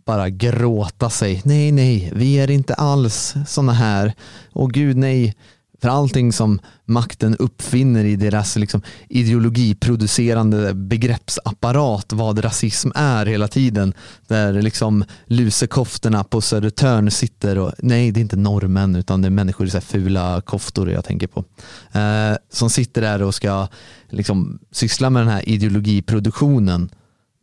[0.05, 1.43] bara gråta sig.
[1.45, 4.13] Nej, nej, vi är inte alls sådana här.
[4.53, 5.35] Och gud nej,
[5.81, 13.95] för allting som makten uppfinner i deras liksom, ideologiproducerande begreppsapparat, vad rasism är hela tiden.
[14.27, 19.31] Där liksom lusekoftorna på Södertörn sitter och, nej det är inte norrmän utan det är
[19.31, 21.45] människor i så fula koftor jag tänker på.
[21.93, 23.69] Eh, som sitter där och ska
[24.11, 26.91] liksom, syssla med den här ideologiproduktionen.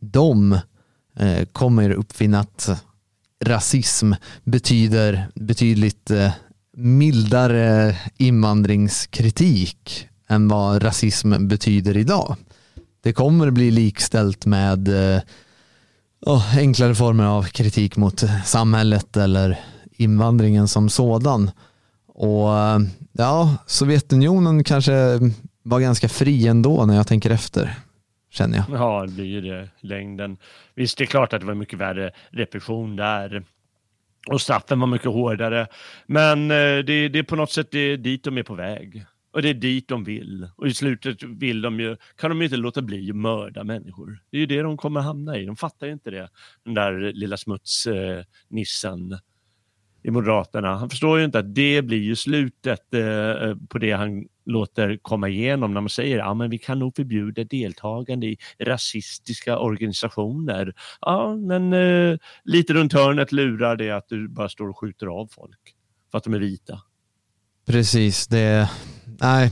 [0.00, 0.52] De
[1.18, 2.82] eh, kommer uppfinna att
[3.44, 4.12] rasism
[4.44, 6.32] betyder betydligt eh,
[6.76, 12.36] mildare invandringskritik än vad rasism betyder idag.
[13.02, 15.20] det kommer bli likställt med eh,
[16.20, 19.58] oh, enklare former av kritik mot samhället eller
[19.90, 21.50] invandringen som sådan.
[22.08, 22.78] Och eh,
[23.12, 25.20] ja, Sovjetunionen kanske
[25.62, 27.74] var ganska fri ändå när jag tänker efter,
[28.30, 28.80] känner jag.
[28.80, 30.36] Ja, det blir ju det längden.
[30.74, 33.44] Visst, det är klart att det var mycket värre repression där.
[34.30, 35.66] Och straffen var mycket hårdare.
[36.06, 39.06] Men eh, det, det är på något sätt det dit de är på väg.
[39.36, 40.48] Och det är dit de vill.
[40.56, 44.22] Och i slutet vill de ju, kan de inte låta bli att mörda människor.
[44.30, 45.44] Det är ju det de kommer hamna i.
[45.44, 46.28] De fattar ju inte det.
[46.64, 49.18] Den där lilla smutsnissen eh,
[50.02, 50.76] i Moderaterna.
[50.76, 55.28] Han förstår ju inte att det blir ju slutet eh, på det han låter komma
[55.28, 60.74] igenom när man säger att ja, vi kan nog förbjuda deltagande i rasistiska organisationer.
[61.00, 65.26] Ja, men eh, lite runt hörnet lurar det att du bara står och skjuter av
[65.26, 65.74] folk
[66.10, 66.80] för att de är vita.
[67.66, 68.70] Precis, det,
[69.04, 69.50] nej.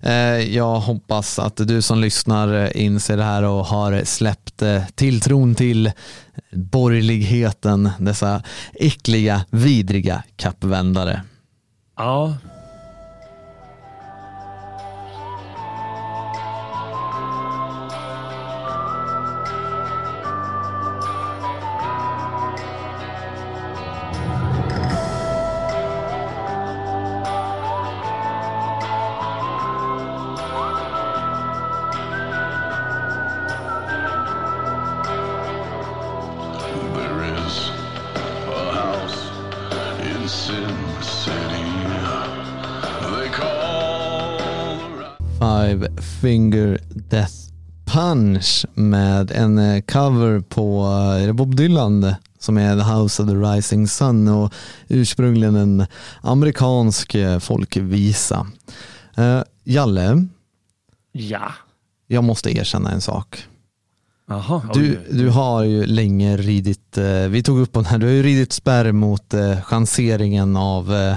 [0.00, 5.54] Eh, jag hoppas att du som lyssnar inser det här och har släppt eh, tilltron
[5.54, 5.92] till
[6.52, 8.42] borgerligheten, dessa
[8.74, 11.22] äckliga, vidriga kappvändare.
[11.96, 12.36] Ja,
[46.22, 47.34] Finger Death
[47.84, 50.86] Punch med en eh, cover på
[51.20, 54.52] är det Bob Dylan som är The House of the Rising Sun och
[54.88, 55.86] ursprungligen en
[56.20, 58.46] amerikansk eh, folkvisa.
[59.64, 60.26] Jalle?
[61.12, 61.52] Ja?
[62.06, 63.44] Jag måste erkänna en sak.
[64.30, 68.22] Aha, du, du har ju länge ridit, vi tog upp den här, du har ju
[68.22, 71.16] ridit spärr mot chanseringen av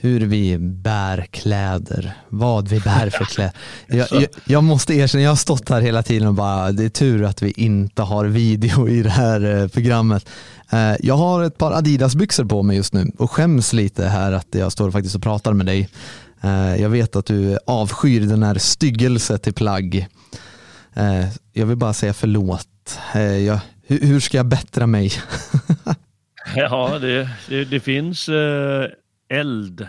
[0.00, 3.52] hur vi bär kläder, vad vi bär för kläder.
[3.86, 6.88] Jag, jag, jag, måste erkänna, jag har stått här hela tiden och bara, det är
[6.88, 10.28] tur att vi inte har video i det här eh, programmet.
[10.70, 14.46] Eh, jag har ett par Adidas-byxor på mig just nu och skäms lite här att
[14.50, 15.88] jag står faktiskt och pratar med dig.
[16.42, 20.06] Eh, jag vet att du avskyr den här styggelse till plagg.
[21.52, 22.98] Jag vill bara säga förlåt.
[23.46, 25.12] Jag, hur ska jag bättra mig?
[26.56, 28.28] ja, det, det, det finns
[29.28, 29.88] eld.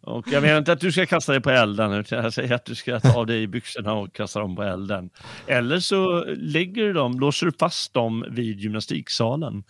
[0.00, 2.64] Och jag menar inte att du ska kasta dig på elden, utan jag säger att
[2.64, 5.10] du ska ta av dig byxorna och kasta dem på elden.
[5.46, 9.62] Eller så lägger du dem, låser du fast dem vid gymnastiksalen.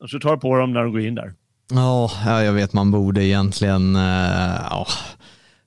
[0.00, 1.34] och så tar du på dem när du går in där.
[1.70, 2.10] Ja,
[2.42, 4.02] jag vet man borde egentligen, eh,
[4.70, 4.86] Ja,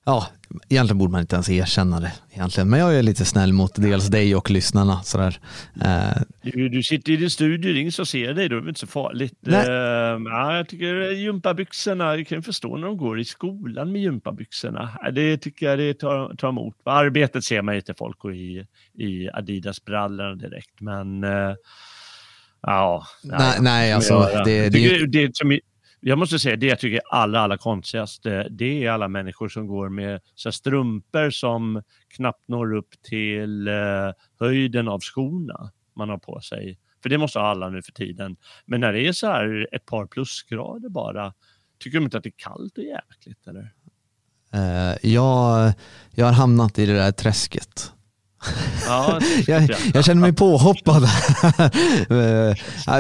[0.06, 0.28] ja,
[0.70, 2.70] egentligen borde man inte ens erkänna det egentligen.
[2.70, 5.04] Men jag är lite snäll mot dels dig och lyssnarna.
[5.04, 5.40] Sådär.
[5.86, 8.62] Uh, du, du, sitter i din studio, det är ingen som ser dig, då är
[8.62, 9.34] det inte så farligt.
[9.48, 14.90] Uh, ja, jag tycker gympabyxorna, jag kan förstå när de går i skolan med gympabyxorna.
[15.14, 16.76] Det tycker jag det tar, tar emot.
[16.84, 21.56] Arbetet ser man inte folk och i, i Adidas-brallorna direkt, men uh,
[22.62, 24.30] Ja, nej, nej alltså.
[24.46, 25.60] Det, det, det, som,
[26.00, 29.50] jag måste säga det jag tycker är allra, allra konstigast, eh, det är alla människor
[29.50, 33.74] som går med så strumpor som knappt når upp till eh,
[34.40, 36.80] höjden av skorna man har på sig.
[37.04, 38.36] För det måste alla nu för tiden.
[38.66, 41.34] Men när det är så här ett par plusgrader bara,
[41.80, 43.74] tycker de inte att det är kallt och jäkligt eller?
[44.56, 45.74] Uh, jag,
[46.12, 47.94] jag har hamnat i det där träsket.
[48.86, 51.10] Ja, jag, jag, känner mig påhoppad.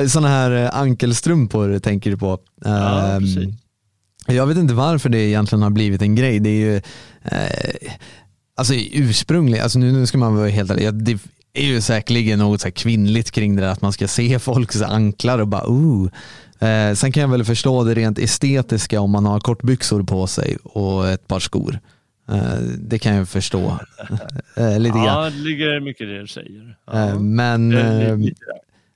[0.11, 2.39] Sådana här eh, ankelstrumpor tänker du på.
[2.65, 3.57] Ja, um,
[4.27, 6.39] jag vet inte varför det egentligen har blivit en grej.
[6.39, 6.75] Det är ju
[7.23, 7.91] eh,
[8.55, 11.19] alltså ursprungligen, alltså nu, nu ska man vara helt ärlig, det
[11.53, 15.39] är ju säkerligen något så kvinnligt kring det där att man ska se folks anklar
[15.39, 16.09] och bara oh.
[16.61, 20.57] Eh, sen kan jag väl förstå det rent estetiska om man har kortbyxor på sig
[20.63, 21.79] och ett par skor.
[22.31, 23.79] Eh, det kan jag förstå
[24.55, 25.05] eh, lite grann.
[25.05, 26.75] Ja, det ligger mycket i det du säger.
[26.85, 27.09] Ja.
[27.09, 27.71] Eh, men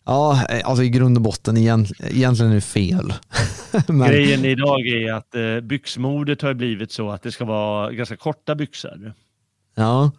[0.05, 3.13] ja, alltså i grund och botten egentligen är det fel.
[3.87, 4.07] Men...
[4.07, 9.13] Grejen idag är att byxmodet har blivit så att det ska vara ganska korta byxor.
[9.75, 10.11] Ja.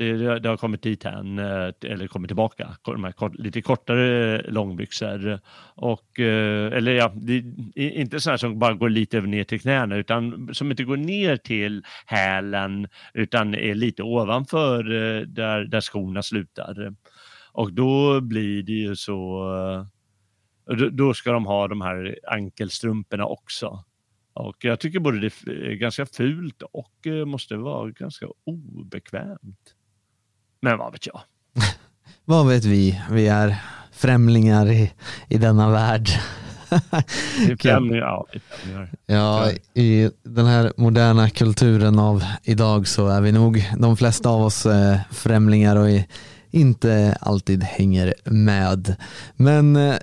[0.00, 4.42] Det, det, har kommit dit än, eh, eller kommit tillbaka, de här kort, lite kortare
[4.50, 5.40] långbyxor.
[5.74, 7.44] Och, eh, eller ja, det,
[7.74, 11.36] inte sådana som bara går lite över ner till knäna, utan som inte går ner
[11.36, 16.94] till hälen, utan är lite ovanför eh, där, där skorna slutar.
[17.52, 19.44] Och då blir det ju så,
[20.92, 23.84] då ska de ha de här ankelstrumporna också.
[24.32, 29.74] Och jag tycker både det är ganska fult och måste vara ganska obekvämt.
[30.62, 31.20] Men vad vet jag?
[32.24, 33.02] vad vet vi?
[33.10, 33.56] Vi är
[33.92, 34.92] främlingar i,
[35.28, 36.08] i denna värld.
[37.60, 38.24] främlingar,
[39.06, 44.42] ja, i den här moderna kulturen av idag så är vi nog de flesta av
[44.42, 44.66] oss
[45.10, 45.88] främlingar och
[46.50, 48.96] inte alltid hänger med.
[49.36, 49.96] Men eh,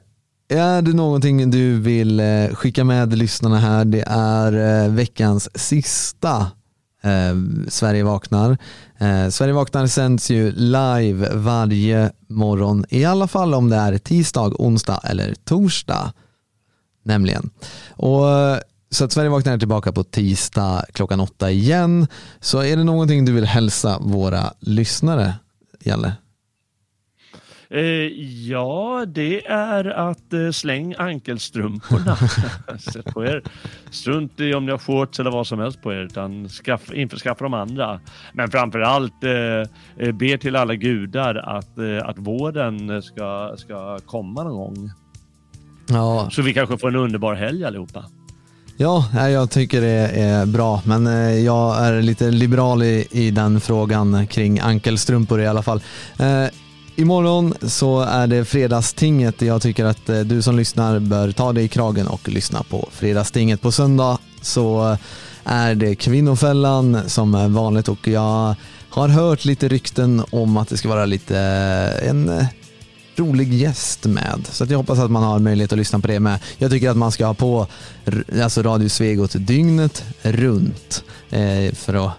[0.49, 3.85] är det någonting du vill eh, skicka med lyssnarna här?
[3.85, 6.51] Det är eh, veckans sista
[7.07, 7.35] eh,
[7.67, 8.57] Sverige vaknar.
[8.97, 14.53] Eh, Sverige vaknar sänds ju live varje morgon, i alla fall om det är tisdag,
[14.59, 16.13] onsdag eller torsdag.
[17.03, 17.49] Nämligen.
[17.89, 18.57] Och eh,
[18.91, 22.07] så att Sverige vaknar tillbaka på tisdag klockan åtta igen.
[22.39, 25.33] Så är det någonting du vill hälsa våra lyssnare,
[25.79, 26.13] Jalle?
[27.69, 27.81] Eh,
[28.49, 32.15] ja, det är att eh, släng ankelstrumporna.
[32.79, 33.43] Sätt på er.
[33.91, 37.43] Strunt i om ni har shorts eller vad som helst på er, utan skaff, införskaffa
[37.43, 37.99] de andra.
[38.33, 44.43] Men framför allt eh, be till alla gudar att, eh, att våren ska, ska komma
[44.43, 44.91] någon gång.
[45.87, 46.29] Ja.
[46.31, 48.05] Så vi kanske får en underbar helg allihopa.
[48.79, 51.05] Ja, jag tycker det är bra, men
[51.43, 55.81] jag är lite liberal i, i den frågan kring ankelstrumpor i alla fall.
[56.99, 59.41] Imorgon så är det Fredagstinget.
[59.41, 62.89] Jag tycker att eh, du som lyssnar bör ta dig i kragen och lyssna på
[62.91, 63.61] Fredagstinget.
[63.61, 64.97] På söndag så
[65.43, 68.55] är det Kvinnofällan som är vanligt och jag
[68.89, 72.45] har hört lite rykten om att det ska vara lite eh, en eh,
[73.15, 74.47] rolig gäst med.
[74.51, 76.39] Så jag hoppas att man har möjlighet att lyssna på det med.
[76.57, 77.67] Jag tycker att man ska ha på
[78.41, 81.03] alltså Radio Svegot dygnet runt
[81.73, 82.13] för att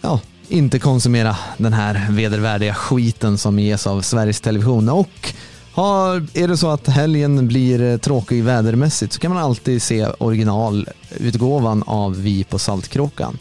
[0.00, 4.88] ja, inte konsumera den här vedervärdiga skiten som ges av Sveriges Television.
[4.88, 5.34] Och
[5.72, 11.82] har, är det så att helgen blir tråkig vädermässigt så kan man alltid se originalutgåvan
[11.86, 13.38] av Vi på Saltkråkan.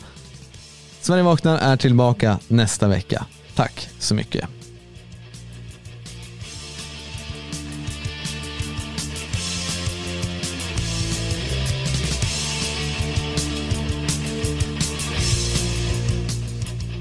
[1.01, 3.25] Sverige vaknar är tillbaka nästa vecka.
[3.55, 4.62] Tack så mycket.